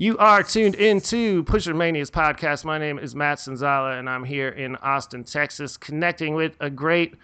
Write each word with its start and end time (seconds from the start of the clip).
You 0.00 0.16
are 0.16 0.42
tuned 0.42 0.76
into 0.76 1.44
Pusher 1.44 1.74
Mania's 1.74 2.10
podcast. 2.10 2.64
My 2.64 2.78
name 2.78 2.98
is 2.98 3.14
Matt 3.14 3.36
Sonzala, 3.36 3.98
and 3.98 4.08
I'm 4.08 4.24
here 4.24 4.48
in 4.48 4.76
Austin, 4.76 5.24
Texas, 5.24 5.76
connecting 5.76 6.34
with 6.34 6.56
a 6.60 6.70
great 6.70 7.16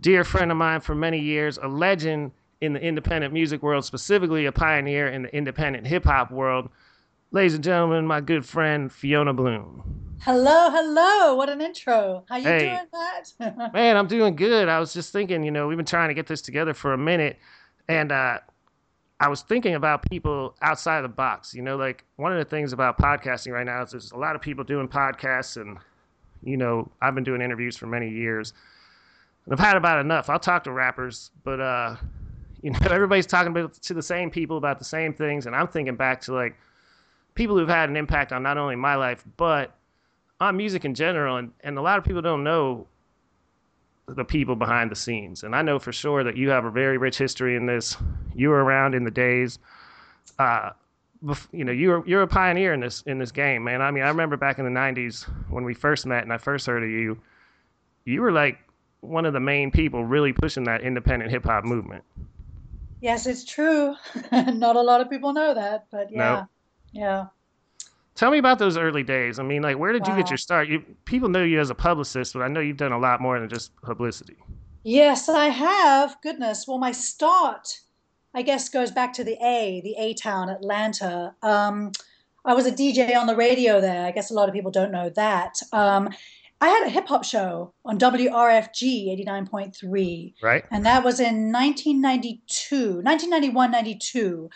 dear 0.00 0.24
friend 0.24 0.50
of 0.50 0.56
mine 0.56 0.80
for 0.80 0.94
many 0.94 1.20
years, 1.20 1.58
a 1.60 1.68
legend 1.68 2.32
in 2.62 2.72
the 2.72 2.80
independent 2.80 3.34
music 3.34 3.62
world, 3.62 3.84
specifically 3.84 4.46
a 4.46 4.52
pioneer 4.52 5.08
in 5.08 5.24
the 5.24 5.36
independent 5.36 5.86
hip 5.86 6.04
hop 6.04 6.30
world. 6.30 6.70
Ladies 7.30 7.56
and 7.56 7.62
gentlemen, 7.62 8.06
my 8.06 8.22
good 8.22 8.46
friend 8.46 8.90
Fiona 8.90 9.34
Bloom. 9.34 10.16
Hello, 10.22 10.70
hello. 10.70 11.34
What 11.34 11.50
an 11.50 11.60
intro. 11.60 12.24
How 12.30 12.36
you 12.38 12.44
Hey. 12.44 12.70
doing, 12.70 13.50
Matt? 13.50 13.72
Man, 13.74 13.98
I'm 13.98 14.06
doing 14.06 14.34
good. 14.34 14.70
I 14.70 14.80
was 14.80 14.94
just 14.94 15.12
thinking, 15.12 15.42
you 15.42 15.50
know, 15.50 15.68
we've 15.68 15.76
been 15.76 15.84
trying 15.84 16.08
to 16.08 16.14
get 16.14 16.26
this 16.26 16.40
together 16.40 16.72
for 16.72 16.94
a 16.94 16.98
minute, 16.98 17.38
and 17.86 18.10
uh, 18.10 18.38
I 19.20 19.28
was 19.28 19.42
thinking 19.42 19.74
about 19.74 20.08
people 20.10 20.54
outside 20.60 20.98
of 20.98 21.02
the 21.04 21.08
box. 21.08 21.54
You 21.54 21.62
know, 21.62 21.76
like 21.76 22.04
one 22.16 22.32
of 22.32 22.38
the 22.38 22.44
things 22.44 22.72
about 22.72 22.98
podcasting 22.98 23.52
right 23.52 23.66
now 23.66 23.82
is 23.82 23.90
there's 23.92 24.12
a 24.12 24.16
lot 24.16 24.34
of 24.34 24.42
people 24.42 24.64
doing 24.64 24.88
podcasts, 24.88 25.60
and 25.60 25.78
you 26.42 26.56
know, 26.56 26.90
I've 27.00 27.14
been 27.14 27.24
doing 27.24 27.40
interviews 27.40 27.76
for 27.76 27.86
many 27.86 28.10
years, 28.10 28.52
and 29.44 29.54
I've 29.54 29.60
had 29.60 29.76
about 29.76 30.00
enough. 30.00 30.28
I'll 30.28 30.38
talk 30.38 30.64
to 30.64 30.72
rappers, 30.72 31.30
but 31.44 31.60
uh, 31.60 31.96
you 32.62 32.70
know, 32.70 32.78
everybody's 32.90 33.26
talking 33.26 33.54
to 33.54 33.94
the 33.94 34.02
same 34.02 34.30
people 34.30 34.56
about 34.56 34.78
the 34.78 34.84
same 34.84 35.14
things, 35.14 35.46
and 35.46 35.54
I'm 35.54 35.68
thinking 35.68 35.96
back 35.96 36.20
to 36.22 36.34
like 36.34 36.56
people 37.34 37.56
who've 37.56 37.68
had 37.68 37.88
an 37.88 37.96
impact 37.96 38.32
on 38.32 38.42
not 38.42 38.58
only 38.58 38.76
my 38.76 38.94
life 38.94 39.24
but 39.36 39.76
on 40.40 40.56
music 40.56 40.84
in 40.84 40.94
general, 40.94 41.36
and, 41.36 41.52
and 41.60 41.78
a 41.78 41.82
lot 41.82 41.98
of 41.98 42.04
people 42.04 42.22
don't 42.22 42.42
know 42.42 42.86
the 44.06 44.24
people 44.24 44.56
behind 44.56 44.90
the 44.90 44.96
scenes. 44.96 45.42
And 45.44 45.54
I 45.56 45.62
know 45.62 45.78
for 45.78 45.92
sure 45.92 46.24
that 46.24 46.36
you 46.36 46.50
have 46.50 46.64
a 46.64 46.70
very 46.70 46.98
rich 46.98 47.16
history 47.18 47.56
in 47.56 47.66
this. 47.66 47.96
You 48.34 48.50
were 48.50 48.62
around 48.62 48.94
in 48.94 49.04
the 49.04 49.10
days, 49.10 49.58
uh, 50.38 50.70
you 51.52 51.64
know, 51.64 51.72
you're 51.72 52.06
you're 52.06 52.22
a 52.22 52.26
pioneer 52.28 52.74
in 52.74 52.80
this 52.80 53.02
in 53.06 53.18
this 53.18 53.32
game, 53.32 53.64
man. 53.64 53.80
I 53.80 53.90
mean, 53.90 54.02
I 54.04 54.08
remember 54.08 54.36
back 54.36 54.58
in 54.58 54.64
the 54.64 54.70
'90s 54.70 55.24
when 55.48 55.64
we 55.64 55.72
first 55.72 56.04
met 56.04 56.22
and 56.22 56.32
I 56.32 56.38
first 56.38 56.66
heard 56.66 56.82
of 56.82 56.90
you. 56.90 57.18
You 58.04 58.20
were 58.20 58.32
like 58.32 58.58
one 59.00 59.24
of 59.24 59.32
the 59.32 59.40
main 59.40 59.70
people 59.70 60.04
really 60.04 60.32
pushing 60.32 60.64
that 60.64 60.82
independent 60.82 61.30
hip 61.30 61.44
hop 61.44 61.64
movement. 61.64 62.04
yes, 63.00 63.26
it's 63.26 63.44
true. 63.44 63.94
Not 64.32 64.76
a 64.76 64.82
lot 64.82 65.00
of 65.00 65.08
people 65.10 65.32
know 65.32 65.54
that, 65.54 65.86
but 65.90 66.10
yeah. 66.10 66.44
Yeah. 66.92 67.26
Tell 68.14 68.30
me 68.30 68.38
about 68.38 68.58
those 68.58 68.76
early 68.76 69.02
days. 69.02 69.38
I 69.38 69.42
mean, 69.42 69.62
like, 69.62 69.76
where 69.76 69.92
did 69.92 70.06
you 70.06 70.14
get 70.14 70.30
your 70.30 70.36
start? 70.36 70.68
You 70.68 70.84
people 71.04 71.28
know 71.28 71.42
you 71.42 71.60
as 71.60 71.70
a 71.70 71.74
publicist, 71.74 72.32
but 72.34 72.42
I 72.42 72.48
know 72.48 72.60
you've 72.60 72.76
done 72.76 72.92
a 72.92 72.98
lot 72.98 73.20
more 73.20 73.38
than 73.40 73.48
just 73.48 73.74
publicity. 73.82 74.36
Yes, 74.84 75.28
I 75.28 75.46
have. 75.46 76.16
Goodness. 76.22 76.66
Well, 76.68 76.78
my 76.78 76.92
start, 76.92 77.80
I 78.32 78.42
guess, 78.42 78.68
goes 78.68 78.92
back 78.92 79.12
to 79.14 79.24
the 79.24 79.36
A, 79.44 79.80
the 79.82 79.96
A 79.98 80.14
town, 80.14 80.48
Atlanta. 80.48 81.34
Um, 81.42 81.90
I 82.44 82.54
was 82.54 82.66
a 82.66 82.72
DJ 82.72 83.16
on 83.16 83.26
the 83.26 83.34
radio 83.34 83.80
there. 83.80 84.06
I 84.06 84.12
guess 84.12 84.30
a 84.30 84.34
lot 84.34 84.48
of 84.48 84.54
people 84.54 84.70
don't 84.70 84.92
know 84.92 85.08
that. 85.10 85.58
Um, 85.72 86.10
I 86.60 86.68
had 86.68 86.86
a 86.86 86.90
hip 86.90 87.08
hop 87.08 87.24
show 87.24 87.74
on 87.84 87.98
WRFG 87.98 89.26
89.3. 89.26 90.34
Right? 90.42 90.64
and 90.70 90.86
that 90.86 91.02
was 91.02 91.18
in 91.18 91.50
1992, 91.52 92.76
1991, 93.02 93.70
92. 93.70 94.50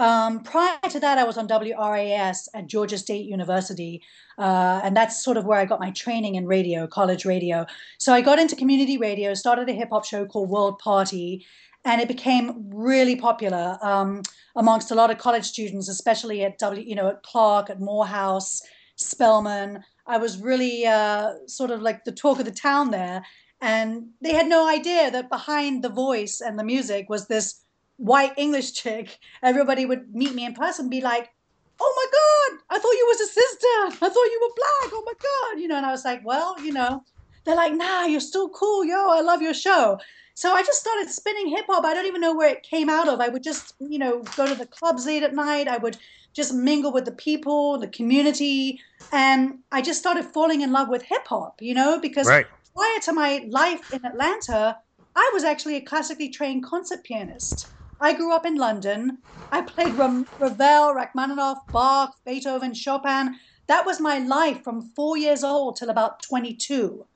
Um, 0.00 0.42
prior 0.42 0.78
to 0.88 0.98
that, 0.98 1.18
I 1.18 1.24
was 1.24 1.36
on 1.36 1.46
WRAS 1.46 2.48
at 2.54 2.66
Georgia 2.66 2.96
State 2.96 3.26
University, 3.26 4.02
uh, 4.38 4.80
and 4.82 4.96
that's 4.96 5.22
sort 5.22 5.36
of 5.36 5.44
where 5.44 5.58
I 5.58 5.66
got 5.66 5.78
my 5.78 5.90
training 5.90 6.36
in 6.36 6.46
radio, 6.46 6.86
college 6.86 7.26
radio. 7.26 7.66
So 7.98 8.14
I 8.14 8.22
got 8.22 8.38
into 8.38 8.56
community 8.56 8.96
radio, 8.96 9.34
started 9.34 9.68
a 9.68 9.74
hip 9.74 9.90
hop 9.92 10.06
show 10.06 10.24
called 10.24 10.48
World 10.48 10.78
Party, 10.78 11.44
and 11.84 12.00
it 12.00 12.08
became 12.08 12.70
really 12.70 13.14
popular 13.14 13.78
um, 13.82 14.22
amongst 14.56 14.90
a 14.90 14.94
lot 14.94 15.10
of 15.10 15.18
college 15.18 15.44
students, 15.44 15.86
especially 15.86 16.44
at 16.44 16.58
W, 16.58 16.82
you 16.82 16.94
know, 16.94 17.08
at 17.08 17.22
Clark, 17.22 17.68
at 17.68 17.78
Morehouse, 17.78 18.62
Spelman. 18.96 19.84
I 20.06 20.16
was 20.16 20.40
really 20.40 20.86
uh, 20.86 21.34
sort 21.46 21.70
of 21.70 21.82
like 21.82 22.04
the 22.04 22.12
talk 22.12 22.38
of 22.38 22.46
the 22.46 22.52
town 22.52 22.90
there 22.90 23.22
and 23.60 24.08
they 24.22 24.32
had 24.32 24.46
no 24.46 24.66
idea 24.66 25.10
that 25.10 25.28
behind 25.28 25.84
the 25.84 25.90
voice 25.90 26.40
and 26.40 26.58
the 26.58 26.64
music 26.64 27.10
was 27.10 27.26
this 27.26 27.60
white 28.00 28.32
English 28.36 28.72
chick. 28.72 29.18
Everybody 29.42 29.86
would 29.86 30.14
meet 30.14 30.34
me 30.34 30.44
in 30.46 30.54
person 30.54 30.84
and 30.86 30.90
be 30.90 31.00
like, 31.02 31.28
"Oh 31.80 31.92
my 32.00 32.06
God, 32.18 32.76
I 32.76 32.78
thought 32.80 32.92
you 33.00 33.06
was 33.08 33.20
a 33.20 33.26
sister. 33.26 34.04
I 34.06 34.08
thought 34.08 34.32
you 34.34 34.40
were 34.42 34.54
black. 34.56 34.92
Oh 34.94 35.02
my 35.06 35.12
God," 35.22 35.60
you 35.60 35.68
know. 35.68 35.76
And 35.76 35.86
I 35.86 35.92
was 35.92 36.04
like, 36.04 36.22
"Well, 36.24 36.60
you 36.60 36.72
know." 36.72 37.04
They're 37.44 37.56
like, 37.56 37.72
"Nah, 37.74 38.04
you're 38.04 38.20
still 38.20 38.48
cool, 38.50 38.84
yo. 38.84 39.10
I 39.10 39.20
love 39.20 39.42
your 39.42 39.54
show." 39.54 39.98
So 40.34 40.52
I 40.54 40.62
just 40.62 40.80
started 40.80 41.10
spinning 41.10 41.48
hip 41.48 41.66
hop. 41.68 41.84
I 41.84 41.92
don't 41.94 42.06
even 42.06 42.20
know 42.20 42.34
where 42.34 42.48
it 42.54 42.62
came 42.62 42.88
out 42.88 43.08
of. 43.08 43.20
I 43.20 43.28
would 43.28 43.42
just, 43.42 43.74
you 43.80 43.98
know, 43.98 44.22
go 44.34 44.48
to 44.48 44.54
the 44.54 44.66
clubs 44.66 45.04
late 45.06 45.22
at 45.22 45.34
night. 45.34 45.68
I 45.68 45.76
would 45.78 45.98
just 46.34 46.54
mingle 46.54 46.92
with 46.92 47.04
the 47.04 47.12
people, 47.12 47.78
the 47.78 47.88
community, 47.88 48.80
and 49.12 49.58
I 49.72 49.82
just 49.82 49.98
started 50.00 50.24
falling 50.24 50.60
in 50.62 50.72
love 50.72 50.88
with 50.88 51.02
hip 51.02 51.26
hop. 51.26 51.60
You 51.60 51.74
know, 51.74 51.98
because 52.00 52.26
Right. 52.28 52.46
prior 52.76 53.00
to 53.06 53.12
my 53.12 53.46
life 53.50 53.82
in 53.90 54.04
Atlanta, 54.04 54.78
I 55.14 55.30
was 55.34 55.44
actually 55.44 55.76
a 55.76 55.80
classically 55.82 56.28
trained 56.30 56.64
concert 56.64 57.04
pianist. 57.04 57.66
I 58.00 58.14
grew 58.14 58.34
up 58.34 58.46
in 58.46 58.56
London. 58.56 59.18
I 59.52 59.62
played 59.62 59.94
Ravel, 59.94 60.94
Rachmaninoff, 60.94 61.58
Bach, 61.72 62.16
Beethoven, 62.24 62.72
Chopin. 62.72 63.36
That 63.66 63.84
was 63.84 64.00
my 64.00 64.18
life 64.18 64.62
from 64.64 64.90
four 64.96 65.16
years 65.16 65.44
old 65.44 65.76
till 65.76 65.90
about 65.90 66.22
22. 66.22 67.06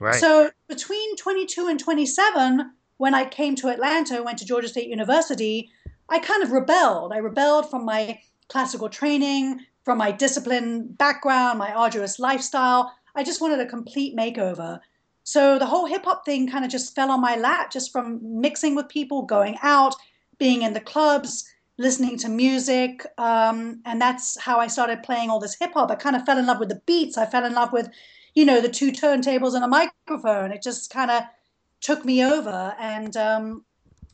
Right. 0.00 0.14
So 0.14 0.50
between 0.68 1.16
22 1.16 1.68
and 1.68 1.78
27, 1.78 2.72
when 2.96 3.14
I 3.14 3.24
came 3.26 3.54
to 3.56 3.68
Atlanta, 3.68 4.22
went 4.22 4.38
to 4.38 4.44
Georgia 4.44 4.68
State 4.68 4.88
University, 4.88 5.70
I 6.08 6.18
kind 6.18 6.42
of 6.42 6.52
rebelled. 6.52 7.12
I 7.12 7.18
rebelled 7.18 7.70
from 7.70 7.84
my 7.84 8.18
classical 8.48 8.88
training, 8.88 9.60
from 9.84 9.98
my 9.98 10.10
discipline 10.10 10.88
background, 10.88 11.58
my 11.58 11.72
arduous 11.72 12.18
lifestyle. 12.18 12.92
I 13.14 13.24
just 13.24 13.40
wanted 13.40 13.60
a 13.60 13.66
complete 13.66 14.16
makeover. 14.16 14.80
So 15.22 15.58
the 15.58 15.66
whole 15.66 15.86
hip 15.86 16.04
hop 16.04 16.24
thing 16.24 16.50
kind 16.50 16.64
of 16.64 16.70
just 16.70 16.94
fell 16.94 17.10
on 17.10 17.20
my 17.20 17.36
lap 17.36 17.70
just 17.70 17.92
from 17.92 18.20
mixing 18.40 18.74
with 18.74 18.88
people, 18.88 19.22
going 19.22 19.56
out, 19.62 19.94
being 20.44 20.60
in 20.60 20.74
the 20.74 20.80
clubs, 20.92 21.50
listening 21.78 22.18
to 22.18 22.28
music. 22.28 23.06
Um, 23.16 23.80
and 23.86 23.98
that's 23.98 24.38
how 24.38 24.58
I 24.58 24.66
started 24.66 25.02
playing 25.02 25.30
all 25.30 25.40
this 25.40 25.56
hip 25.58 25.72
hop. 25.72 25.90
I 25.90 25.94
kind 25.94 26.14
of 26.14 26.26
fell 26.26 26.36
in 26.36 26.44
love 26.44 26.60
with 26.60 26.68
the 26.68 26.82
beats. 26.84 27.16
I 27.16 27.24
fell 27.24 27.46
in 27.46 27.54
love 27.54 27.72
with, 27.72 27.88
you 28.34 28.44
know, 28.44 28.60
the 28.60 28.68
two 28.68 28.92
turntables 28.92 29.54
and 29.54 29.64
a 29.64 29.68
microphone. 29.68 30.52
It 30.52 30.62
just 30.62 30.90
kind 30.90 31.10
of 31.10 31.22
took 31.80 32.04
me 32.04 32.22
over. 32.22 32.76
And 32.78 33.16
um, 33.16 33.64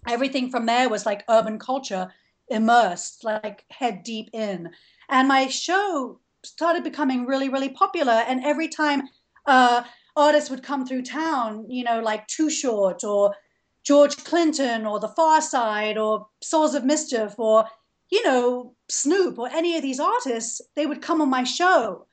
everything 0.06 0.52
from 0.52 0.66
there 0.66 0.88
was 0.88 1.04
like 1.04 1.24
urban 1.28 1.58
culture 1.58 2.12
immersed, 2.46 3.24
like 3.24 3.64
head 3.72 4.04
deep 4.04 4.30
in. 4.32 4.70
And 5.08 5.26
my 5.26 5.48
show 5.48 6.20
started 6.44 6.84
becoming 6.84 7.26
really, 7.26 7.48
really 7.48 7.70
popular. 7.70 8.22
And 8.28 8.44
every 8.44 8.68
time 8.68 9.02
uh, 9.46 9.82
artists 10.14 10.48
would 10.48 10.62
come 10.62 10.86
through 10.86 11.02
town, 11.02 11.68
you 11.68 11.82
know, 11.82 11.98
like 11.98 12.24
Too 12.28 12.50
Short 12.50 13.02
or 13.02 13.34
George 13.82 14.16
Clinton 14.24 14.86
or 14.86 15.00
The 15.00 15.08
Pharcyde 15.08 15.96
or 15.96 16.28
Souls 16.42 16.74
of 16.74 16.84
Mischief 16.84 17.34
or, 17.38 17.64
you 18.10 18.22
know, 18.24 18.74
Snoop 18.88 19.38
or 19.38 19.48
any 19.48 19.76
of 19.76 19.82
these 19.82 20.00
artists, 20.00 20.60
they 20.76 20.86
would 20.86 21.02
come 21.02 21.20
on 21.20 21.30
my 21.30 21.44
show. 21.44 22.06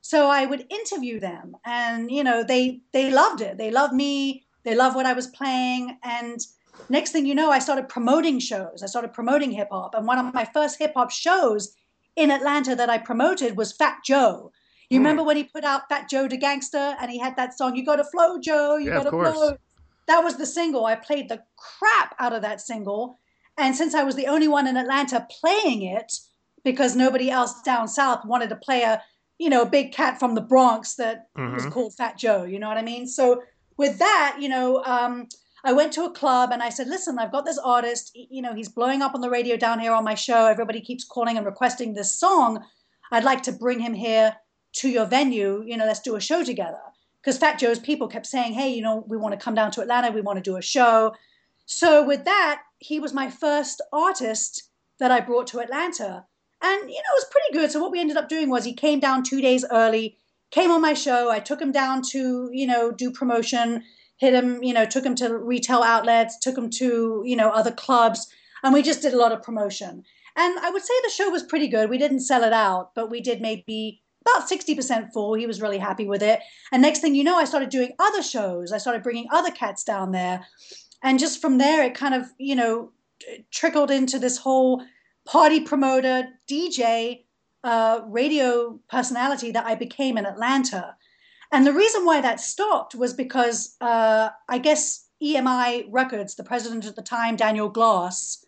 So 0.00 0.28
I 0.28 0.44
would 0.46 0.66
interview 0.70 1.18
them 1.18 1.56
and, 1.64 2.10
you 2.10 2.22
know, 2.24 2.44
they 2.44 2.82
they 2.92 3.10
loved 3.10 3.40
it. 3.40 3.56
They 3.56 3.70
loved 3.70 3.94
me. 3.94 4.44
They 4.64 4.74
loved 4.74 4.96
what 4.96 5.06
I 5.06 5.14
was 5.14 5.26
playing. 5.28 5.98
And 6.02 6.38
next 6.88 7.12
thing 7.12 7.24
you 7.26 7.34
know, 7.34 7.50
I 7.50 7.58
started 7.58 7.88
promoting 7.88 8.38
shows. 8.38 8.82
I 8.82 8.86
started 8.86 9.12
promoting 9.14 9.50
hip 9.50 9.68
hop. 9.70 9.94
And 9.94 10.06
one 10.06 10.18
of 10.18 10.34
my 10.34 10.44
first 10.44 10.78
hip 10.78 10.92
hop 10.94 11.10
shows 11.10 11.74
in 12.16 12.30
Atlanta 12.30 12.76
that 12.76 12.90
I 12.90 12.98
promoted 12.98 13.56
was 13.56 13.72
Fat 13.72 13.98
Joe. 14.04 14.52
You 14.90 14.98
Hmm. 14.98 15.04
remember 15.04 15.22
when 15.24 15.36
he 15.36 15.44
put 15.44 15.64
out 15.64 15.88
Fat 15.88 16.08
Joe 16.10 16.28
the 16.28 16.36
Gangster 16.36 16.96
and 17.00 17.10
he 17.10 17.18
had 17.18 17.36
that 17.36 17.56
song, 17.56 17.74
You 17.74 17.84
Gotta 17.84 18.04
Flow, 18.04 18.38
Joe, 18.38 18.76
you 18.76 18.90
Yeah, 18.90 19.02
gotta 19.02 19.10
flow. 19.10 19.56
That 20.06 20.22
was 20.22 20.36
the 20.36 20.46
single. 20.46 20.84
I 20.86 20.96
played 20.96 21.28
the 21.28 21.42
crap 21.56 22.14
out 22.18 22.32
of 22.32 22.42
that 22.42 22.60
single. 22.60 23.18
And 23.56 23.74
since 23.76 23.94
I 23.94 24.02
was 24.02 24.16
the 24.16 24.26
only 24.26 24.48
one 24.48 24.66
in 24.66 24.76
Atlanta 24.76 25.26
playing 25.40 25.82
it, 25.82 26.12
because 26.64 26.96
nobody 26.96 27.30
else 27.30 27.60
down 27.62 27.88
south 27.88 28.24
wanted 28.24 28.48
to 28.48 28.56
play 28.56 28.82
a, 28.82 29.02
you 29.38 29.48
know, 29.50 29.62
a 29.62 29.66
big 29.66 29.92
cat 29.92 30.18
from 30.18 30.34
the 30.34 30.40
Bronx 30.40 30.94
that 30.96 31.28
was 31.36 31.64
Mhm. 31.66 31.72
called 31.72 31.94
Fat 31.94 32.16
Joe, 32.18 32.44
you 32.44 32.58
know 32.58 32.68
what 32.68 32.78
I 32.78 32.82
mean? 32.82 33.06
So 33.06 33.42
with 33.76 33.98
that, 33.98 34.36
you 34.40 34.48
know, 34.48 34.82
um, 34.84 35.28
I 35.62 35.72
went 35.72 35.92
to 35.94 36.04
a 36.04 36.10
club 36.10 36.50
and 36.52 36.62
I 36.62 36.68
said, 36.68 36.88
listen, 36.88 37.18
I've 37.18 37.32
got 37.32 37.44
this 37.44 37.58
artist, 37.58 38.10
you 38.14 38.42
know, 38.42 38.54
he's 38.54 38.68
blowing 38.68 39.02
up 39.02 39.14
on 39.14 39.20
the 39.20 39.30
radio 39.30 39.56
down 39.56 39.78
here 39.80 39.92
on 39.92 40.04
my 40.04 40.14
show. 40.14 40.46
Everybody 40.46 40.80
keeps 40.80 41.04
calling 41.04 41.36
and 41.36 41.46
requesting 41.46 41.94
this 41.94 42.14
song. 42.14 42.64
I'd 43.12 43.24
like 43.24 43.42
to 43.44 43.52
bring 43.52 43.80
him 43.80 43.94
here 43.94 44.36
to 44.74 44.88
your 44.88 45.06
venue. 45.06 45.62
You 45.66 45.76
know, 45.76 45.86
let's 45.86 46.00
do 46.00 46.16
a 46.16 46.20
show 46.20 46.44
together. 46.44 46.80
Because 47.24 47.38
Fat 47.38 47.58
Joe's 47.58 47.78
people 47.78 48.06
kept 48.06 48.26
saying, 48.26 48.52
hey, 48.52 48.68
you 48.68 48.82
know, 48.82 49.02
we 49.08 49.16
want 49.16 49.32
to 49.32 49.42
come 49.42 49.54
down 49.54 49.70
to 49.72 49.80
Atlanta. 49.80 50.10
We 50.10 50.20
want 50.20 50.36
to 50.36 50.42
do 50.42 50.56
a 50.56 50.62
show. 50.62 51.14
So 51.64 52.06
with 52.06 52.26
that, 52.26 52.62
he 52.78 53.00
was 53.00 53.14
my 53.14 53.30
first 53.30 53.80
artist 53.92 54.70
that 55.00 55.10
I 55.10 55.20
brought 55.20 55.46
to 55.48 55.60
Atlanta. 55.60 56.26
And, 56.62 56.80
you 56.82 56.96
know, 56.96 57.12
it 57.12 57.16
was 57.16 57.30
pretty 57.30 57.52
good. 57.54 57.70
So 57.70 57.80
what 57.80 57.92
we 57.92 58.00
ended 58.00 58.18
up 58.18 58.28
doing 58.28 58.50
was 58.50 58.64
he 58.64 58.74
came 58.74 59.00
down 59.00 59.22
two 59.22 59.40
days 59.40 59.64
early, 59.70 60.18
came 60.50 60.70
on 60.70 60.82
my 60.82 60.92
show. 60.92 61.30
I 61.30 61.40
took 61.40 61.62
him 61.62 61.72
down 61.72 62.02
to, 62.10 62.50
you 62.52 62.66
know, 62.66 62.92
do 62.92 63.10
promotion, 63.10 63.82
hit 64.18 64.34
him, 64.34 64.62
you 64.62 64.74
know, 64.74 64.84
took 64.84 65.04
him 65.04 65.14
to 65.16 65.36
retail 65.38 65.82
outlets, 65.82 66.38
took 66.38 66.58
him 66.58 66.68
to, 66.70 67.22
you 67.24 67.36
know, 67.36 67.48
other 67.50 67.72
clubs. 67.72 68.26
And 68.62 68.74
we 68.74 68.82
just 68.82 69.00
did 69.00 69.14
a 69.14 69.18
lot 69.18 69.32
of 69.32 69.42
promotion. 69.42 70.04
And 70.36 70.58
I 70.58 70.68
would 70.70 70.82
say 70.82 70.94
the 71.02 71.10
show 71.10 71.30
was 71.30 71.42
pretty 71.42 71.68
good. 71.68 71.88
We 71.88 71.98
didn't 71.98 72.20
sell 72.20 72.44
it 72.44 72.52
out, 72.52 72.94
but 72.94 73.10
we 73.10 73.22
did 73.22 73.40
maybe 73.40 74.02
about 74.26 74.48
60% 74.48 75.12
full. 75.12 75.34
He 75.34 75.46
was 75.46 75.60
really 75.60 75.78
happy 75.78 76.06
with 76.06 76.22
it. 76.22 76.40
And 76.72 76.80
next 76.80 77.00
thing 77.00 77.14
you 77.14 77.24
know, 77.24 77.36
I 77.36 77.44
started 77.44 77.68
doing 77.68 77.92
other 77.98 78.22
shows. 78.22 78.72
I 78.72 78.78
started 78.78 79.02
bringing 79.02 79.26
other 79.30 79.50
cats 79.50 79.84
down 79.84 80.12
there. 80.12 80.46
And 81.02 81.18
just 81.18 81.40
from 81.40 81.58
there, 81.58 81.84
it 81.84 81.94
kind 81.94 82.14
of, 82.14 82.26
you 82.38 82.56
know, 82.56 82.92
trickled 83.50 83.90
into 83.90 84.18
this 84.18 84.38
whole 84.38 84.82
party 85.26 85.60
promoter, 85.60 86.28
DJ, 86.48 87.24
uh, 87.62 88.00
radio 88.06 88.78
personality 88.90 89.50
that 89.50 89.66
I 89.66 89.74
became 89.74 90.18
in 90.18 90.26
Atlanta. 90.26 90.96
And 91.52 91.66
the 91.66 91.72
reason 91.72 92.04
why 92.04 92.20
that 92.20 92.40
stopped 92.40 92.94
was 92.94 93.14
because 93.14 93.76
uh, 93.80 94.30
I 94.48 94.58
guess 94.58 95.06
EMI 95.22 95.86
Records, 95.90 96.34
the 96.34 96.44
president 96.44 96.84
at 96.84 96.96
the 96.96 97.02
time, 97.02 97.36
Daniel 97.36 97.68
Glass, 97.68 98.44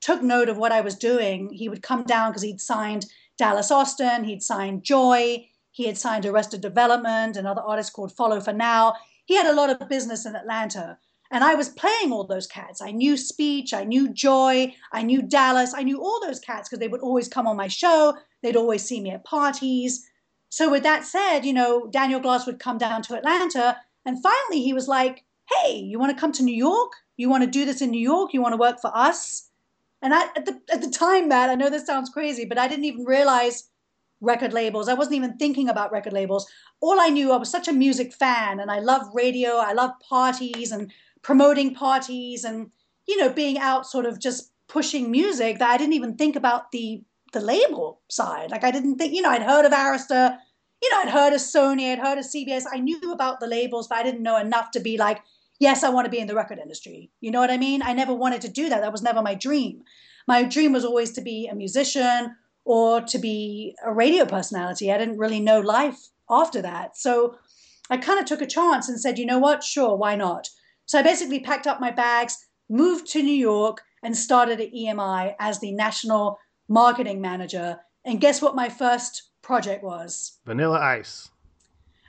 took 0.00 0.22
note 0.22 0.48
of 0.48 0.58
what 0.58 0.72
I 0.72 0.82
was 0.82 0.96
doing. 0.96 1.50
He 1.50 1.68
would 1.68 1.82
come 1.82 2.04
down 2.04 2.30
because 2.30 2.42
he'd 2.42 2.60
signed 2.60 3.06
Dallas 3.36 3.70
Austin, 3.70 4.24
he'd 4.24 4.42
signed 4.42 4.84
Joy, 4.84 5.48
he 5.70 5.86
had 5.86 5.98
signed 5.98 6.24
Arrested 6.24 6.60
Development, 6.60 7.36
another 7.36 7.60
artist 7.60 7.92
called 7.92 8.14
Follow 8.14 8.40
for 8.40 8.52
Now. 8.52 8.94
He 9.24 9.34
had 9.34 9.46
a 9.46 9.54
lot 9.54 9.70
of 9.70 9.88
business 9.88 10.24
in 10.24 10.36
Atlanta. 10.36 10.98
And 11.32 11.42
I 11.42 11.56
was 11.56 11.68
playing 11.68 12.12
all 12.12 12.24
those 12.24 12.46
cats. 12.46 12.80
I 12.80 12.92
knew 12.92 13.16
Speech, 13.16 13.74
I 13.74 13.82
knew 13.82 14.08
Joy, 14.08 14.72
I 14.92 15.02
knew 15.02 15.20
Dallas, 15.20 15.74
I 15.74 15.82
knew 15.82 16.00
all 16.00 16.20
those 16.20 16.38
cats 16.38 16.68
because 16.68 16.78
they 16.78 16.86
would 16.86 17.00
always 17.00 17.26
come 17.26 17.48
on 17.48 17.56
my 17.56 17.66
show. 17.66 18.16
They'd 18.42 18.54
always 18.54 18.84
see 18.84 19.00
me 19.00 19.10
at 19.10 19.24
parties. 19.24 20.08
So, 20.48 20.70
with 20.70 20.84
that 20.84 21.04
said, 21.04 21.40
you 21.40 21.52
know, 21.52 21.88
Daniel 21.88 22.20
Glass 22.20 22.46
would 22.46 22.60
come 22.60 22.78
down 22.78 23.02
to 23.02 23.16
Atlanta. 23.16 23.78
And 24.06 24.22
finally, 24.22 24.62
he 24.62 24.72
was 24.72 24.86
like, 24.86 25.24
Hey, 25.50 25.78
you 25.78 25.98
want 25.98 26.14
to 26.14 26.20
come 26.20 26.30
to 26.32 26.44
New 26.44 26.54
York? 26.54 26.92
You 27.16 27.28
want 27.28 27.42
to 27.42 27.50
do 27.50 27.64
this 27.64 27.82
in 27.82 27.90
New 27.90 28.00
York? 28.00 28.32
You 28.32 28.40
want 28.40 28.52
to 28.52 28.58
work 28.58 28.80
for 28.80 28.96
us? 28.96 29.50
And 30.04 30.12
I, 30.12 30.24
at 30.36 30.44
the, 30.44 30.60
at 30.70 30.82
the 30.82 30.90
time, 30.90 31.28
Matt, 31.28 31.48
I 31.48 31.54
know 31.54 31.70
this 31.70 31.86
sounds 31.86 32.10
crazy, 32.10 32.44
but 32.44 32.58
I 32.58 32.68
didn't 32.68 32.84
even 32.84 33.06
realize 33.06 33.70
record 34.20 34.52
labels. 34.52 34.86
I 34.86 34.94
wasn't 34.94 35.16
even 35.16 35.38
thinking 35.38 35.68
about 35.68 35.92
record 35.92 36.12
labels. 36.12 36.46
All 36.82 37.00
I 37.00 37.08
knew, 37.08 37.32
I 37.32 37.38
was 37.38 37.48
such 37.50 37.68
a 37.68 37.72
music 37.72 38.12
fan 38.12 38.60
and 38.60 38.70
I 38.70 38.80
love 38.80 39.08
radio. 39.14 39.56
I 39.56 39.72
love 39.72 39.92
parties 40.06 40.70
and 40.72 40.92
promoting 41.22 41.74
parties 41.74 42.44
and, 42.44 42.70
you 43.08 43.16
know, 43.16 43.30
being 43.30 43.58
out 43.58 43.86
sort 43.86 44.04
of 44.04 44.20
just 44.20 44.52
pushing 44.68 45.10
music 45.10 45.58
that 45.58 45.70
I 45.70 45.78
didn't 45.78 45.94
even 45.94 46.16
think 46.16 46.36
about 46.36 46.70
the 46.70 47.02
the 47.32 47.40
label 47.40 48.00
side. 48.08 48.50
Like 48.50 48.62
I 48.62 48.70
didn't 48.70 48.96
think, 48.96 49.12
you 49.12 49.20
know, 49.20 49.30
I'd 49.30 49.42
heard 49.42 49.64
of 49.64 49.72
Arista, 49.72 50.38
you 50.80 50.90
know, 50.90 51.00
I'd 51.00 51.08
heard 51.08 51.32
of 51.32 51.40
Sony, 51.40 51.92
I'd 51.92 51.98
heard 51.98 52.18
of 52.18 52.24
CBS. 52.24 52.64
I 52.72 52.78
knew 52.78 53.10
about 53.10 53.40
the 53.40 53.48
labels, 53.48 53.88
but 53.88 53.98
I 53.98 54.02
didn't 54.04 54.22
know 54.22 54.36
enough 54.36 54.70
to 54.72 54.80
be 54.80 54.96
like, 54.96 55.20
yes, 55.64 55.82
I 55.82 55.88
want 55.88 56.04
to 56.04 56.10
be 56.10 56.18
in 56.18 56.26
the 56.26 56.34
record 56.34 56.58
industry. 56.58 57.10
You 57.22 57.30
know 57.30 57.40
what 57.40 57.50
I 57.50 57.56
mean? 57.56 57.80
I 57.82 57.94
never 57.94 58.14
wanted 58.14 58.42
to 58.42 58.50
do 58.50 58.68
that. 58.68 58.82
That 58.82 58.92
was 58.92 59.02
never 59.02 59.22
my 59.22 59.34
dream. 59.34 59.82
My 60.28 60.42
dream 60.42 60.72
was 60.72 60.84
always 60.84 61.12
to 61.12 61.22
be 61.22 61.48
a 61.50 61.54
musician 61.54 62.36
or 62.66 63.00
to 63.00 63.18
be 63.18 63.74
a 63.82 63.92
radio 63.92 64.26
personality. 64.26 64.92
I 64.92 64.98
didn't 64.98 65.16
really 65.16 65.40
know 65.40 65.60
life 65.60 66.08
after 66.28 66.60
that. 66.60 66.98
So 66.98 67.38
I 67.88 67.96
kind 67.96 68.20
of 68.20 68.26
took 68.26 68.42
a 68.42 68.46
chance 68.46 68.90
and 68.90 69.00
said, 69.00 69.18
you 69.18 69.24
know 69.24 69.38
what? 69.38 69.64
Sure, 69.64 69.96
why 69.96 70.16
not? 70.16 70.50
So 70.84 70.98
I 70.98 71.02
basically 71.02 71.40
packed 71.40 71.66
up 71.66 71.80
my 71.80 71.90
bags, 71.90 72.46
moved 72.68 73.06
to 73.12 73.22
New 73.22 73.40
York, 73.52 73.80
and 74.02 74.14
started 74.14 74.60
at 74.60 74.72
EMI 74.72 75.34
as 75.38 75.60
the 75.60 75.72
national 75.72 76.38
marketing 76.68 77.22
manager. 77.22 77.78
And 78.04 78.20
guess 78.20 78.42
what 78.42 78.54
my 78.54 78.68
first 78.68 79.30
project 79.40 79.82
was? 79.82 80.38
Vanilla 80.44 80.78
Ice. 80.78 81.30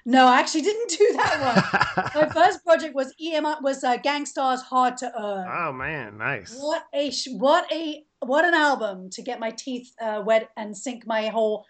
No, 0.07 0.27
I 0.27 0.39
actually 0.39 0.61
didn't 0.61 0.89
do 0.89 1.13
that 1.17 2.05
one. 2.13 2.23
my 2.23 2.29
first 2.33 2.63
project 2.63 2.93
was 2.93 3.13
EMI 3.19 3.61
was 3.63 3.83
uh, 3.83 3.97
Gang 3.97 4.27
Starr's 4.27 4.61
Hard 4.61 4.97
to 4.97 5.11
Earn. 5.19 5.47
Oh 5.49 5.73
man, 5.73 6.19
nice. 6.19 6.55
What 6.59 6.85
a 6.93 7.11
what 7.37 7.71
a 7.71 8.05
what 8.19 8.45
an 8.45 8.53
album 8.53 9.09
to 9.11 9.23
get 9.23 9.39
my 9.39 9.49
teeth 9.49 9.91
uh, 9.99 10.21
wet 10.23 10.49
and 10.57 10.77
sink 10.77 11.07
my 11.07 11.27
whole, 11.27 11.65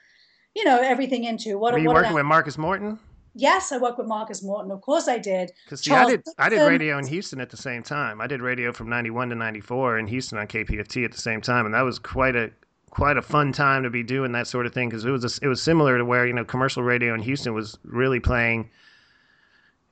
you 0.54 0.66
know, 0.66 0.80
everything 0.82 1.24
into. 1.24 1.58
What 1.58 1.74
Were 1.74 1.80
you 1.80 1.88
what 1.88 1.96
working 1.96 2.14
with 2.14 2.26
Marcus 2.26 2.58
Morton? 2.58 3.00
Yes, 3.38 3.72
I 3.72 3.78
worked 3.78 3.98
with 3.98 4.08
Marcus 4.08 4.44
Morton. 4.44 4.72
Of 4.72 4.82
course, 4.82 5.08
I 5.08 5.18
did. 5.18 5.52
Because 5.66 5.82
see, 5.82 5.92
I 5.92 6.06
did 6.06 6.24
I 6.38 6.50
did 6.50 6.60
radio 6.66 6.98
in 6.98 7.08
Houston 7.08 7.40
at 7.40 7.50
the 7.50 7.58
same 7.58 7.84
time. 7.84 8.20
I 8.20 8.28
did 8.28 8.42
radio 8.42 8.74
from 8.74 8.90
'91 8.90 9.30
to 9.30 9.36
'94 9.36 10.00
in 10.00 10.08
Houston 10.08 10.38
on 10.38 10.48
KPFT 10.48 11.06
at 11.06 11.14
the 11.14 11.22
same 11.22 11.40
time, 11.40 11.66
and 11.66 11.74
that 11.74 11.84
was 11.84 12.00
quite 12.00 12.36
a 12.36 12.52
quite 12.96 13.18
a 13.18 13.22
fun 13.22 13.52
time 13.52 13.84
to 13.84 13.90
be 13.90 14.02
doing 14.02 14.32
that 14.32 14.48
sort 14.48 14.66
of 14.66 14.74
thing 14.74 14.88
because 14.88 15.04
it 15.04 15.12
was 15.12 15.26
a, 15.26 15.46
it 15.46 15.50
was 15.50 15.62
similar 15.62 15.98
to 15.98 16.06
where 16.06 16.26
you 16.26 16.32
know 16.32 16.46
commercial 16.46 16.82
radio 16.82 17.14
in 17.14 17.22
Houston 17.22 17.54
was 17.54 17.78
really 17.84 18.22
playing. 18.22 18.70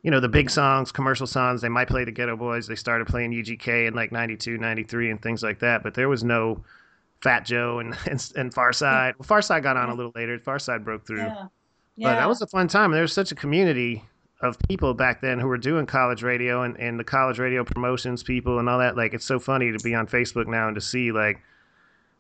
You 0.04 0.12
know 0.12 0.22
the 0.22 0.30
big 0.30 0.50
songs, 0.50 0.92
commercial 0.92 1.28
songs. 1.28 1.62
They 1.62 1.70
might 1.70 1.90
play 1.90 2.06
the 2.06 2.14
Geto 2.14 2.38
Boys. 2.38 2.66
They 2.66 2.76
started 2.76 3.08
playing 3.08 3.32
UGK 3.32 3.88
in 3.88 3.94
like 3.94 4.12
'92, 4.14 4.58
'93, 4.58 5.12
and 5.12 5.22
things 5.22 5.44
like 5.44 5.60
that. 5.60 5.84
But 5.84 5.94
there 5.94 6.08
was 6.08 6.24
no 6.24 6.64
Fat 7.22 7.46
Joe 7.46 7.80
and 7.80 7.94
and, 8.10 8.32
and 8.38 8.54
Pharcyde. 8.54 9.14
Well, 9.20 9.28
Pharcyde 9.28 9.64
got 9.64 9.76
on 9.76 9.90
a 9.90 9.94
little 9.94 10.14
later. 10.16 10.40
Pharcyde 10.40 10.86
broke 10.86 11.06
through. 11.06 11.18
Yeah. 11.18 11.48
Yeah. 11.96 12.14
But 12.14 12.16
that 12.16 12.30
was 12.30 12.42
a 12.42 12.48
fun 12.48 12.68
time. 12.68 12.92
There 12.92 13.02
was 13.02 13.14
such 13.14 13.32
a 13.32 13.36
community 13.36 14.04
of 14.42 14.58
people 14.68 14.94
back 14.94 15.22
then 15.22 15.40
who 15.40 15.48
were 15.48 15.58
doing 15.58 15.86
college 15.86 16.24
radio 16.24 16.64
and, 16.64 16.78
and 16.80 17.00
the 17.00 17.04
college 17.04 17.38
radio 17.38 17.64
promotions 17.64 18.24
people 18.24 18.60
and 18.60 18.68
all 18.68 18.80
that. 18.80 18.98
Like, 18.98 19.14
it's 19.14 19.26
so 19.26 19.40
funny 19.40 19.72
to 19.72 19.78
be 19.84 19.94
on 19.94 20.08
Facebook 20.08 20.48
now 20.48 20.68
and 20.68 20.76
to 20.76 20.82
see, 20.82 21.12
like, 21.12 21.40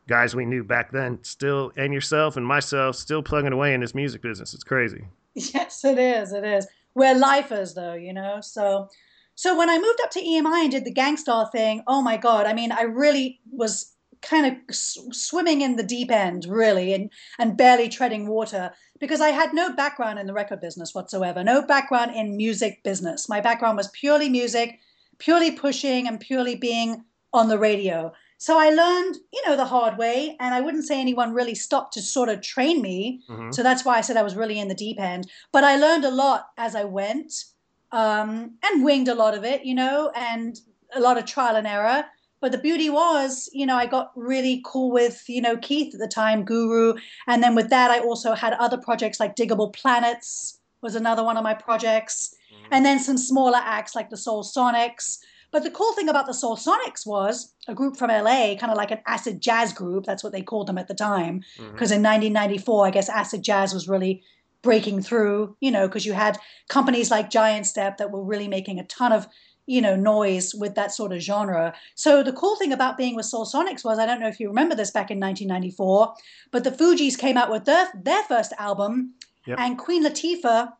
guys 0.07 0.35
we 0.35 0.45
knew 0.45 0.63
back 0.63 0.91
then 0.91 1.19
still, 1.23 1.71
and 1.75 1.93
yourself 1.93 2.37
and 2.37 2.45
myself, 2.45 2.95
still 2.95 3.23
plugging 3.23 3.53
away 3.53 3.73
in 3.73 3.81
this 3.81 3.95
music 3.95 4.21
business. 4.21 4.53
It's 4.53 4.63
crazy. 4.63 5.05
Yes, 5.35 5.83
it 5.83 5.97
is. 5.97 6.31
It 6.31 6.43
is. 6.43 6.67
We're 6.93 7.17
lifers, 7.17 7.73
though, 7.73 7.95
you 7.95 8.13
know? 8.13 8.39
So. 8.41 8.89
So 9.35 9.57
when 9.57 9.67
I 9.67 9.79
moved 9.79 9.99
up 10.03 10.11
to 10.11 10.21
EMI 10.21 10.61
and 10.61 10.71
did 10.71 10.85
the 10.85 10.93
Gang 10.93 11.17
Starr 11.17 11.49
thing, 11.51 11.81
oh 11.87 12.03
my 12.03 12.17
god! 12.17 12.45
I 12.45 12.53
mean, 12.53 12.71
I 12.71 12.83
really 12.83 13.39
was 13.51 13.93
kind 14.23 14.45
of 14.45 14.75
swimming 14.75 15.61
in 15.61 15.75
the 15.75 15.83
deep 15.83 16.09
end, 16.09 16.45
really, 16.45 16.93
and, 16.93 17.11
and 17.39 17.57
barely 17.57 17.89
treading 17.89 18.27
water 18.27 18.71
because 18.99 19.21
I 19.21 19.29
had 19.29 19.53
no 19.53 19.73
background 19.73 20.17
in 20.17 20.27
the 20.27 20.33
record 20.33 20.61
business 20.61 20.95
whatsoever, 20.95 21.43
no 21.43 21.61
background 21.61 22.15
in 22.15 22.37
music 22.37 22.83
business. 22.83 23.27
My 23.27 23.41
background 23.41 23.77
was 23.77 23.89
purely 23.89 24.29
music, 24.29 24.79
purely 25.17 25.51
pushing, 25.51 26.07
and 26.07 26.19
purely 26.19 26.55
being 26.55 27.03
on 27.33 27.49
the 27.49 27.59
radio. 27.59 28.13
So 28.43 28.59
I 28.59 28.71
learned, 28.71 29.19
you 29.31 29.41
know, 29.47 29.55
the 29.55 29.63
hard 29.63 29.97
way, 29.97 30.35
and 30.37 30.53
I 30.53 30.59
wouldn't 30.59 30.83
say 30.83 30.99
anyone 30.99 31.33
really 31.33 31.55
stopped 31.55 31.93
to 31.93 32.01
sort 32.01 32.27
of 32.27 32.41
train 32.41 32.81
me. 32.81 33.21
Mm-hmm. 33.29 33.53
So 33.53 33.63
that's 33.63 33.85
why 33.85 33.97
I 33.97 34.01
said 34.01 34.17
I 34.17 34.21
was 34.21 34.35
really 34.35 34.59
in 34.59 34.67
the 34.67 34.75
deep 34.75 34.99
end. 34.99 35.31
But 35.53 35.63
I 35.63 35.77
learned 35.77 36.03
a 36.03 36.11
lot 36.11 36.49
as 36.57 36.75
I 36.75 36.83
went, 36.83 37.45
um, 37.93 38.55
and 38.61 38.83
winged 38.83 39.07
a 39.07 39.15
lot 39.15 39.33
of 39.33 39.45
it, 39.45 39.63
you 39.63 39.73
know, 39.73 40.11
and 40.13 40.59
a 40.93 40.99
lot 40.99 41.17
of 41.17 41.23
trial 41.23 41.55
and 41.55 41.65
error. 41.65 42.03
But 42.41 42.51
the 42.51 42.57
beauty 42.57 42.89
was, 42.89 43.49
you 43.53 43.65
know, 43.65 43.77
I 43.77 43.85
got 43.85 44.11
really 44.13 44.61
cool 44.65 44.91
with, 44.91 45.23
you 45.29 45.41
know, 45.41 45.55
Keith 45.55 45.93
at 45.93 46.01
the 46.01 46.07
time, 46.09 46.43
Guru. 46.43 46.95
And 47.27 47.41
then 47.41 47.55
with 47.55 47.69
that, 47.69 47.91
I 47.91 47.99
also 47.99 48.33
had 48.33 48.51
other 48.55 48.77
projects 48.77 49.21
like 49.21 49.37
Digable 49.37 49.71
Planets 49.71 50.59
was 50.81 50.95
another 50.95 51.23
one 51.23 51.37
of 51.37 51.43
my 51.43 51.53
projects. 51.53 52.35
Mm-hmm. 52.53 52.73
And 52.73 52.85
then 52.85 52.99
some 52.99 53.17
smaller 53.17 53.61
acts 53.63 53.95
like 53.95 54.09
the 54.09 54.17
Solsonics. 54.17 55.19
But 55.53 55.63
the 55.63 55.71
cool 55.71 55.93
thing 55.93 56.09
about 56.09 56.25
the 56.25 56.33
Solsonics 56.33 57.05
was 57.05 57.53
a 57.67 57.75
group 57.75 57.95
from 57.95 58.09
LA, 58.09 58.55
kind 58.55 58.71
of 58.71 58.75
like 58.75 58.89
an 58.89 59.01
acid 59.05 59.39
jazz 59.39 59.71
group. 59.71 60.03
That's 60.03 60.23
what 60.23 60.33
they 60.33 60.41
called 60.41 60.67
them 60.67 60.79
at 60.79 60.87
the 60.87 60.95
time. 60.95 61.43
Because 61.57 61.91
mm-hmm. 61.91 62.05
in 62.05 62.33
1994, 62.33 62.87
I 62.87 62.89
guess 62.89 63.07
acid 63.07 63.43
jazz 63.43 63.71
was 63.71 63.87
really 63.87 64.23
breaking 64.63 65.03
through, 65.03 65.55
you 65.59 65.69
know, 65.69 65.87
because 65.87 66.07
you 66.07 66.13
had 66.13 66.39
companies 66.69 67.11
like 67.11 67.29
Giant 67.29 67.67
Step 67.67 67.97
that 67.97 68.09
were 68.11 68.23
really 68.23 68.47
making 68.47 68.79
a 68.79 68.85
ton 68.85 69.13
of 69.13 69.27
you 69.65 69.81
know 69.81 69.95
noise 69.95 70.53
with 70.53 70.75
that 70.75 70.91
sort 70.91 71.13
of 71.13 71.21
genre. 71.21 71.73
So 71.95 72.23
the 72.23 72.33
cool 72.33 72.55
thing 72.55 72.73
about 72.73 72.97
being 72.97 73.15
with 73.15 73.25
Solsonics 73.25 73.85
was 73.85 73.99
I 73.99 74.05
don't 74.05 74.19
know 74.19 74.27
if 74.27 74.39
you 74.39 74.47
remember 74.47 74.75
this 74.75 74.91
back 74.91 75.11
in 75.11 75.19
1994, 75.19 76.15
but 76.51 76.63
the 76.63 76.71
Fugees 76.71 77.17
came 77.17 77.37
out 77.37 77.51
with 77.51 77.65
their 77.65 77.89
their 77.93 78.23
first 78.23 78.53
album, 78.57 79.13
yep. 79.45 79.59
and 79.59 79.77
Queen 79.77 80.03
Latifah 80.03 80.73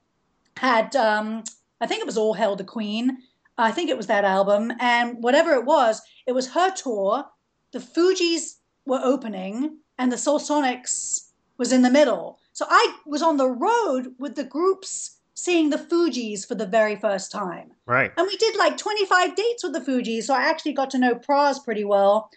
had 0.58 0.96
um, 0.96 1.44
I 1.80 1.88
think 1.88 2.02
it 2.02 2.06
was 2.06 2.18
All 2.18 2.34
Hail 2.34 2.56
the 2.56 2.64
Queen. 2.64 3.20
I 3.58 3.72
think 3.72 3.90
it 3.90 3.98
was 3.98 4.08
that 4.08 4.26
album, 4.26 4.74
and 4.80 5.22
whatever 5.22 5.54
it 5.54 5.66
was, 5.66 6.02
it 6.26 6.32
was 6.32 6.54
her 6.54 6.72
tour. 6.72 7.26
The 7.72 7.80
Fugees 7.80 8.56
were 8.86 9.02
opening, 9.04 9.78
and 9.98 10.12
the 10.12 10.18
Solsonics 10.18 11.30
was 11.58 11.72
in 11.72 11.84
the 11.84 11.92
middle. 11.92 12.40
So 12.52 12.66
I 12.70 12.98
was 13.06 13.22
on 13.22 13.38
the 13.38 13.50
road 13.50 14.16
with 14.20 14.36
the 14.36 14.44
groups 14.44 15.18
seeing 15.36 15.70
the 15.70 15.78
Fugees 15.78 16.48
for 16.48 16.56
the 16.56 16.66
very 16.66 16.96
first 16.96 17.32
time. 17.32 17.72
Right. 17.86 18.12
And 18.18 18.28
we 18.28 18.38
did 18.38 18.56
like 18.56 18.78
25 18.78 19.36
dates 19.36 19.64
with 19.64 19.74
the 19.74 19.80
Fugees, 19.80 20.24
so 20.24 20.34
I 20.34 20.44
actually 20.44 20.74
got 20.74 20.90
to 20.92 21.00
know 21.00 21.16
Pras 21.16 21.64
pretty 21.64 21.84
well. 21.84 22.30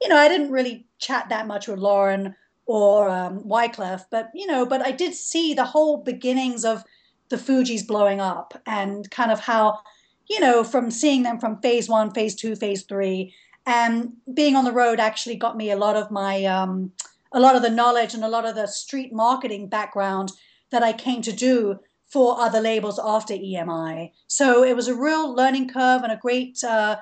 You 0.00 0.08
know, 0.08 0.16
I 0.16 0.28
didn't 0.28 0.50
really 0.50 0.86
chat 0.98 1.28
that 1.28 1.46
much 1.46 1.68
with 1.68 1.78
Lauren 1.78 2.34
or 2.66 3.08
um, 3.08 3.42
Wyclef, 3.44 4.04
but 4.10 4.30
you 4.34 4.46
know, 4.46 4.66
but 4.66 4.84
I 4.84 4.92
did 4.92 5.14
see 5.14 5.54
the 5.54 5.64
whole 5.64 5.98
beginnings 5.98 6.64
of 6.64 6.84
the 7.28 7.36
Fugees 7.36 7.86
blowing 7.86 8.20
up 8.20 8.60
and 8.66 9.10
kind 9.10 9.32
of 9.32 9.40
how, 9.40 9.80
you 10.28 10.40
know, 10.40 10.64
from 10.64 10.90
seeing 10.90 11.22
them 11.22 11.38
from 11.38 11.60
phase 11.60 11.88
one, 11.88 12.10
phase 12.12 12.34
two, 12.34 12.56
phase 12.56 12.82
three, 12.82 13.34
and 13.66 14.12
being 14.32 14.56
on 14.56 14.64
the 14.64 14.72
road 14.72 15.00
actually 15.00 15.36
got 15.36 15.56
me 15.56 15.70
a 15.70 15.76
lot 15.76 15.96
of 15.96 16.10
my, 16.10 16.44
um, 16.44 16.92
a 17.32 17.40
lot 17.40 17.56
of 17.56 17.62
the 17.62 17.70
knowledge 17.70 18.14
and 18.14 18.24
a 18.24 18.28
lot 18.28 18.44
of 18.44 18.54
the 18.54 18.66
street 18.66 19.12
marketing 19.12 19.68
background 19.68 20.32
that 20.70 20.82
I 20.82 20.92
came 20.92 21.22
to 21.22 21.32
do 21.32 21.78
for 22.06 22.38
other 22.38 22.60
labels 22.60 23.00
after 23.02 23.34
EMI. 23.34 24.12
So 24.26 24.62
it 24.64 24.76
was 24.76 24.88
a 24.88 24.94
real 24.94 25.34
learning 25.34 25.70
curve 25.70 26.02
and 26.02 26.12
a 26.12 26.16
great, 26.16 26.62
uh, 26.62 26.96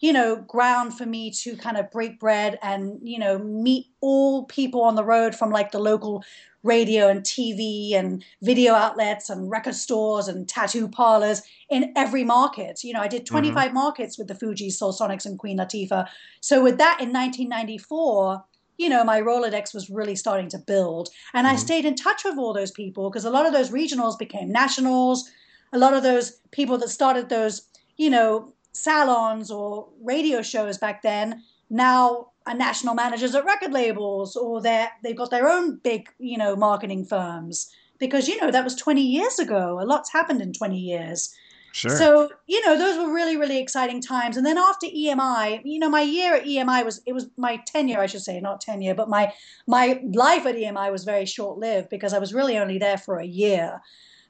you 0.00 0.12
know, 0.12 0.36
ground 0.36 0.98
for 0.98 1.06
me 1.06 1.30
to 1.30 1.56
kind 1.56 1.76
of 1.76 1.90
break 1.90 2.18
bread 2.18 2.58
and, 2.62 2.98
you 3.02 3.18
know, 3.18 3.38
meet 3.38 3.86
all 4.00 4.44
people 4.44 4.82
on 4.82 4.96
the 4.96 5.04
road 5.04 5.34
from 5.34 5.50
like 5.50 5.70
the 5.70 5.78
local 5.78 6.24
radio 6.66 7.08
and 7.08 7.22
TV 7.22 7.94
and 7.94 8.24
video 8.42 8.74
outlets 8.74 9.30
and 9.30 9.50
record 9.50 9.74
stores 9.74 10.28
and 10.28 10.48
tattoo 10.48 10.88
parlors 10.88 11.42
in 11.70 11.92
every 11.96 12.24
market. 12.24 12.82
You 12.84 12.92
know, 12.92 13.00
I 13.00 13.08
did 13.08 13.22
Mm-hmm. 13.22 13.32
25 13.34 13.72
markets 13.72 14.18
with 14.18 14.28
the 14.28 14.34
Fuji, 14.34 14.68
Solsonics, 14.68 15.24
and 15.26 15.38
Queen 15.38 15.58
Latifah. 15.58 16.06
So 16.40 16.62
with 16.62 16.78
that 16.78 17.00
in 17.00 17.12
1994, 17.12 18.44
you 18.78 18.88
know, 18.90 19.02
my 19.04 19.20
Rolodex 19.22 19.72
was 19.72 19.88
really 19.88 20.16
starting 20.16 20.48
to 20.50 20.58
build. 20.58 21.08
And 21.32 21.46
I 21.46 21.54
Mhm. 21.54 21.58
stayed 21.58 21.84
in 21.86 21.94
touch 21.94 22.24
with 22.24 22.36
all 22.38 22.52
those 22.52 22.70
people 22.72 23.08
because 23.08 23.24
a 23.24 23.30
lot 23.30 23.46
of 23.46 23.52
those 23.54 23.70
regionals 23.70 24.18
became 24.18 24.50
nationals. 24.52 25.30
A 25.72 25.78
lot 25.78 25.94
of 25.94 26.02
those 26.02 26.32
people 26.50 26.76
that 26.78 26.90
started 26.90 27.28
those, 27.28 27.62
you 27.96 28.10
know, 28.10 28.52
salons 28.72 29.50
or 29.50 29.88
radio 30.02 30.42
shows 30.42 30.76
back 30.76 31.00
then 31.02 31.42
now 31.70 32.28
are 32.46 32.54
national 32.54 32.94
managers 32.94 33.34
at 33.34 33.44
record 33.44 33.72
labels 33.72 34.36
or 34.36 34.60
they're 34.60 34.90
they've 35.02 35.16
got 35.16 35.30
their 35.30 35.48
own 35.48 35.76
big, 35.78 36.08
you 36.18 36.38
know, 36.38 36.56
marketing 36.56 37.04
firms. 37.04 37.70
Because, 37.98 38.28
you 38.28 38.38
know, 38.40 38.50
that 38.50 38.62
was 38.64 38.74
20 38.74 39.00
years 39.00 39.38
ago. 39.38 39.80
A 39.80 39.84
lot's 39.84 40.12
happened 40.12 40.42
in 40.42 40.52
20 40.52 40.78
years. 40.78 41.34
Sure. 41.72 41.96
So, 41.96 42.30
you 42.46 42.64
know, 42.64 42.76
those 42.78 42.98
were 42.98 43.12
really, 43.12 43.36
really 43.36 43.58
exciting 43.58 44.00
times. 44.00 44.36
And 44.36 44.46
then 44.46 44.58
after 44.58 44.86
EMI, 44.86 45.60
you 45.64 45.78
know, 45.78 45.90
my 45.90 46.02
year 46.02 46.34
at 46.34 46.44
EMI 46.44 46.84
was 46.84 47.02
it 47.06 47.12
was 47.12 47.28
my 47.36 47.56
tenure, 47.66 48.00
I 48.00 48.06
should 48.06 48.22
say, 48.22 48.40
not 48.40 48.60
tenure, 48.60 48.94
but 48.94 49.08
my 49.08 49.32
my 49.66 50.00
life 50.12 50.46
at 50.46 50.56
EMI 50.56 50.90
was 50.90 51.04
very 51.04 51.26
short 51.26 51.58
lived 51.58 51.88
because 51.90 52.14
I 52.14 52.18
was 52.18 52.32
really 52.32 52.56
only 52.56 52.78
there 52.78 52.98
for 52.98 53.18
a 53.18 53.26
year. 53.26 53.80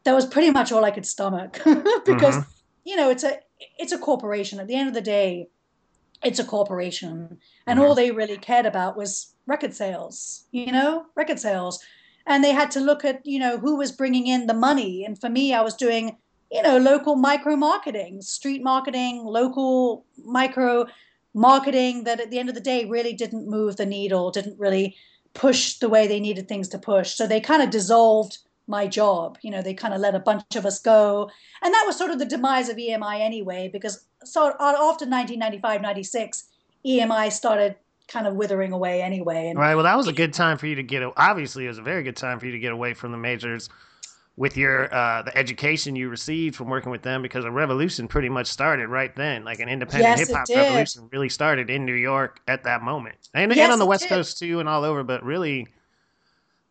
That 0.04 0.14
was 0.14 0.26
pretty 0.26 0.50
much 0.50 0.72
all 0.72 0.84
I 0.84 0.90
could 0.90 1.06
stomach 1.06 1.60
because 2.04 2.36
Mhm. 2.36 2.46
you 2.84 2.96
know 2.96 3.10
it's 3.10 3.24
a 3.24 3.38
it's 3.78 3.92
a 3.92 3.98
corporation. 3.98 4.58
At 4.60 4.66
the 4.68 4.74
end 4.74 4.88
of 4.88 4.94
the 4.94 5.00
day, 5.00 5.48
it's 6.22 6.38
a 6.38 6.44
corporation, 6.44 7.38
and 7.66 7.78
all 7.78 7.90
mm-hmm. 7.90 7.96
they 7.96 8.10
really 8.10 8.36
cared 8.36 8.66
about 8.66 8.96
was 8.96 9.34
record 9.46 9.74
sales. 9.74 10.44
You 10.50 10.72
know, 10.72 11.06
record 11.14 11.38
sales, 11.38 11.82
and 12.26 12.42
they 12.42 12.52
had 12.52 12.70
to 12.72 12.80
look 12.80 13.04
at 13.04 13.24
you 13.26 13.38
know 13.38 13.58
who 13.58 13.76
was 13.76 13.92
bringing 13.92 14.26
in 14.26 14.46
the 14.46 14.54
money. 14.54 15.04
And 15.04 15.20
for 15.20 15.28
me, 15.28 15.54
I 15.54 15.60
was 15.60 15.74
doing 15.74 16.16
you 16.50 16.62
know 16.62 16.78
local 16.78 17.16
micro 17.16 17.56
marketing, 17.56 18.22
street 18.22 18.62
marketing, 18.62 19.24
local 19.24 20.04
micro 20.24 20.86
marketing 21.34 22.04
that 22.04 22.18
at 22.20 22.30
the 22.30 22.38
end 22.38 22.48
of 22.48 22.54
the 22.54 22.60
day 22.60 22.86
really 22.86 23.12
didn't 23.12 23.48
move 23.48 23.76
the 23.76 23.86
needle, 23.86 24.30
didn't 24.30 24.58
really 24.58 24.96
push 25.34 25.78
the 25.78 25.88
way 25.88 26.06
they 26.06 26.18
needed 26.18 26.48
things 26.48 26.68
to 26.68 26.78
push. 26.78 27.14
So 27.14 27.26
they 27.26 27.40
kind 27.40 27.62
of 27.62 27.70
dissolved 27.70 28.38
my 28.66 28.86
job. 28.86 29.38
You 29.42 29.50
know, 29.50 29.62
they 29.62 29.74
kind 29.74 29.94
of 29.94 30.00
let 30.00 30.14
a 30.14 30.20
bunch 30.20 30.56
of 30.56 30.66
us 30.66 30.80
go. 30.80 31.30
And 31.62 31.72
that 31.72 31.84
was 31.86 31.96
sort 31.96 32.10
of 32.10 32.18
the 32.18 32.24
demise 32.24 32.68
of 32.68 32.78
EMI 32.78 33.20
anyway, 33.20 33.68
because 33.72 34.04
so 34.26 34.48
after 34.50 35.06
1995, 35.06 35.82
96, 35.82 36.44
EMI 36.84 37.32
started 37.32 37.76
kind 38.08 38.26
of 38.26 38.34
withering 38.34 38.72
away 38.72 39.02
anyway. 39.02 39.48
And 39.48 39.58
Right. 39.58 39.74
Well, 39.74 39.84
that 39.84 39.96
was 39.96 40.08
a 40.08 40.12
good 40.12 40.32
time 40.32 40.58
for 40.58 40.66
you 40.66 40.76
to 40.76 40.82
get. 40.82 41.02
Obviously, 41.16 41.64
it 41.64 41.68
was 41.68 41.78
a 41.78 41.82
very 41.82 42.02
good 42.02 42.16
time 42.16 42.38
for 42.38 42.46
you 42.46 42.52
to 42.52 42.58
get 42.58 42.72
away 42.72 42.94
from 42.94 43.12
the 43.12 43.18
majors 43.18 43.68
with 44.36 44.56
your 44.56 44.94
uh, 44.94 45.22
the 45.22 45.36
education 45.36 45.96
you 45.96 46.08
received 46.08 46.54
from 46.54 46.68
working 46.68 46.92
with 46.92 47.02
them 47.02 47.22
because 47.22 47.44
a 47.44 47.50
revolution 47.50 48.06
pretty 48.06 48.28
much 48.28 48.46
started 48.46 48.88
right 48.88 49.14
then. 49.16 49.44
Like 49.44 49.60
an 49.60 49.68
independent 49.68 50.18
Yes, 50.18 50.28
hip 50.28 50.36
hop 50.36 50.48
revolution 50.54 51.08
really 51.10 51.28
started 51.28 51.70
in 51.70 51.84
New 51.84 51.94
York 51.94 52.40
at 52.46 52.64
that 52.64 52.82
moment, 52.82 53.16
and, 53.34 53.54
Yes, 53.54 53.64
and 53.64 53.72
on 53.72 53.78
the 53.78 53.86
West 53.86 54.02
did. 54.02 54.10
Coast 54.10 54.38
too, 54.38 54.60
and 54.60 54.68
all 54.68 54.84
over. 54.84 55.02
But 55.02 55.24
really, 55.24 55.66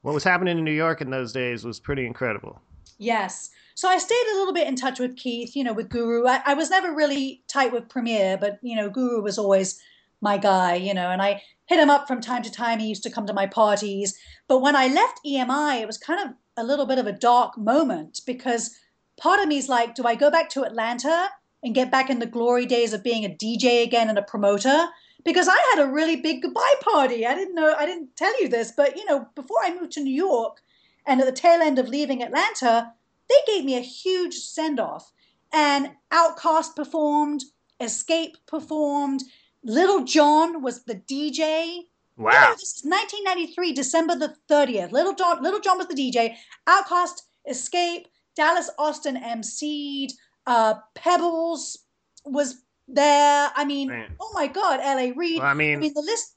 what 0.03 0.13
was 0.13 0.23
happening 0.23 0.57
in 0.57 0.63
New 0.63 0.71
York 0.71 1.01
in 1.01 1.09
those 1.09 1.33
days 1.33 1.65
was 1.65 1.79
pretty 1.79 2.05
incredible. 2.05 2.61
Yes. 2.97 3.49
So 3.75 3.89
I 3.89 3.97
stayed 3.97 4.25
a 4.31 4.37
little 4.37 4.53
bit 4.53 4.69
in 4.69 4.77
touch 4.77 4.99
with 4.99 5.17
Keith, 5.17 5.53
you 5.53 5.63
know, 5.63 5.73
with 5.73 5.89
Guru. 5.89 6.25
I, 6.25 6.41
I 6.45 6.53
was 6.53 6.69
never 6.69 6.93
really 6.93 7.43
tight 7.47 7.73
with 7.73 7.89
Premier, 7.89 8.37
but, 8.37 8.57
you 8.61 8.73
know, 8.73 8.89
Guru 8.89 9.21
was 9.21 9.37
always 9.37 9.81
my 10.21 10.37
guy, 10.37 10.75
you 10.75 10.93
know, 10.93 11.09
and 11.09 11.21
I 11.21 11.43
hit 11.65 11.79
him 11.79 11.89
up 11.89 12.07
from 12.07 12.21
time 12.21 12.41
to 12.43 12.51
time. 12.51 12.79
He 12.79 12.87
used 12.87 13.03
to 13.03 13.09
come 13.09 13.27
to 13.27 13.33
my 13.33 13.47
parties. 13.47 14.17
But 14.47 14.61
when 14.61 14.77
I 14.77 14.87
left 14.87 15.19
EMI, 15.25 15.81
it 15.81 15.87
was 15.87 15.97
kind 15.97 16.21
of 16.21 16.35
a 16.55 16.63
little 16.63 16.85
bit 16.85 16.99
of 16.99 17.05
a 17.05 17.11
dark 17.11 17.57
moment 17.57 18.21
because 18.25 18.73
part 19.17 19.41
of 19.41 19.47
me 19.49 19.57
is 19.57 19.67
like, 19.67 19.93
do 19.93 20.03
I 20.05 20.15
go 20.15 20.31
back 20.31 20.49
to 20.51 20.63
Atlanta 20.63 21.29
and 21.61 21.75
get 21.75 21.91
back 21.91 22.09
in 22.09 22.19
the 22.19 22.25
glory 22.25 22.65
days 22.65 22.93
of 22.93 23.03
being 23.03 23.25
a 23.25 23.29
DJ 23.29 23.83
again 23.83 24.07
and 24.07 24.17
a 24.17 24.23
promoter? 24.23 24.87
Because 25.25 25.49
I 25.49 25.57
had 25.73 25.83
a 25.83 25.91
really 25.91 26.15
big 26.15 26.43
goodbye 26.43 26.75
party. 26.81 27.25
I 27.25 27.35
didn't 27.35 27.55
know, 27.55 27.75
I 27.77 27.85
didn't 27.85 28.15
tell 28.15 28.39
you 28.41 28.47
this, 28.47 28.71
but, 28.71 28.95
you 28.95 29.03
know, 29.05 29.27
before 29.35 29.57
I 29.61 29.77
moved 29.77 29.91
to 29.93 30.03
New 30.03 30.13
York 30.15 30.61
and 31.05 31.19
at 31.19 31.25
the 31.25 31.33
tail 31.33 31.61
end 31.61 31.77
of 31.77 31.89
leaving 31.89 32.23
Atlanta, 32.23 32.93
they 33.29 33.35
gave 33.47 33.65
me 33.65 33.75
a 33.77 33.81
huge 33.81 34.35
send 34.35 34.79
off. 34.79 35.11
And 35.53 35.91
OutKast 36.11 36.75
performed, 36.75 37.43
Xscape 37.79 38.33
performed, 38.47 39.23
Little 39.63 40.03
John 40.03 40.61
was 40.61 40.83
the 40.83 40.95
DJ. 40.95 41.79
Wow. 42.17 42.51
This 42.53 42.77
is 42.77 42.83
1993, 42.85 43.73
December 43.73 44.15
the 44.15 44.35
30th. 44.49 44.91
Little 44.91 45.13
John, 45.13 45.41
Little 45.41 45.59
John 45.59 45.77
was 45.77 45.87
the 45.87 45.95
DJ. 45.95 46.35
OutKast, 46.67 47.21
Xscape, 47.49 48.05
Dallas 48.35 48.69
Austin 48.77 49.15
emceed. 49.15 50.09
Uh, 50.45 50.75
Pebbles 50.93 51.79
was 52.25 52.57
there. 52.87 53.51
I 53.55 53.65
mean, 53.65 53.87
Man. 53.89 54.15
oh 54.19 54.31
my 54.33 54.47
God, 54.47 54.79
L.A. 54.81 55.11
Reid. 55.13 55.39
Well, 55.39 55.47
I 55.47 55.51
I 55.51 55.53
mean, 55.53 55.79
mean, 55.79 55.93
the 55.93 56.01
list, 56.01 56.35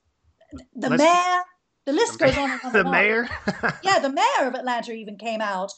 the 0.74 0.90
mayor, 0.90 1.42
the 1.86 1.92
list 1.92 2.12
the 2.18 2.24
goes 2.26 2.38
on 2.38 2.50
and 2.50 2.60
on. 2.64 2.72
the 2.72 2.78
and 2.80 2.88
on. 2.88 2.92
mayor. 2.92 3.28
Yeah, 3.82 3.98
the 3.98 4.10
mayor 4.10 4.46
of 4.48 4.54
Atlanta 4.54 4.92
even 4.92 5.16
came 5.18 5.40
out. 5.40 5.70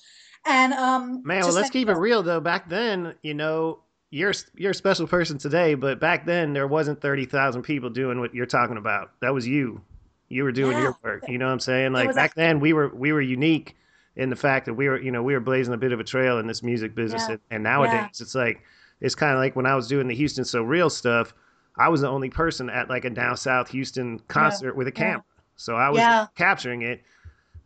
And 0.46 0.72
um, 0.72 1.22
Man, 1.24 1.40
well, 1.42 1.52
let's 1.52 1.70
keep 1.70 1.88
it 1.88 1.96
real 1.96 2.22
though. 2.22 2.40
Back 2.40 2.68
then, 2.68 3.14
you 3.22 3.34
know, 3.34 3.80
you're 4.10 4.32
you're 4.54 4.70
a 4.72 4.74
special 4.74 5.06
person 5.06 5.38
today, 5.38 5.74
but 5.74 6.00
back 6.00 6.26
then 6.26 6.52
there 6.52 6.66
wasn't 6.66 7.00
thirty 7.00 7.26
thousand 7.26 7.62
people 7.62 7.90
doing 7.90 8.20
what 8.20 8.34
you're 8.34 8.46
talking 8.46 8.76
about. 8.76 9.12
That 9.20 9.34
was 9.34 9.46
you. 9.46 9.80
You 10.28 10.44
were 10.44 10.52
doing 10.52 10.76
Yeah. 10.76 10.82
your 10.82 10.98
work. 11.02 11.24
You 11.28 11.38
know 11.38 11.46
what 11.46 11.52
I'm 11.52 11.60
saying? 11.60 11.92
Like 11.92 12.14
back 12.14 12.34
then, 12.34 12.60
we 12.60 12.72
were 12.72 12.88
we 12.94 13.12
were 13.12 13.20
unique 13.20 13.76
in 14.16 14.30
the 14.30 14.36
fact 14.36 14.66
that 14.66 14.74
we 14.74 14.88
were 14.88 15.00
you 15.00 15.12
know 15.12 15.22
we 15.22 15.34
were 15.34 15.40
blazing 15.40 15.74
a 15.74 15.78
bit 15.78 15.92
of 15.92 16.00
a 16.00 16.04
trail 16.04 16.38
in 16.38 16.46
this 16.46 16.62
music 16.62 16.94
business, 16.94 17.22
Yeah. 17.28 17.32
and, 17.32 17.40
and 17.50 17.62
nowadays 17.62 18.20
it's 18.20 18.34
like 18.34 18.62
it's 19.00 19.14
kind 19.14 19.32
of 19.32 19.38
like 19.38 19.54
when 19.56 19.66
I 19.66 19.74
was 19.74 19.88
doing 19.88 20.08
the 20.08 20.14
Houston 20.14 20.44
So 20.44 20.62
Real 20.62 20.90
stuff. 20.90 21.34
I 21.76 21.88
was 21.88 22.00
the 22.00 22.08
only 22.08 22.28
person 22.30 22.68
at 22.68 22.90
like 22.90 23.04
a 23.04 23.10
down 23.10 23.36
south 23.36 23.70
Houston 23.70 24.18
concert 24.28 24.76
with 24.76 24.88
a 24.88 24.90
yeah. 24.90 24.96
camera, 24.96 25.24
so 25.56 25.76
I 25.76 25.88
was 25.88 26.00
Yeah. 26.00 26.26
capturing 26.34 26.82
it 26.82 27.02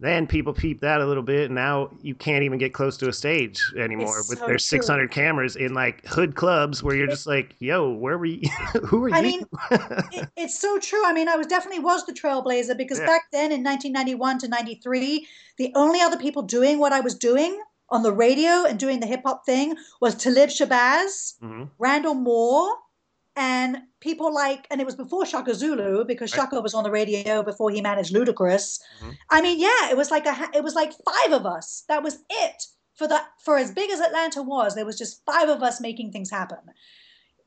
then 0.05 0.27
people 0.27 0.53
peep 0.53 0.81
that 0.81 1.01
a 1.01 1.07
little 1.07 1.23
bit 1.23 1.47
and 1.47 1.55
now 1.55 1.91
you 2.03 2.15
can't 2.15 2.43
even 2.45 2.59
get 2.59 2.75
close 2.75 2.97
to 2.99 3.09
a 3.09 3.13
stage 3.13 3.73
anymore 3.77 4.19
It's 4.19 4.29
with 4.29 4.39
so 4.39 4.47
their 4.47 4.59
true. 4.59 4.59
600 4.59 5.11
cameras 5.11 5.57
in 5.57 5.75
like 5.75 6.05
hood 6.07 6.35
clubs 6.35 6.83
where 6.83 6.95
you're 6.95 7.07
just 7.07 7.27
like 7.27 7.55
yo 7.59 7.91
where 7.93 8.19
were 8.19 8.27
you 8.27 8.49
who 8.85 9.05
are 9.05 9.09
you 9.09 9.15
I 9.15 9.23
mean, 9.23 9.45
it, 10.13 10.29
it's 10.37 10.59
so 10.59 10.79
true. 10.79 11.05
I 11.05 11.13
mean, 11.13 11.29
I 11.29 11.37
was 11.37 11.47
definitely 11.47 11.81
was 11.81 12.05
the 12.07 12.13
trailblazer 12.13 12.77
because 12.77 12.99
Yeah. 12.99 13.07
back 13.07 13.23
then 13.33 13.53
in 13.53 13.63
1991 13.63 14.39
to 14.41 14.49
93, 14.49 15.27
the 15.59 15.73
only 15.75 16.01
other 16.01 16.17
people 16.19 16.43
doing 16.43 16.79
what 16.79 16.93
I 16.93 17.01
was 17.01 17.15
doing 17.15 17.61
on 17.91 18.03
the 18.03 18.13
radio 18.13 18.65
and 18.65 18.79
doing 18.79 19.01
the 19.01 19.07
hip 19.07 19.23
hop 19.25 19.45
thing 19.47 19.77
was 20.01 20.15
Talib 20.15 20.49
Shabazz, 20.51 21.35
Mhm. 21.43 21.71
Randall 21.79 22.15
Moore, 22.15 22.75
and 23.37 23.79
people 24.01 24.33
like, 24.33 24.67
and 24.71 24.81
it 24.81 24.85
was 24.87 24.95
before 24.95 25.27
Shaka 25.27 25.55
Zulu 25.55 26.05
because. 26.05 26.31
Shaka 26.31 26.61
was 26.61 26.75
on 26.75 26.85
the 26.85 26.91
radio 26.91 27.43
before 27.43 27.71
he 27.71 27.81
managed 27.81 28.15
Ludacris. 28.15 28.81
Mhm. 29.03 29.17
I 29.31 29.41
mean, 29.43 29.59
yeah, 29.59 29.91
it 29.91 29.97
was 29.97 30.11
like 30.11 30.27
a, 30.27 30.51
it 30.55 30.63
was 30.63 30.75
like 30.75 30.93
five 31.05 31.33
of 31.33 31.45
us. 31.47 31.85
That 31.89 32.03
was 32.03 32.19
it 32.31 32.67
for 32.95 33.07
that. 33.09 33.27
For 33.45 33.57
as 33.59 33.73
big 33.73 33.91
as 33.91 34.01
Atlanta 34.01 34.43
was, 34.43 34.75
there 34.75 34.87
was 34.87 34.99
just 34.99 35.25
five 35.25 35.49
of 35.49 35.63
us 35.63 35.81
making 35.81 36.13
things 36.13 36.31
happen. 36.31 36.59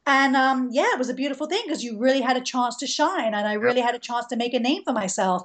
And 0.06 0.36
um, 0.36 0.70
yeah, 0.72 0.88
it 0.94 1.00
was 1.00 1.10
a 1.10 1.13
beautiful 1.13 1.48
thing 1.48 1.62
because 1.65 1.84
you 1.84 1.98
really 2.00 2.22
had 2.22 2.38
a 2.38 2.41
chance 2.41 2.77
to 2.77 2.88
shine, 2.88 3.34
and 3.34 3.48
I 3.48 3.53
really 3.53 3.82
had 3.82 3.96
a 3.96 4.00
chance 4.00 4.25
to 4.27 4.36
make 4.38 4.53
a 4.53 4.60
name 4.60 4.84
for 4.86 4.94
myself. 4.94 5.44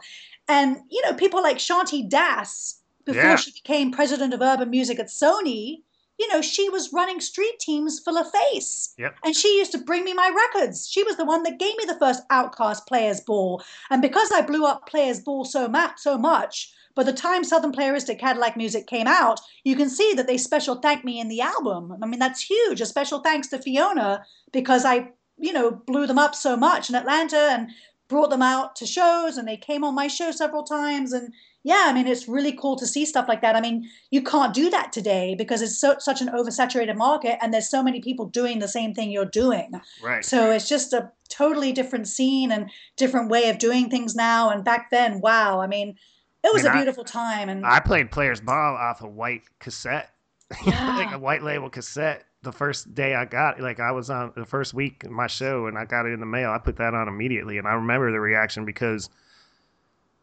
And 0.48 0.78
you 0.90 1.02
know, 1.02 1.14
people 1.14 1.42
like 1.42 1.58
Shanti 1.58 2.08
Das, 2.08 2.80
before 3.04 3.22
Yeah. 3.22 3.36
she 3.36 3.50
became 3.52 3.90
president 3.90 4.32
of 4.34 4.40
urban 4.40 4.70
music 4.70 4.98
at 5.00 5.06
Sony, 5.08 5.82
you 6.18 6.28
know, 6.28 6.42
she 6.42 6.68
was 6.68 6.92
running 6.92 7.20
street 7.20 7.58
teams 7.58 8.00
for 8.00 8.12
LaFace. 8.12 8.94
Yep. 8.98 9.16
And 9.24 9.34
she 9.34 9.58
used 9.58 9.72
to 9.72 9.78
bring 9.78 10.04
me 10.04 10.14
my 10.14 10.30
records. 10.34 10.88
She 10.88 11.02
was 11.02 11.16
the 11.16 11.24
one 11.24 11.42
that 11.44 11.58
gave 11.58 11.76
me 11.76 11.84
the 11.84 11.98
first 11.98 12.22
OutKast 12.28 12.86
Players 12.86 13.20
Ball. 13.20 13.62
And 13.90 14.02
because 14.02 14.30
I 14.32 14.42
blew 14.42 14.64
up 14.64 14.86
Players 14.86 15.20
Ball 15.20 15.44
so, 15.44 15.68
ma- 15.68 15.94
so 15.96 16.18
much, 16.18 16.72
by 16.94 17.02
the 17.02 17.12
time 17.12 17.42
Southernplayalisticadillacmuzik 17.42 18.86
came 18.86 19.06
out, 19.06 19.40
you 19.64 19.76
can 19.76 19.88
see 19.88 20.12
that 20.14 20.26
they 20.26 20.36
special 20.36 20.76
thanked 20.76 21.04
me 21.04 21.20
in 21.20 21.28
the 21.28 21.40
album. 21.40 21.96
I 22.02 22.06
mean, 22.06 22.20
that's 22.20 22.42
huge. 22.42 22.80
A 22.80 22.86
special 22.86 23.20
thanks 23.20 23.48
to 23.48 23.58
Fiona 23.58 24.24
because 24.52 24.84
I, 24.84 25.08
you 25.38 25.52
know, 25.52 25.70
blew 25.70 26.06
them 26.06 26.18
up 26.18 26.34
so 26.34 26.56
much 26.56 26.90
in 26.90 26.94
Atlanta 26.94 27.48
and 27.50 27.70
brought 28.08 28.28
them 28.28 28.42
out 28.42 28.76
to 28.76 28.86
shows 28.86 29.38
and 29.38 29.48
they 29.48 29.56
came 29.56 29.84
on 29.84 29.94
my 29.94 30.06
show 30.06 30.30
several 30.30 30.64
times. 30.64 31.14
And 31.14 31.32
yeah, 31.64 31.84
I 31.86 31.92
mean, 31.92 32.08
it's 32.08 32.26
really 32.26 32.52
cool 32.52 32.76
to 32.76 32.86
see 32.86 33.06
stuff 33.06 33.28
like 33.28 33.40
that. 33.42 33.54
I 33.54 33.60
mean, 33.60 33.88
you 34.10 34.22
can't 34.22 34.52
do 34.52 34.68
that 34.70 34.92
today 34.92 35.36
because 35.36 35.62
it's 35.62 35.78
so, 35.78 35.96
such 35.98 36.20
an 36.20 36.28
oversaturated 36.28 36.96
market 36.96 37.38
and 37.40 37.54
there's 37.54 37.70
so 37.70 37.82
many 37.82 38.00
people 38.00 38.26
doing 38.26 38.58
the 38.58 38.66
same 38.66 38.94
thing 38.94 39.10
you're 39.10 39.24
doing. 39.24 39.70
right 40.02 40.24
So 40.24 40.50
it's 40.50 40.68
just 40.68 40.92
a 40.92 41.12
totally 41.28 41.72
different 41.72 42.08
scene 42.08 42.50
and 42.50 42.68
different 42.96 43.30
way 43.30 43.48
of 43.48 43.58
doing 43.58 43.88
things 43.90 44.16
now. 44.16 44.50
And 44.50 44.64
back 44.64 44.90
then, 44.90 45.20
wow, 45.20 45.60
I 45.60 45.68
mean, 45.68 45.96
it 46.42 46.52
was 46.52 46.64
mean, 46.64 46.72
a 46.72 46.74
I- 46.74 46.76
beautiful 46.78 47.04
time. 47.04 47.48
And 47.48 47.64
i 47.64 47.78
played 47.78 48.10
players 48.10 48.40
ball 48.40 48.76
off 48.76 49.02
a 49.02 49.08
white 49.08 49.42
cassette 49.60 50.10
like 50.66 51.12
a 51.12 51.18
white 51.18 51.42
label 51.42 51.70
cassette 51.70 52.24
the 52.42 52.52
first 52.52 52.94
day 52.94 53.14
I 53.14 53.24
got 53.24 53.60
like 53.60 53.78
I 53.80 53.92
was 53.92 54.10
on 54.10 54.32
the 54.36 54.44
first 54.44 54.74
week 54.74 55.04
of 55.04 55.12
my 55.12 55.28
show 55.28 55.66
and 55.66 55.78
I 55.78 55.84
got 55.84 56.06
it 56.06 56.12
in 56.12 56.20
the 56.20 56.26
mail. 56.26 56.50
I 56.50 56.58
put 56.58 56.76
that 56.76 56.92
on 56.92 57.08
immediately 57.08 57.56
and 57.56 57.68
I 57.68 57.74
remember 57.74 58.10
the 58.10 58.20
reaction 58.20 58.64
because 58.64 59.08